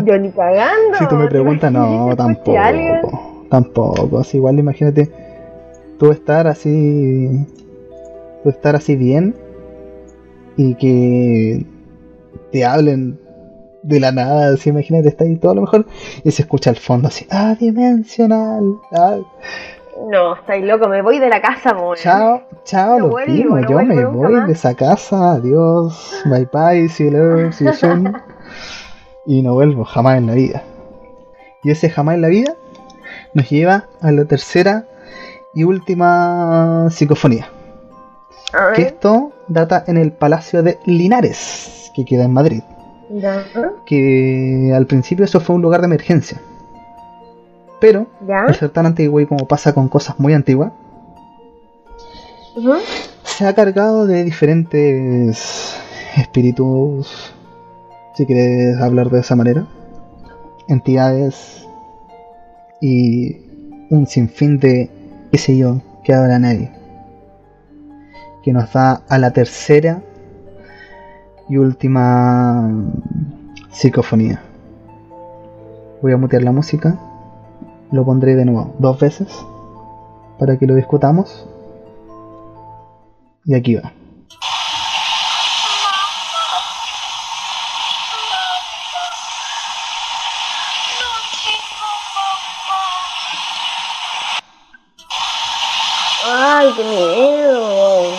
Yo 0.04 0.18
ni 0.18 0.30
cagando. 0.30 0.98
si 0.98 1.06
tú 1.08 1.16
me 1.16 1.24
¿te 1.24 1.30
preguntas, 1.30 1.72
no, 1.72 2.14
tampoco. 2.16 3.46
Tampoco, 3.50 4.18
así 4.18 4.38
igual 4.38 4.58
imagínate 4.58 5.10
tú 5.98 6.10
estar 6.10 6.46
así, 6.46 7.28
tú 8.42 8.48
estar 8.48 8.74
así 8.76 8.96
bien 8.96 9.34
y 10.56 10.74
que 10.76 11.66
te 12.50 12.64
hablen 12.64 13.18
de 13.82 14.00
la 14.00 14.12
nada, 14.12 14.54
así 14.54 14.70
imagínate, 14.70 15.08
está 15.08 15.24
ahí 15.24 15.36
todo 15.36 15.52
a 15.52 15.54
lo 15.56 15.60
mejor 15.62 15.86
y 16.24 16.30
se 16.30 16.42
escucha 16.42 16.70
al 16.70 16.76
fondo 16.76 17.08
así, 17.08 17.26
ah, 17.30 17.56
dimensional, 17.58 18.62
ah, 18.92 19.18
No, 20.10 20.34
estáis 20.34 20.64
loco, 20.64 20.88
me 20.88 21.00
voy 21.02 21.18
de 21.18 21.28
la 21.28 21.40
casa, 21.40 21.76
chao, 21.96 22.42
chao, 22.64 22.98
No 22.98 23.06
los 23.08 23.26
no 23.28 23.68
yo 23.68 23.78
me 23.82 23.94
vuelvo 23.94 24.12
voy 24.12 24.32
más. 24.34 24.46
de 24.46 24.52
esa 24.52 24.74
casa, 24.74 25.32
adiós, 25.32 26.22
bye 26.24 26.48
bye, 26.52 26.88
see 26.88 27.04
you 27.04 27.10
later, 27.12 27.52
see 27.52 27.64
you 27.66 27.72
soon, 27.72 28.12
y 29.26 29.42
no 29.42 29.54
vuelvo 29.54 29.84
jamás 29.84 30.18
en 30.18 30.26
la 30.26 30.34
vida. 30.34 30.62
Y 31.62 31.70
ese 31.70 31.88
jamás 31.88 32.16
en 32.16 32.22
la 32.22 32.28
vida 32.28 32.54
nos 33.34 33.48
lleva 33.48 33.86
a 34.00 34.10
la 34.10 34.24
tercera 34.24 34.86
y 35.54 35.64
última 35.64 36.88
psicofonía. 36.90 37.48
Que 38.74 38.82
esto 38.82 39.32
data 39.48 39.84
en 39.86 39.96
el 39.96 40.12
Palacio 40.12 40.62
de 40.62 40.78
Linares, 40.84 41.90
que 41.94 42.04
queda 42.04 42.24
en 42.24 42.32
Madrid. 42.32 42.62
ya, 43.10 43.44
Que 43.86 44.72
al 44.74 44.86
principio 44.86 45.24
eso 45.24 45.40
fue 45.40 45.56
un 45.56 45.62
lugar 45.62 45.80
de 45.80 45.86
emergencia. 45.86 46.40
Pero, 47.82 48.06
ya, 48.28 48.44
al 48.44 48.54
ser 48.54 48.70
tan 48.70 48.86
antiguo 48.86 49.20
y 49.20 49.26
como 49.26 49.48
pasa 49.48 49.74
con 49.74 49.88
cosas 49.88 50.20
muy 50.20 50.34
antiguas, 50.34 50.70
se 53.24 53.44
ha 53.44 53.54
cargado 53.56 54.06
de 54.06 54.22
diferentes 54.22 55.76
espíritus, 56.16 57.34
si 58.14 58.24
quieres 58.24 58.80
hablar 58.80 59.10
de 59.10 59.18
esa 59.18 59.34
manera, 59.34 59.66
entidades 60.68 61.66
y 62.80 63.38
un 63.90 64.06
sinfín 64.06 64.60
de, 64.60 64.88
qué 65.32 65.38
sé 65.38 65.56
yo, 65.56 65.80
que 66.04 66.14
habrá 66.14 66.38
nadie, 66.38 66.70
que 68.44 68.52
nos 68.52 68.72
da 68.72 69.02
a 69.08 69.18
la 69.18 69.32
tercera 69.32 70.04
y 71.48 71.56
última 71.56 72.70
psicofonía. 73.72 74.40
Voy 76.00 76.12
a 76.12 76.16
mutear 76.16 76.44
la 76.44 76.52
música, 76.52 76.96
lo 77.92 78.04
pondré 78.06 78.34
de 78.34 78.46
nuevo 78.46 78.74
dos 78.78 78.98
veces 78.98 79.28
para 80.38 80.58
que 80.58 80.66
lo 80.66 80.74
discutamos. 80.74 81.46
Y 83.44 83.54
aquí 83.54 83.74
va. 83.74 83.92
Ay, 96.24 96.72
qué 96.76 96.84
miedo. 96.84 98.12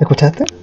¿Escuchaste? 0.00 0.61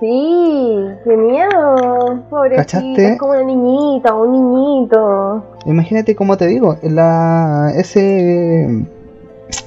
Sí, 0.00 0.78
qué 1.04 1.16
miedo. 1.16 2.24
Pobrecita, 2.30 2.78
¿Cachaste? 2.80 3.12
es 3.12 3.18
como 3.18 3.32
una 3.32 3.44
niñita 3.44 4.14
o 4.14 4.24
un 4.24 4.32
niñito. 4.32 5.44
Imagínate 5.66 6.16
como 6.16 6.38
te 6.38 6.46
digo, 6.46 6.78
la, 6.82 7.70
ese, 7.76 8.86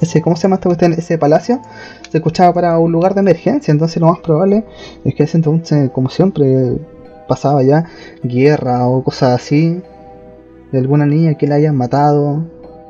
ese, 0.02 0.22
¿cómo 0.24 0.36
se 0.36 0.44
llama 0.44 0.56
esta 0.56 0.70
cuestión? 0.70 0.94
Ese 0.94 1.20
palacio 1.20 1.62
se 2.10 2.18
escuchaba 2.18 2.52
para 2.52 2.80
un 2.80 2.92
lugar 2.92 3.14
de 3.14 3.20
emergencia, 3.22 3.72
entonces 3.72 4.02
lo 4.02 4.08
más 4.08 4.20
probable 4.20 4.66
es 5.06 5.14
que 5.14 5.24
ese 5.24 5.38
entonces, 5.38 5.92
como 5.92 6.10
siempre, 6.10 6.78
pasaba 7.28 7.62
ya 7.62 7.86
guerra 8.24 8.88
o 8.88 9.04
cosas 9.04 9.36
así, 9.36 9.84
de 10.72 10.80
alguna 10.80 11.06
niña 11.06 11.36
que 11.36 11.46
la 11.48 11.56
hayan 11.56 11.76
matado 11.76 12.44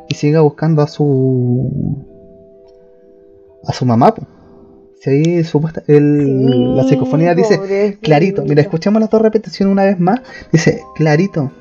y 0.08 0.16
siga 0.16 0.39
buscando 0.39 0.82
a 0.82 0.88
su 0.88 1.70
a 3.68 3.74
su 3.74 3.86
mamá. 3.86 4.14
po. 4.16 4.33
Ahí 5.06 5.43
supuesta, 5.43 5.84
el, 5.88 6.76
la 6.78 6.84
Sí, 6.84 6.89
psicofonía 6.89 7.36
dice 7.36 7.58
pobrecito. 7.58 7.99
clarito, 8.01 8.43
mira, 8.43 8.62
escuchemos 8.62 9.01
las 9.01 9.10
dos 9.10 9.22
repeticiones 9.22 9.72
una 9.72 9.84
vez 9.84 9.99
más. 9.99 10.22
Dice, 10.51 10.82
clarito, 10.95 11.51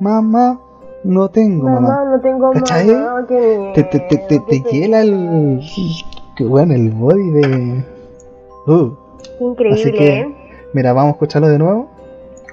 mamá, 0.00 0.58
no 1.04 1.28
tengo 1.28 1.64
mamá. 1.64 1.80
Mamá, 1.80 2.04
no 2.16 2.20
tengo 2.20 2.50
¿Cachai? 2.52 2.86
mamá. 2.86 3.26
Te, 3.74 3.82
te, 3.84 4.00
te, 4.00 4.16
te, 4.18 4.40
te 4.40 4.60
hiela 4.72 5.02
el. 5.02 5.60
Qué 6.36 6.44
bueno, 6.44 6.72
el 6.74 6.90
body 6.90 7.30
de. 7.30 7.84
Uh, 8.66 8.90
Increíble, 9.40 9.80
Así 9.80 9.92
que- 9.92 10.18
¿eh? 10.20 10.34
mira, 10.72 10.92
vamos 10.94 11.10
a 11.10 11.12
escucharlo 11.12 11.48
de 11.48 11.58
nuevo. 11.58 11.88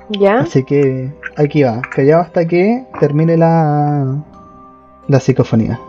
¿Ya? 0.10 0.40
Así 0.42 0.64
que 0.66 1.14
aquí 1.38 1.64
va, 1.64 1.82
callado 1.96 2.22
hasta 2.22 2.46
que 2.46 2.86
termine 3.00 3.38
la. 3.38 4.18
La 5.08 5.20
psicofonía. 5.22 5.80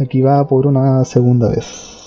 Aquí 0.00 0.22
va 0.22 0.46
por 0.46 0.66
una 0.66 1.04
segunda 1.04 1.48
vez. 1.50 2.05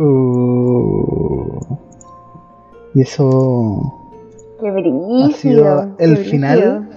Uh, 0.00 1.60
y 2.94 3.02
eso. 3.02 3.94
Qué 4.60 4.70
brillo. 4.70 5.30
sido 5.32 5.88
el 5.98 6.16
final. 6.16 6.88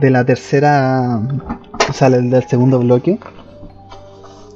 de 0.00 0.10
la 0.10 0.24
tercera, 0.24 1.20
o 1.88 1.92
sea, 1.92 2.08
del, 2.08 2.30
del 2.30 2.44
segundo 2.44 2.78
bloque 2.78 3.18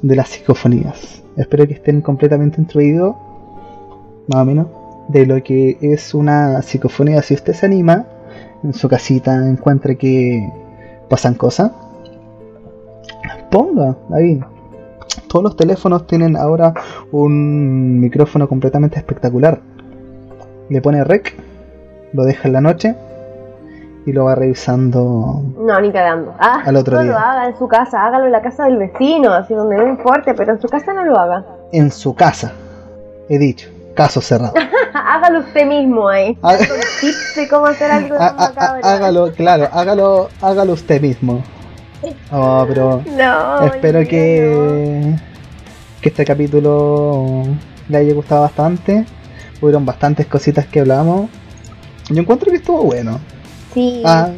de 0.01 0.15
las 0.15 0.29
psicofonías. 0.29 1.23
Espero 1.35 1.67
que 1.67 1.73
estén 1.73 2.01
completamente 2.01 2.61
instruidos, 2.61 3.15
más 4.27 4.41
o 4.41 4.45
menos, 4.45 4.67
de 5.09 5.25
lo 5.25 5.43
que 5.43 5.77
es 5.81 6.13
una 6.13 6.61
psicofonía. 6.61 7.21
Si 7.21 7.33
usted 7.33 7.53
se 7.53 7.65
anima 7.65 8.05
en 8.63 8.73
su 8.73 8.87
casita, 8.87 9.35
encuentra 9.47 9.95
que 9.95 10.47
pasan 11.09 11.35
cosas, 11.35 11.71
ponga 13.51 13.95
ahí. 14.11 14.39
Todos 15.29 15.43
los 15.43 15.55
teléfonos 15.57 16.07
tienen 16.07 16.35
ahora 16.37 16.73
un 17.11 17.99
micrófono 17.99 18.47
completamente 18.47 18.97
espectacular. 18.97 19.59
Le 20.69 20.81
pone 20.81 21.03
rec, 21.03 21.35
lo 22.13 22.23
deja 22.23 22.47
en 22.47 22.53
la 22.53 22.61
noche 22.61 22.95
y 24.05 24.11
lo 24.13 24.25
va 24.25 24.35
revisando 24.35 25.41
No, 25.59 25.81
ni 25.81 25.91
cagando. 25.91 26.33
Ah, 26.39 26.61
Al 26.65 26.75
otro 26.75 26.97
no 26.97 27.03
día. 27.03 27.11
lo 27.11 27.17
haga 27.17 27.47
en 27.47 27.57
su 27.57 27.67
casa, 27.67 28.05
hágalo 28.05 28.25
en 28.25 28.31
la 28.31 28.41
casa 28.41 28.65
del 28.65 28.77
vecino, 28.77 29.33
así 29.33 29.53
donde 29.53 29.77
no 29.77 29.87
importe, 29.87 30.33
pero 30.33 30.53
en 30.53 30.61
su 30.61 30.67
casa 30.67 30.93
no 30.93 31.03
lo 31.03 31.17
haga. 31.17 31.43
en 31.71 31.91
su 31.91 32.13
casa. 32.15 32.51
He 33.29 33.37
dicho, 33.39 33.69
caso 33.95 34.21
cerrado. 34.21 34.53
hágalo 34.93 35.39
usted 35.39 35.65
mismo 35.67 36.07
ahí. 36.07 36.35
Con 36.35 36.51
tips 37.01 37.33
de 37.35 37.47
cómo 37.49 37.65
hacer 37.65 37.89
algo 37.91 38.15
há- 38.19 38.33
macabro. 38.33 38.81
há- 38.85 38.93
hágalo, 38.93 39.31
claro, 39.33 39.67
hágalo, 39.71 40.29
hágalo 40.41 40.73
usted 40.73 41.01
mismo. 41.01 41.41
Oh, 42.31 42.65
pero 42.67 43.03
No, 43.17 43.65
espero 43.65 43.99
que, 44.07 45.15
que 46.01 46.09
este 46.09 46.25
capítulo 46.25 47.43
le 47.89 47.97
haya 47.97 48.13
gustado 48.13 48.41
bastante. 48.41 49.05
Hubieron 49.61 49.85
bastantes 49.85 50.25
cositas 50.27 50.65
que 50.65 50.81
hablamos. 50.81 51.29
Yo 52.09 52.21
encuentro 52.21 52.51
que 52.51 52.57
estuvo 52.57 52.83
bueno. 52.83 53.11
no. 53.13 53.19
Sí, 53.73 54.01
Ah, 54.05 54.29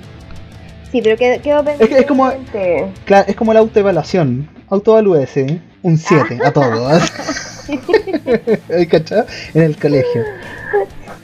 sí, 0.92 1.02
pero 1.02 1.16
quedó, 1.18 1.42
quedó 1.42 1.64
Es 1.80 1.90
que 1.90 2.00
es 2.00 2.06
como- 2.06 2.32
claro, 3.06 3.26
es 3.28 3.36
como 3.36 3.54
la 3.54 3.60
autoevaluación. 3.60 4.50
Autoevalúese. 4.70 5.62
Un 5.84 5.98
7 5.98 6.40
a 6.44 6.52
todos. 6.52 7.02
En 9.54 9.62
el 9.62 9.78
colegio. 9.78 10.24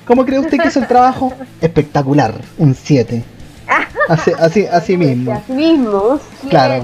¿Cómo 0.06 0.26
cree 0.26 0.40
usted 0.40 0.60
que 0.60 0.68
hizo 0.68 0.80
el 0.80 0.88
trabajo? 0.88 1.32
Espectacular. 1.62 2.34
Un 2.58 2.76
7. 2.76 3.24
Así, 4.10 4.32
así, 4.38 4.66
así 4.66 4.98
mismo. 4.98 5.34
Así 5.34 5.54
mismo, 5.54 6.20
Claro. 6.50 6.84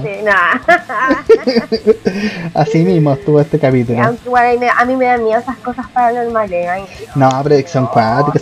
Así 2.54 2.78
mismo 2.78 3.12
estuvo 3.12 3.40
este 3.40 3.58
capítulo. 3.58 4.02
Aunque 4.02 4.28
a 4.28 4.52
mí, 4.52 4.58
me, 4.58 4.68
a 4.70 4.84
mí 4.84 4.96
me 4.96 5.04
dan 5.06 5.24
miedo 5.24 5.38
esas 5.40 5.56
cosas 5.58 5.86
paranormales. 5.90 6.68
ay, 6.68 6.84
No, 7.14 7.28
predicción 7.42 7.88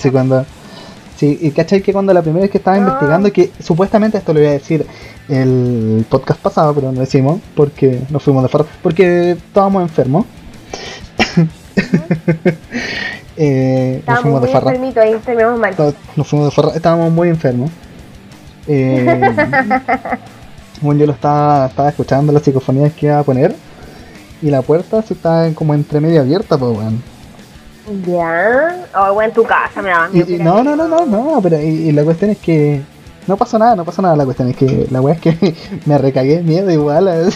sí, 0.00 0.10
cuando. 0.10 0.44
Sí, 1.16 1.36
y 1.40 1.50
cachai 1.50 1.82
que 1.82 1.92
cuando 1.92 2.14
la 2.14 2.22
primera 2.22 2.42
vez 2.42 2.50
que 2.50 2.58
estaba 2.58 2.78
investigando, 2.78 3.32
que 3.32 3.50
supuestamente 3.58 4.18
esto 4.18 4.32
lo 4.32 4.40
iba 4.40 4.50
a 4.50 4.52
decir 4.52 4.86
el 5.28 6.06
podcast 6.08 6.40
pasado, 6.40 6.72
pero 6.74 6.86
no 6.88 6.92
lo 6.92 7.00
decimos, 7.00 7.40
porque 7.56 8.00
nos 8.08 8.22
fuimos 8.22 8.44
de 8.44 8.48
farra, 8.48 8.66
porque 8.82 9.32
estábamos 9.32 9.82
enfermos. 9.82 10.26
eh, 13.36 14.02
nos 14.06 14.16
Estábamos 14.16 14.22
fuimos 14.22 14.42
de 14.42 14.48
farra. 14.48 14.70
ahí, 14.70 15.58
mal. 15.58 15.94
Nos 16.14 16.28
fuimos 16.28 16.48
de 16.48 16.54
farra, 16.54 16.76
estábamos 16.76 17.12
muy 17.12 17.28
enfermos. 17.28 17.70
Eh, 18.68 19.20
bueno, 20.82 21.00
yo 21.00 21.06
lo 21.06 21.12
estaba, 21.12 21.66
estaba 21.66 21.88
escuchando 21.88 22.32
las 22.32 22.42
psicofonías 22.42 22.92
que 22.92 23.06
iba 23.06 23.18
a 23.18 23.22
poner. 23.22 23.54
Y 24.40 24.50
la 24.50 24.62
puerta 24.62 25.02
se 25.02 25.14
estaba 25.14 25.48
como 25.50 25.74
entre 25.74 26.00
medio 26.00 26.20
abierta, 26.20 26.56
pues 26.56 26.76
weón. 26.76 27.02
Ya. 28.06 28.86
O 29.10 29.22
en 29.22 29.32
tu 29.32 29.42
casa 29.44 29.82
me 29.82 29.90
Y, 30.12 30.34
y 30.34 30.38
no, 30.38 30.62
no, 30.62 30.76
no, 30.76 30.86
no, 30.86 31.06
no, 31.06 31.40
pero 31.42 31.60
y, 31.60 31.64
y 31.88 31.92
la 31.92 32.04
cuestión 32.04 32.30
es 32.30 32.38
que 32.38 32.82
no 33.26 33.36
pasó 33.36 33.58
nada, 33.58 33.74
no 33.74 33.84
pasó 33.84 34.02
nada. 34.02 34.14
La 34.14 34.24
cuestión 34.24 34.48
es 34.50 34.56
que 34.56 34.86
la 34.90 35.00
weá 35.00 35.14
es 35.14 35.20
que 35.20 35.54
me 35.86 35.98
recagué 35.98 36.42
miedo 36.42 36.70
igual. 36.70 37.08
a- 37.08 37.28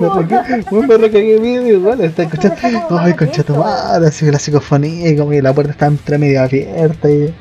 me, 0.00 0.96
recagué, 0.96 1.40
miedo 1.40 1.66
igual. 1.66 2.00
Está 2.00 2.22
escuchando, 2.22 2.98
ay, 2.98 3.14
concha 3.14 3.42
tu 3.42 3.54
madre, 3.56 4.08
así 4.08 4.30
la 4.30 4.38
psicofonía 4.38 5.10
y 5.10 5.16
como 5.16 5.30
que 5.30 5.42
la 5.42 5.52
puerta 5.52 5.72
está 5.72 5.86
entre 5.86 6.18
medio 6.18 6.42
abierta 6.42 7.10
y. 7.10 7.34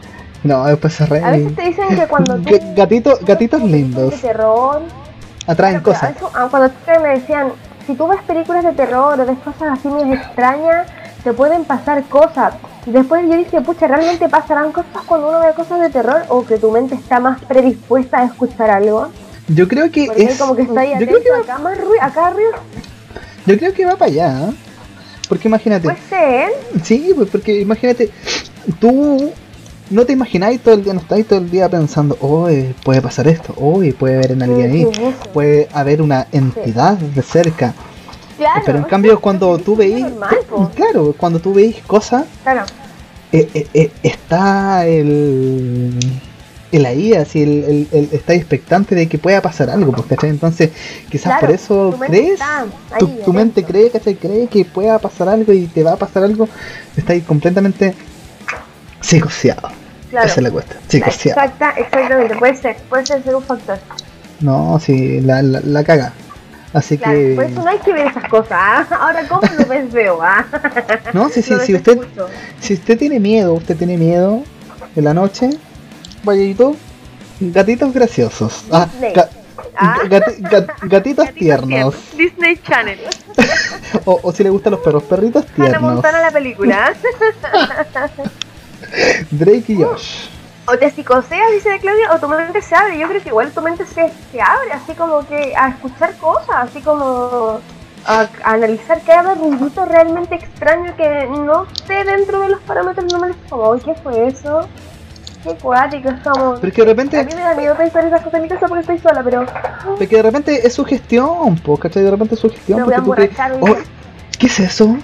No, 0.46 0.66
después 0.66 0.96
cerré. 0.96 1.24
A 1.24 1.32
veces 1.32 1.56
te 1.56 1.62
dicen 1.64 1.88
que 1.89 2.08
cuando 2.08 2.36
tú. 2.38 2.43
Ga- 2.43 2.76
gatito- 2.76 3.20
gatitos 3.26 3.62
lindos. 3.62 4.12
De 4.12 4.18
terror. 4.18 4.82
Atraen 5.48 5.82
pero 5.82 5.84
cosas. 5.93 6.14
veces, 6.14 6.28
ah, 6.34 6.48
cuando 6.50 6.72
me 7.04 7.10
decían, 7.10 7.50
si 7.86 7.93
tú 7.96 8.08
ves 8.08 8.20
películas 8.26 8.64
de 8.64 8.72
terror 8.74 9.20
o 9.20 9.26
ves 9.26 9.38
cosas 9.39 9.78
así 9.78 9.88
muy 9.88 10.12
extrañas, 10.14 10.88
te 11.24 11.34
pueden 11.34 11.66
pasar 11.66 12.04
cosas. 12.06 12.54
Y 12.86 12.91
después 12.91 13.24
yo 13.28 13.36
dije, 13.38 13.62
pucha, 13.62 13.88
¿realmente 13.88 14.30
pasarán 14.30 14.72
cosas 14.72 15.04
cuando 15.06 15.30
uno 15.30 15.39
ve 15.39 15.54
cosas 15.56 15.80
de 15.82 15.89
terror 15.89 16.24
o 16.30 16.46
que 16.46 16.58
tu 16.58 16.72
mente 16.72 16.96
está 16.96 17.20
más 17.20 17.41
predispuesta 17.43 18.20
a 18.20 18.26
escuchar 18.26 18.70
algo? 18.70 19.08
Yo 19.48 19.68
creo 19.68 19.91
que 19.91 20.06
Porque 20.08 20.24
es. 20.24 20.38
como 20.39 20.56
que 20.56 20.64
está 20.64 20.82
ahí 20.82 20.93
yo, 21.00 21.06
creo 21.06 21.22
que 21.22 21.32
va, 21.32 21.38
acá 21.39 21.58
más 21.60 21.78
ruido, 21.78 22.02
acá 22.02 22.28
arriba. 22.28 22.58
yo 23.46 23.58
creo 23.58 23.74
que 23.74 23.86
va 23.86 23.96
para 23.96 24.12
allá. 24.12 24.50
¿eh? 24.50 24.54
Porque 25.30 25.48
imagínate. 25.48 25.84
Puede 25.84 25.98
ser. 26.10 26.50
Sí, 26.84 27.12
pues 27.16 27.30
porque 27.30 27.60
imagínate, 27.62 28.10
tú 28.80 29.32
no 29.90 30.06
te 30.06 30.14
imagináis 30.14 30.60
todo 30.62 30.74
el 30.76 30.84
día, 30.84 30.94
no 30.94 31.00
estáis 31.00 31.28
todo 31.28 31.40
el 31.40 31.50
día 31.52 31.70
pensando, 31.70 32.18
hoy 32.22 32.74
puede 32.84 33.02
pasar 33.02 33.28
esto, 33.28 33.54
hoy 33.58 33.92
puede 33.94 34.16
haber 34.18 34.32
en 34.32 34.42
alguien 34.44 34.72
ahí, 34.72 34.88
puede 35.34 35.68
haber 35.74 36.02
una 36.02 36.28
entidad 36.32 36.98
de 36.98 37.22
cerca. 37.22 37.74
Claro. 38.38 38.62
Pero 38.66 38.78
en 38.80 38.84
cambio 38.86 39.20
cuando 39.22 39.58
tú 39.60 39.76
veis, 39.76 40.02
Normal, 40.02 40.38
claro, 40.76 41.14
cuando 41.18 41.40
tú 41.40 41.54
veis 41.54 41.78
cosas, 41.88 42.26
Claro. 42.44 42.64
eh, 43.32 43.50
eh, 43.54 43.68
eh, 43.74 43.92
está 44.04 44.86
el 44.88 45.94
el 46.72 46.86
ahí, 46.86 47.14
así 47.14 47.42
el, 47.42 47.64
el, 47.64 47.88
el- 47.94 48.10
está 48.12 48.34
expectante 48.34 48.96
de 48.96 49.08
que 49.08 49.18
pueda 49.18 49.42
pasar 49.42 49.70
algo, 49.70 49.94
¿cachai? 50.10 50.30
Entonces, 50.30 50.72
quizás 51.10 51.28
Claro, 51.38 51.40
por 51.42 51.52
eso 51.56 51.90
tu 51.92 52.00
crees, 52.00 52.32
está 52.34 52.62
ahí, 52.92 53.00
tu, 53.00 53.08
tu 53.24 53.32
mente 53.34 53.64
cree, 53.64 53.90
¿cachai? 53.92 54.16
Cree 54.16 54.48
que 54.48 54.66
pueda 54.66 55.00
pasar 55.00 55.30
algo 55.30 55.54
y 55.54 55.68
te 55.68 55.84
va 55.84 55.94
a 55.94 55.96
pasar 55.96 56.24
algo, 56.24 56.50
está 56.98 57.14
ahí 57.14 57.22
completamente 57.22 57.94
psicoseado. 59.06 59.70
Claro. 60.10 60.28
Esa 60.28 60.36
es 60.39 60.43
la 60.43 60.51
cuestión, 60.51 60.80
psicoseado. 60.88 61.41
Exacta, 61.41 61.70
exactamente, 61.78 62.36
puede 62.36 62.56
ser, 62.56 62.76
puede 62.89 63.06
ser, 63.06 63.24
ser 63.24 63.36
un 63.36 63.43
factor. 63.43 63.78
No, 64.39 64.80
sí, 64.80 65.22
la, 65.22 65.41
la, 65.41 65.60
la 65.64 65.84
caga. 65.84 66.14
Así 66.74 66.97
Claro, 66.97 67.14
que, 67.18 67.34
por 67.36 67.43
eso 67.45 67.62
no 67.64 67.70
hay 67.70 67.80
que 67.80 67.93
ver 67.93 68.08
esas 68.08 68.26
cosas. 68.30 68.51
¿ah? 68.51 68.86
Ahora, 68.99 69.26
¿cómo 69.30 69.41
lo 69.58 69.66
ves 69.66 69.86
feo? 69.93 70.20
¿ah? 70.22 70.45
no, 71.14 71.30
sí, 71.30 71.41
sí, 71.41 71.53
ves 71.53 71.66
si 71.66 71.74
usted, 71.76 71.93
escucho. 71.99 72.28
si 72.60 72.74
usted 72.74 72.97
tiene 72.97 73.20
miedo, 73.20 73.53
usted 73.53 73.78
tiene 73.78 73.97
miedo 73.97 74.43
en 74.95 75.03
la 75.06 75.14
noche, 75.14 75.51
vaya 76.24 76.43
YouTube, 76.43 76.78
gatitos 77.39 77.93
graciosos. 77.93 78.66
Ah, 78.72 78.88
Disney. 78.91 79.14
ga- 79.14 79.30
Ah. 79.78 79.97
gati- 80.10 80.39
ga- 80.39 80.68
gatitos 80.89 81.34
tiernos. 81.34 81.95
Disney 82.18 82.58
Channel. 82.68 82.99
O, 84.06 84.20
o 84.24 84.32
si 84.34 84.43
le 84.43 84.49
gustan 84.49 84.72
los 84.72 84.82
perros, 84.82 85.03
perritos 85.03 85.45
Hannah 85.56 85.70
tiernos. 85.70 85.93
Montana 85.93 86.20
la 86.22 86.32
película. 86.32 86.93
Drake 89.32 89.66
y 89.68 89.84
Josh. 89.84 90.28
O 90.68 90.78
te 90.78 90.89
psicoseas, 90.89 91.52
dice 91.52 91.78
Claudia, 91.80 92.12
o 92.14 92.20
tu 92.20 92.28
mente 92.28 92.62
se 92.62 92.76
abre. 92.76 92.98
Yo 92.98 93.08
creo 93.08 93.22
que 93.22 93.30
igual 93.30 93.52
tu 93.52 93.62
mente 93.62 93.86
se, 93.86 94.12
se 94.32 94.41
abre, 94.41 94.72
así 94.74 94.93
como 94.93 95.26
que 95.28 95.54
a 95.56 95.70
escuchar 95.70 96.16
cosas, 96.18 96.56
así 96.56 96.82
como 96.82 97.60
a, 98.06 98.28
a 98.43 98.52
analizar 98.52 99.00
cada 99.06 99.36
ruidito 99.36 99.86
realmente 99.86 100.36
extraño 100.36 100.96
que 100.96 101.28
no 101.30 101.68
esté 101.72 102.04
dentro 102.04 102.39
de 102.39 102.50
los 102.50 102.62
parámetros 102.62 103.12
normales. 103.12 103.38
Como, 103.48 103.70
"Uy, 103.70 103.80
¿qué 103.82 103.93
fue 103.96 104.28
eso? 104.28 104.68
Qué 105.43 105.54
cuático, 105.58 106.10
es 106.10 106.20
como... 106.24 106.56
Pero 106.56 106.68
es 106.70 106.74
que 106.74 106.82
de 106.82 106.88
A 106.89 106.93
repente, 106.93 107.24
mí 107.24 107.36
me 107.36 107.41
da 107.41 107.54
miedo 107.54 107.76
pensar 107.78 108.04
esas 108.04 108.22
cosas 108.22 108.34
en 108.34 108.41
mi 108.41 108.50
casa 108.50 108.68
porque 108.68 108.82
estoy 108.82 108.98
sola, 108.98 109.22
pero 109.24 109.46
porque 110.00 110.16
de 110.16 110.22
repente 110.24 110.66
es 110.66 110.74
sugestión, 110.74 111.56
pues, 111.64 111.80
¿cachai? 111.80 112.02
De 112.04 112.10
repente 112.10 112.34
es 112.34 112.41
sugestión. 112.41 112.82
a 112.82 112.86
Porque 112.86 113.02
tú 113.02 113.14
te, 113.14 113.32
oh. 113.62 113.78
¿Qué 114.39 114.48
es 114.48 114.60
eso? 114.60 114.98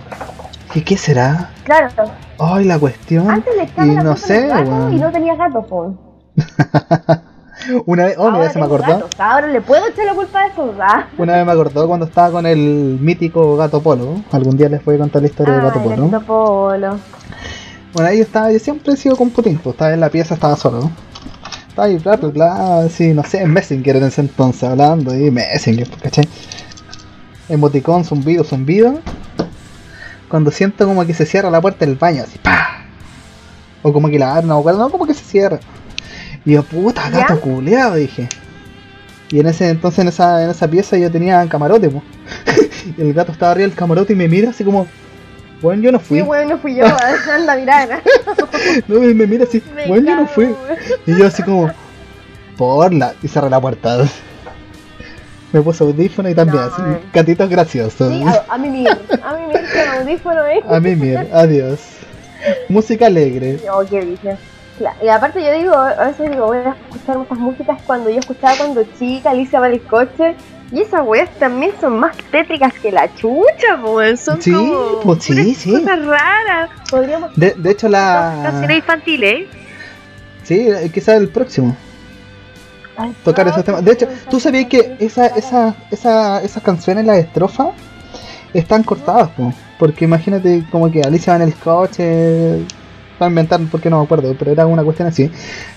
¿Qué, 0.73 0.83
¿Qué 0.83 0.97
será? 0.97 1.49
Claro, 1.63 1.89
Ay, 2.39 2.65
la 2.65 2.79
cuestión. 2.79 3.29
antes 3.29 3.55
le 3.55 3.63
echaba 3.63 3.85
Y 3.87 3.95
no 3.95 4.15
sé, 4.15 4.47
weón. 4.47 4.93
y 4.93 4.99
no 4.99 5.11
tenía 5.11 5.35
gatos, 5.35 5.65
po. 5.65 5.95
Una 7.85 8.05
vez, 8.05 8.15
oh, 8.17 8.31
mira, 8.31 8.49
se 8.49 8.57
me 8.57 8.65
acordó. 8.65 8.87
gatos, 8.87 9.11
Ahora 9.19 9.47
le 9.47 9.61
puedo 9.61 9.87
echar 9.87 10.05
la 10.05 10.15
culpa 10.15 10.39
a 10.39 10.47
eso, 10.47 10.73
¿ah? 10.79 11.05
Una 11.17 11.33
vez 11.35 11.45
me 11.45 11.51
acordó 11.51 11.87
cuando 11.87 12.05
estaba 12.07 12.31
con 12.31 12.45
el 12.47 12.97
mítico 12.99 13.55
gato 13.57 13.81
polo. 13.81 14.21
Algún 14.31 14.57
día 14.57 14.69
les 14.69 14.83
voy 14.83 14.95
a 14.95 14.99
contar 14.99 15.21
la 15.21 15.27
historia 15.27 15.53
del 15.55 15.63
gato 15.63 15.79
polo. 15.83 15.95
gatito 15.97 16.21
polo. 16.21 16.97
Bueno, 17.93 18.09
ahí 18.09 18.21
estaba, 18.21 18.51
yo 18.51 18.57
siempre 18.59 18.93
he 18.93 18.97
sido 18.97 19.15
con 19.17 19.29
Putin, 19.29 19.59
pues, 19.59 19.75
estaba 19.75 19.93
en 19.93 19.99
la 19.99 20.09
pieza, 20.09 20.33
estaba 20.33 20.55
solo. 20.55 20.89
Estaba 21.67 21.87
ahí, 21.87 21.97
bla, 21.97 22.15
bla, 22.15 22.29
bla, 22.29 22.79
así, 22.79 23.13
no 23.13 23.23
sé, 23.23 23.41
en 23.41 23.51
Messenger 23.53 23.97
en 23.97 24.03
ese 24.05 24.21
entonces, 24.21 24.63
hablando, 24.63 25.13
y 25.13 25.29
Messenger, 25.29 25.87
¿cachai? 26.01 26.27
Emoticón, 27.49 28.05
zumbido, 28.05 28.43
zumbido. 28.43 28.99
Cuando 30.31 30.49
siento 30.49 30.87
como 30.87 31.05
que 31.05 31.13
se 31.13 31.25
cierra 31.25 31.51
la 31.51 31.59
puerta 31.59 31.85
del 31.85 31.95
baño, 31.95 32.23
así, 32.23 32.37
pa. 32.37 32.85
O 33.81 33.91
como 33.91 34.09
que 34.09 34.17
la 34.17 34.31
abren, 34.31 34.47
no, 34.47 34.63
no, 34.63 34.89
como 34.89 35.05
que 35.05 35.13
se 35.13 35.25
cierra. 35.25 35.59
Y 36.45 36.53
yo, 36.53 36.63
puta, 36.63 37.09
gato 37.09 37.41
culeado, 37.41 37.95
dije. 37.95 38.29
Y 39.29 39.41
en 39.41 39.47
ese 39.47 39.67
entonces, 39.67 39.99
en 39.99 40.07
esa, 40.07 40.41
en 40.41 40.49
esa 40.49 40.69
pieza, 40.69 40.97
yo 40.97 41.11
tenía 41.11 41.45
camarote, 41.49 41.89
pues. 41.89 42.03
y 42.97 43.01
el 43.01 43.13
gato 43.13 43.33
estaba 43.33 43.51
arriba 43.51 43.67
del 43.67 43.75
camarote 43.75 44.13
y 44.13 44.15
me 44.15 44.29
mira 44.29 44.51
así 44.51 44.63
como, 44.63 44.87
bueno, 45.61 45.83
yo 45.83 45.91
no 45.91 45.99
fui. 45.99 46.19
Sí, 46.19 46.23
bueno, 46.23 46.57
fui 46.59 46.75
yo, 46.75 46.85
anda, 47.35 47.57
mirar. 47.57 48.01
No, 48.87 49.03
y 49.03 49.13
me 49.13 49.27
mira 49.27 49.43
así, 49.43 49.61
Me 49.75 49.87
bueno, 49.87 50.07
yo 50.11 50.15
no 50.15 50.27
fui. 50.27 50.55
Y 51.05 51.17
yo 51.17 51.27
así 51.27 51.43
como, 51.43 51.69
por 52.55 52.93
la... 52.93 53.15
Y 53.21 53.27
cerré 53.27 53.49
la 53.49 53.59
puerta. 53.59 54.05
Me 55.51 55.61
puse 55.61 55.83
audífono 55.83 56.29
y 56.29 56.35
también, 56.35 56.63
No, 56.77 56.99
gatitos 57.13 57.49
graciosos. 57.49 58.13
Sí, 58.13 58.23
a, 58.25 58.45
a 58.53 58.57
mimir. 58.57 58.87
A 59.23 59.33
mimir 59.33 59.59
con 59.73 59.99
audífono, 60.01 60.45
¿eh? 60.47 60.61
A 60.69 60.79
mí, 60.79 60.95
mira, 60.95 61.25
adiós. 61.33 61.79
Música 62.69 63.07
alegre. 63.07 63.59
Oh, 63.71 63.83
qué 63.87 64.01
dice. 64.01 64.37
Y 65.03 65.07
aparte 65.09 65.43
yo 65.43 65.53
digo, 65.53 65.75
a 65.75 66.07
veces 66.07 66.31
digo, 66.31 66.47
voy 66.47 66.57
a 66.57 66.75
escuchar 66.89 67.17
muchas 67.17 67.37
músicas 67.37 67.77
cuando 67.85 68.09
yo 68.09 68.19
escuchaba 68.19 68.55
cuando 68.57 68.83
chica, 68.97 69.29
Alicia 69.31 69.59
va 69.59 69.67
el 69.67 69.81
coche. 69.81 70.35
Y 70.71 70.79
esas 70.81 71.05
weas 71.05 71.29
también 71.37 71.73
son 71.81 71.99
más 71.99 72.15
tétricas 72.31 72.73
que 72.81 72.91
la 72.93 73.13
chucha, 73.15 73.77
pues. 73.83 74.21
Son 74.21 74.41
Sí, 74.41 74.53
como 74.53 75.01
pues 75.01 75.23
sí, 75.23 75.53
sí. 75.53 75.71
cosas 75.73 76.05
raras. 76.05 76.69
Podríamos 76.89 77.35
De, 77.35 77.53
de 77.57 77.71
hecho, 77.71 77.89
la... 77.89 78.39
canciones 78.41 78.77
infantiles, 78.77 79.33
¿eh? 79.41 79.47
Sí, 80.43 80.69
quizás 80.93 81.17
el 81.17 81.27
próximo. 81.29 81.75
Ay, 83.01 83.13
Tocar 83.23 83.45
no, 83.45 83.51
esos 83.51 83.63
temas. 83.63 83.83
De 83.83 83.91
hecho, 83.91 84.07
¿tú 84.29 84.39
sabías 84.39 84.65
que 84.67 84.95
esa, 84.99 85.27
esa, 85.27 85.75
esa, 85.89 86.41
esas 86.43 86.61
canciones, 86.63 87.05
las 87.05 87.17
estrofas, 87.17 87.69
están 88.53 88.83
cortadas? 88.83 89.29
po? 89.29 89.53
Porque 89.79 90.05
imagínate 90.05 90.63
como 90.71 90.91
que 90.91 91.01
Alicia 91.01 91.33
va 91.33 91.37
en 91.43 91.49
el 91.49 91.55
coche... 91.55 92.59
Para 93.17 93.29
inventar, 93.29 93.59
porque 93.69 93.87
no 93.87 93.99
me 93.99 94.05
acuerdo, 94.05 94.35
pero 94.37 94.51
era 94.51 94.65
una 94.65 94.83
cuestión 94.83 95.07
así. 95.07 95.29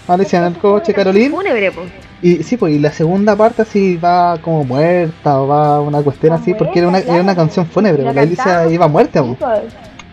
Alicia 0.08 0.38
en 0.38 0.46
el 0.46 0.58
coche, 0.58 0.94
pues. 0.94 1.90
Y 2.22 2.42
sí, 2.42 2.56
pues, 2.56 2.72
y 2.74 2.78
la 2.78 2.90
segunda 2.90 3.36
parte 3.36 3.60
así 3.60 3.98
va 3.98 4.38
como 4.38 4.64
muerta 4.64 5.42
o 5.42 5.46
va 5.46 5.78
una 5.82 6.00
cuestión 6.00 6.32
Va 6.32 6.36
así, 6.36 6.54
porque 6.54 6.78
era 6.78 6.88
una, 6.88 7.00
era 7.00 7.20
una 7.20 7.36
canción 7.36 7.66
fúnebre, 7.66 8.02
porque 8.04 8.18
Alicia 8.20 8.66
iba 8.70 8.88
muerta, 8.88 9.22
po. 9.22 9.36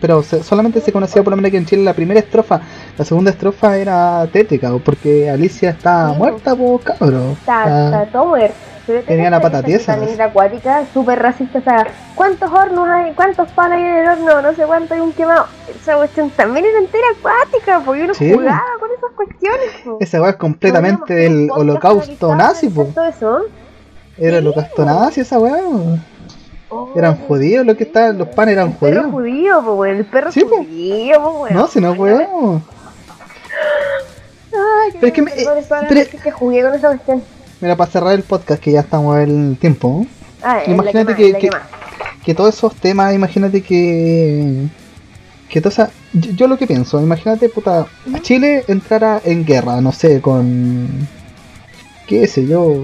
pero 0.01 0.23
se- 0.23 0.43
solamente 0.43 0.81
se 0.81 0.91
conocía 0.91 1.23
por 1.23 1.31
lo 1.31 1.37
menos 1.37 1.51
que 1.51 1.57
en 1.57 1.65
Chile 1.65 1.83
la 1.83 1.93
primera 1.93 2.19
estrofa 2.19 2.59
la 2.97 3.05
segunda 3.05 3.31
estrofa 3.31 3.77
era 3.77 4.27
tétrica, 4.31 4.69
po, 4.69 4.79
porque 4.79 5.29
Alicia 5.29 5.73
Sí, 5.73 5.79
po. 5.83 6.15
muerta, 6.15 6.55
pues 6.55 6.83
cabrón. 6.83 7.31
Está, 7.31 8.05
muerto. 8.25 8.55
Pero 8.87 9.03
Tenía 9.03 9.29
la 9.29 9.39
pata 9.39 9.59
esa 9.59 9.65
tiesa. 9.67 9.91
También 9.93 10.15
era 10.15 10.25
acuática, 10.25 10.83
súper 10.91 11.19
racista. 11.21 11.59
O 11.59 11.61
sea, 11.61 11.85
¿cuántos 12.15 12.51
hornos 12.51 12.89
hay? 12.89 13.13
¿Cuántos 13.13 13.47
panes 13.51 13.77
hay 13.77 13.83
en 13.83 13.95
el 13.97 14.07
horno? 14.07 14.41
No 14.41 14.53
sé 14.55 14.63
cuánto 14.65 14.95
hay 14.95 14.99
un 14.99 15.13
quemado. 15.13 15.45
Esa 15.69 15.95
cuestión 15.97 16.31
también 16.31 16.65
era 16.65 16.79
entera 16.79 17.05
acuática, 17.17 17.81
porque 17.85 18.03
uno 18.05 18.13
Sí. 18.15 18.33
jugaba 18.33 18.63
con 18.79 18.89
esas 18.97 19.11
cuestiones. 19.15 19.69
po. 19.85 19.97
Esa 19.99 20.19
weá 20.19 20.31
es 20.31 20.35
completamente 20.37 21.13
del 21.13 21.49
holocausto 21.51 22.35
nazi, 22.35 22.69
de 22.69 22.81
eso. 23.09 23.41
Era 24.17 24.39
el 24.39 24.47
holocausto 24.47 24.83
nazi 24.83 25.21
esa 25.21 25.37
weá. 25.37 25.57
Oh, 26.69 26.89
Eran 26.95 27.17
judíos 27.17 27.65
lo 27.65 27.75
que 27.77 27.83
estaban, 27.83 28.17
los 28.17 28.29
panes 28.29 28.53
eran 28.53 28.69
El 28.69 28.73
perro 28.75 29.03
judíos. 29.11 29.11
judío, 29.11 29.61
po, 29.63 29.73
weón, 29.75 29.97
el 29.97 30.05
perro 30.05 30.31
Sí, 30.31 30.41
judío, 30.41 31.21
po. 31.21 31.45
No, 31.51 31.67
si 31.67 31.79
no 31.79 31.91
weón. 31.91 32.63
Ay, 34.83 34.91
Pero 34.93 35.07
es 35.07 35.13
que 35.13 35.21
me- 35.21 35.31
perdón, 35.31 35.57
eh, 35.59 35.65
pero- 35.89 36.23
que 36.23 36.31
jugué 36.31 36.61
con 36.63 36.73
esa 36.73 36.87
cuestión. 36.89 37.23
Mira, 37.61 37.75
para 37.75 37.91
cerrar 37.91 38.13
el 38.13 38.23
podcast, 38.23 38.61
que 38.61 38.71
ya 38.71 38.79
estamos 38.81 39.17
en 39.19 39.49
el 39.51 39.57
tiempo, 39.57 40.05
Ah, 40.43 40.61
Imagínate 40.65 41.13
que- 41.15 41.33
que- 41.37 41.51
más. 41.51 41.61
que 42.25 42.33
todos 42.33 42.55
esos 42.55 42.75
temas, 42.75 43.13
imagínate 43.13 43.61
que. 43.61 44.65
que 45.49 45.61
toda 45.61 45.71
esa- 45.73 45.91
yo, 46.13 46.31
yo 46.31 46.47
lo 46.47 46.57
que 46.57 46.65
pienso, 46.65 46.99
imagínate, 47.01 47.47
puta, 47.49 47.85
Chile 48.21 48.63
entrara 48.67 49.21
en 49.23 49.45
guerra, 49.45 49.81
no 49.81 49.91
sé, 49.91 50.19
con. 50.21 50.87
qué 52.07 52.25
sé 52.27 52.47
yo. 52.47 52.81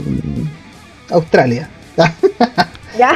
Australia. 1.10 1.70
Ya, 2.98 3.12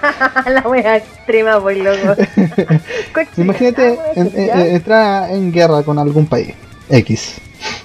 la 0.50 0.66
wea 0.66 0.96
extrema, 0.96 1.60
por 1.60 1.76
loco. 1.76 2.16
Imagínate 3.36 3.98
ah, 4.00 4.12
en- 4.14 4.32
en- 4.34 4.60
entrar 4.76 5.30
en 5.30 5.52
guerra 5.52 5.82
con 5.82 5.98
algún 5.98 6.24
país. 6.26 6.54
X. 6.88 7.34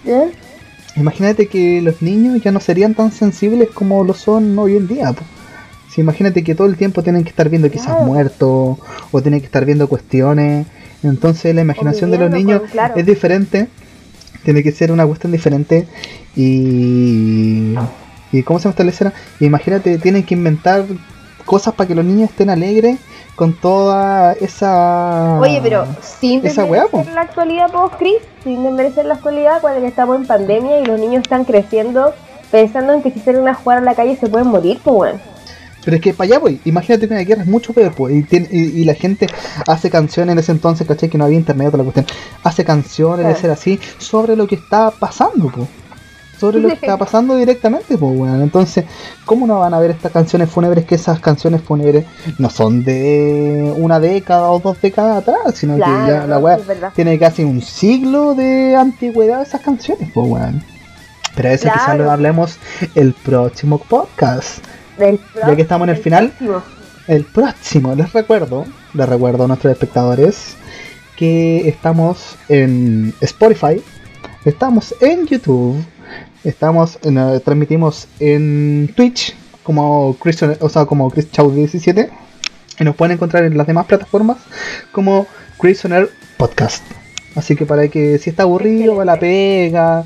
¿Ya? 0.06 0.28
Imagínate 0.96 1.48
que 1.48 1.82
los 1.82 2.02
niños 2.02 2.42
ya 2.44 2.52
no 2.52 2.60
serían 2.60 2.94
tan 2.96 3.12
sensibles 3.12 3.70
como 3.70 4.04
lo 4.04 4.14
son 4.14 4.58
hoy 4.60 4.76
en 4.78 4.88
día. 4.88 5.14
po. 5.14 5.24
Si 5.90 6.02
imagínate 6.02 6.44
que 6.44 6.56
todo 6.56 6.68
el 6.68 6.78
tiempo 6.78 7.04
tienen 7.04 7.24
que 7.24 7.30
estar 7.30 7.50
viendo 7.50 7.70
quizás 7.70 7.88
Claro. 7.88 8.04
muertos 8.06 8.78
o 9.12 9.22
tienen 9.22 9.40
que 9.40 9.46
estar 9.46 9.66
viendo 9.66 9.88
cuestiones. 9.88 10.68
Entonces 11.04 11.54
la 11.56 11.62
imaginación 11.62 12.12
de 12.12 12.18
los 12.18 12.30
niños 12.32 12.62
con- 12.62 12.70
claro. 12.70 12.94
es 12.96 13.06
diferente. 13.06 13.68
Tiene 14.44 14.64
que 14.64 14.72
ser 14.72 14.92
una 14.92 15.06
cuestión 15.06 15.32
diferente. 15.32 15.88
Y... 16.36 17.76
¿Y 18.34 18.44
cómo 18.44 18.60
se 18.60 18.64
llama 18.64 18.72
esta 18.72 18.84
lecera? 18.86 19.14
Imagínate, 19.42 19.98
tienen 19.98 20.24
que 20.24 20.36
inventar 20.36 20.86
cosas 21.46 21.74
para 21.74 21.88
que 21.88 21.96
los 21.96 22.06
niños 22.06 22.30
estén 22.30 22.50
alegres 22.50 22.98
con 23.36 23.54
toda 23.54 24.34
esa... 24.34 25.40
Oye, 25.40 25.60
pero 25.64 25.86
sin 26.02 26.42
desmerecer 26.42 27.14
la 27.14 27.22
actualidad 27.22 27.72
post-Cris, 27.72 28.18
sin 28.44 28.64
desmerecer 28.64 29.06
la 29.06 29.16
actualidad 29.16 29.62
cuando 29.62 29.86
estamos 29.86 30.16
en 30.18 30.28
pandemia 30.28 30.80
y 30.82 30.86
los 30.86 31.00
niños 31.00 31.24
están 31.24 31.46
creciendo 31.46 32.14
pensando 32.52 32.94
en 32.94 33.02
que 33.02 33.12
si 33.12 33.20
salen 33.22 33.48
a 33.48 33.54
jugar 33.54 33.78
a 33.78 33.82
la 33.82 33.96
calle 33.96 34.16
se 34.18 34.28
pueden 34.28 34.48
morir, 34.48 34.80
pues 34.84 34.94
bueno. 34.96 35.20
Pero 35.84 35.96
es 35.96 36.02
que 36.04 36.14
para 36.14 36.28
allá 36.28 36.40
voy, 36.40 36.60
imagínate 36.66 37.08
que 37.08 37.14
una 37.14 37.24
guerra 37.24 37.42
es 37.42 37.48
mucho 37.48 37.74
peor, 37.74 37.94
pues, 37.96 38.14
y, 38.14 38.22
tiene- 38.24 38.50
y, 38.52 38.82
y 38.82 38.84
la 38.86 38.94
gente 38.94 39.26
hace 39.66 39.90
canciones 39.90 40.34
en 40.34 40.40
ese 40.40 40.52
entonces, 40.52 40.86
¿cachai? 40.86 41.10
Que 41.10 41.18
no 41.18 41.24
había 41.26 41.38
internet, 41.40 41.70
otra 41.70 41.82
cuestión. 41.82 42.06
Hace 42.44 42.64
canciones 42.64 43.20
de 43.26 43.32
Claro. 43.34 43.40
ser 43.42 43.50
así 43.52 43.80
sobre 43.98 44.36
lo 44.36 44.46
que 44.46 44.56
está 44.56 44.92
pasando, 44.92 45.48
pues. 45.50 45.68
Sobre 46.42 46.60
lo 46.60 46.68
que 46.70 46.74
está 46.82 46.98
pasando 46.98 47.36
directamente, 47.38 47.98
pues, 47.98 48.18
weón. 48.20 48.42
Entonces, 48.42 48.84
¿cómo 49.26 49.46
no 49.48 49.60
van 49.60 49.74
a 49.74 49.80
ver 49.80 49.92
estas 49.92 50.12
canciones 50.12 50.50
fúnebres? 50.50 50.86
Que 50.86 50.96
esas 50.96 51.20
canciones 51.20 51.62
fúnebres 51.62 52.06
no 52.40 52.50
son 52.50 52.84
de 52.84 53.74
una 53.78 54.00
década 54.00 54.50
o 54.50 54.60
dos 54.60 54.82
décadas 54.82 55.20
atrás, 55.20 55.54
sino 55.56 55.76
que 55.76 55.82
ya 55.82 56.26
la 56.28 56.40
weá 56.40 56.58
tiene 56.96 57.18
casi 57.20 57.44
un 57.44 57.62
siglo 57.62 58.34
de 58.36 58.76
antigüedad 58.76 59.42
esas 59.44 59.62
canciones, 59.62 60.10
pues, 60.14 60.28
weón. 60.28 60.64
Pero 61.36 61.50
eso 61.50 61.64
quizás 61.72 61.86
Claro. 61.86 62.04
lo 62.06 62.12
hablemos 62.12 62.58
el 62.96 63.14
próximo 63.14 63.78
podcast. 63.78 64.66
Del 64.98 65.20
Ya 65.48 65.56
que 65.56 65.62
estamos 65.62 65.88
en 65.88 65.96
el 65.96 66.02
final. 66.02 66.30
próximo. 66.32 66.62
El 67.08 67.24
próximo, 67.26 67.96
les 67.96 68.12
recuerdo, 68.14 68.66
les 68.94 69.08
recuerdo 69.10 69.46
a 69.46 69.48
nuestros 69.48 69.72
espectadores 69.74 70.56
que 71.18 71.68
estamos 71.68 72.36
en 72.50 73.14
Spotify, 73.22 73.82
estamos 74.46 74.94
en 75.02 75.26
YouTube, 75.28 75.84
estamos 76.44 77.00
en, 77.04 77.18
eh, 77.18 77.40
transmitimos 77.44 78.08
en 78.20 78.92
Twitch 78.96 79.36
como 79.64 80.16
Christian, 80.20 80.58
o 80.60 80.70
sea, 80.70 80.86
como 80.86 81.10
Chris 81.12 81.32
Chow 81.32 81.52
17 81.52 82.10
y 82.80 82.84
nos 82.84 82.96
pueden 82.96 83.14
encontrar 83.16 83.44
en 83.44 83.58
las 83.58 83.68
demás 83.68 83.86
plataformas 83.86 84.38
como 84.92 85.28
Christianer 85.60 86.10
Podcast. 86.38 86.84
Así 87.36 87.56
que 87.56 87.66
para 87.66 87.88
que 87.88 88.18
si 88.18 88.30
está 88.32 88.44
aburrido, 88.44 88.96
va 88.96 89.06
la 89.06 89.18
pega, 89.20 90.04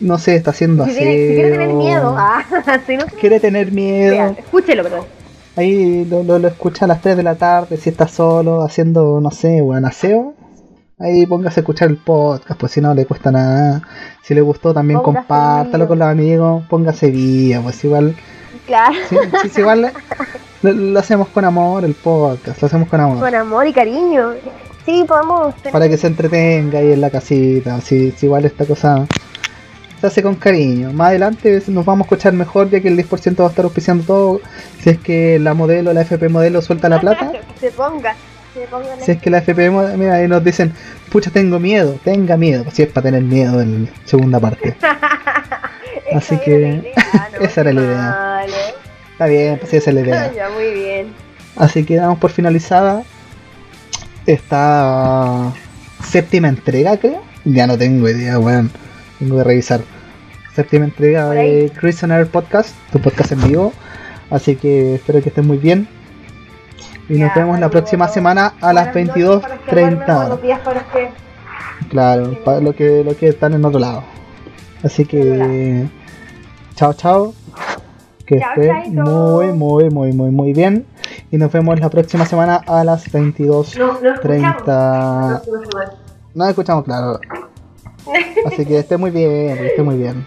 no 0.00 0.18
sé, 0.18 0.36
está 0.36 0.50
haciendo 0.50 0.84
Si, 0.86 0.92
tiene- 0.94 1.28
si 1.28 1.34
quiere 1.34 1.50
tener 1.52 1.72
miedo, 1.72 2.14
ah, 2.16 2.44
si 2.86 2.96
no 2.96 3.06
quiere 3.06 3.40
tener 3.40 3.72
miedo, 3.72 4.36
escúchelo, 4.38 4.82
perdón. 4.84 5.04
Ahí 5.56 6.04
lo, 6.04 6.22
lo, 6.22 6.38
lo 6.38 6.46
escucha 6.46 6.84
a 6.84 6.88
las 6.88 7.00
3 7.00 7.16
de 7.16 7.22
la 7.24 7.34
tarde, 7.34 7.76
si 7.78 7.90
está 7.90 8.06
solo, 8.06 8.62
haciendo, 8.62 9.20
no 9.20 9.32
sé, 9.32 9.60
buen 9.60 9.84
aseo. 9.86 10.34
Ahí 11.00 11.26
póngase 11.26 11.60
a 11.60 11.62
escuchar 11.62 11.88
el 11.88 11.96
podcast, 11.96 12.58
pues 12.58 12.72
si 12.72 12.80
no 12.80 12.92
le 12.92 13.06
cuesta 13.06 13.30
nada. 13.30 13.82
Si 14.22 14.34
le 14.34 14.40
gustó 14.40 14.74
también 14.74 15.00
Póngase 15.00 15.26
compártalo 15.26 15.86
con 15.86 15.98
los 16.00 16.08
amigos, 16.08 16.64
póngase 16.68 17.10
vía, 17.10 17.60
pues 17.60 17.82
igual, 17.84 18.16
Claro, 18.66 18.94
sí, 19.08 19.16
sí, 19.42 19.48
sí, 19.48 19.60
igual 19.60 19.92
lo, 20.62 20.72
lo 20.72 20.98
hacemos 20.98 21.28
con 21.28 21.44
amor 21.44 21.84
el 21.84 21.94
podcast, 21.94 22.60
lo 22.60 22.66
hacemos 22.66 22.88
con 22.88 23.00
amor. 23.00 23.18
con 23.20 23.34
amor 23.34 23.66
y 23.66 23.72
cariño. 23.72 24.32
Sí, 24.84 25.04
podemos 25.06 25.54
tener 25.56 25.72
Para 25.72 25.88
que 25.88 25.96
se 25.96 26.06
entretenga 26.08 26.78
ahí 26.78 26.92
en 26.92 27.00
la 27.00 27.10
casita, 27.10 27.80
si, 27.80 28.10
si 28.12 28.26
igual 28.26 28.44
esta 28.44 28.64
cosa 28.66 29.06
se 30.00 30.06
hace 30.06 30.22
con 30.22 30.34
cariño. 30.34 30.92
Más 30.92 31.08
adelante 31.08 31.62
nos 31.68 31.84
vamos 31.84 32.04
a 32.04 32.06
escuchar 32.06 32.32
mejor 32.32 32.70
ya 32.70 32.80
que 32.80 32.88
el 32.88 32.96
10% 32.98 33.40
va 33.40 33.46
a 33.46 33.50
estar 33.50 33.64
auspiciando 33.64 34.04
todo. 34.04 34.40
Si 34.82 34.90
es 34.90 34.98
que 34.98 35.38
la 35.38 35.54
modelo, 35.54 35.92
la 35.92 36.02
FP 36.02 36.28
modelo 36.28 36.60
suelta 36.62 36.88
la 36.88 37.00
plata. 37.02 37.30
que 37.32 37.42
se 37.60 37.70
ponga, 37.70 38.14
Si 39.04 39.12
es 39.12 39.22
que 39.22 39.30
la 39.30 39.38
FP, 39.38 39.70
mira, 39.96 40.14
ahí 40.14 40.28
nos 40.28 40.42
dicen, 40.42 40.72
pucha, 41.10 41.30
tengo 41.30 41.58
miedo, 41.58 41.98
tenga 42.04 42.36
miedo. 42.36 42.64
Si 42.72 42.82
es 42.82 42.88
para 42.88 43.04
tener 43.04 43.22
miedo 43.22 43.60
en 43.60 43.88
segunda 44.04 44.40
parte. 44.40 44.76
Así 46.14 46.38
que 46.38 46.58
la 46.58 46.68
idea, 46.68 47.28
no 47.38 47.38
esa 47.44 47.60
era 47.60 47.72
la 47.72 47.80
idea. 47.80 48.46
Está 49.12 49.26
bien, 49.26 49.58
pues 49.58 49.74
esa 49.74 49.90
es 49.90 49.94
la 49.94 50.00
idea. 50.00 50.32
Ya, 50.32 50.48
muy 50.50 50.72
bien. 50.72 51.08
Así 51.56 51.84
que 51.84 51.96
damos 51.96 52.18
por 52.18 52.30
finalizada 52.30 53.02
esta 54.26 55.52
séptima 56.04 56.48
entrega, 56.48 56.96
creo. 56.96 57.22
Ya 57.44 57.66
no 57.66 57.76
tengo 57.76 58.08
idea, 58.08 58.38
weón. 58.38 58.70
Tengo 59.18 59.38
que 59.38 59.44
revisar. 59.44 59.80
Séptima 60.54 60.84
entrega 60.84 61.30
de 61.30 61.70
Chris 61.78 62.02
on 62.02 62.12
Air 62.12 62.26
Podcast, 62.26 62.74
tu 62.92 63.00
podcast 63.00 63.32
en 63.32 63.46
vivo. 63.46 63.72
Así 64.30 64.56
que 64.56 64.96
espero 64.96 65.22
que 65.22 65.28
estén 65.28 65.46
muy 65.46 65.58
bien. 65.58 65.88
Y 67.08 67.18
nos 67.18 67.34
vemos 67.34 67.58
la 67.58 67.70
próxima 67.70 68.06
semana 68.08 68.54
a 68.60 68.72
las 68.72 68.92
Buenas 68.92 69.16
noches 69.16 69.40
para 69.40 69.54
los 69.54 69.64
que 69.64 69.70
duermen, 69.72 70.00
22.30 70.00 70.02
horas. 70.04 70.18
Buenos 70.18 70.42
días 70.42 70.60
para 70.60 70.80
los 70.80 70.92
que 70.92 71.10
Claro, 71.88 72.44
para 72.44 72.60
lo 72.60 72.74
que, 72.74 73.02
lo 73.04 73.16
que 73.16 73.28
están 73.28 73.54
en 73.54 73.64
otro 73.64 73.80
lado. 73.80 74.02
Así 74.82 75.06
que, 75.06 75.88
chao, 76.74 76.92
chao. 76.92 77.32
Que 78.26 78.36
estén 78.36 78.94
muy, 78.94 79.46
muy, 79.52 79.88
muy, 79.88 80.12
muy, 80.12 80.30
muy 80.30 80.52
bien. 80.52 80.84
Y 81.30 81.38
nos 81.38 81.50
vemos 81.50 81.80
la 81.80 81.88
próxima 81.88 82.26
semana 82.26 82.56
a 82.66 82.84
las 82.84 83.10
22.30. 83.10 84.66
no, 84.66 85.40
no 86.34 86.46
escuchamos. 86.46 86.84
Claro. 86.84 87.20
Así 88.46 88.66
que 88.66 88.78
esté 88.78 88.98
muy 88.98 89.10
bien, 89.10 89.56
que 89.56 89.68
esté 89.68 89.82
muy 89.82 89.96
bien. 89.96 90.26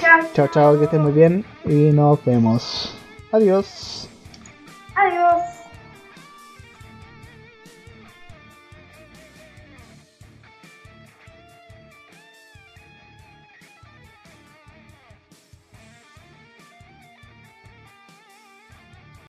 Chao. 0.00 0.20
Chao, 0.32 0.48
chao, 0.48 0.78
que 0.78 0.84
esté 0.84 0.98
muy 0.98 1.12
bien. 1.12 1.44
Y 1.66 1.90
nos 1.92 2.24
vemos. 2.24 2.96
Adiós. 3.32 4.01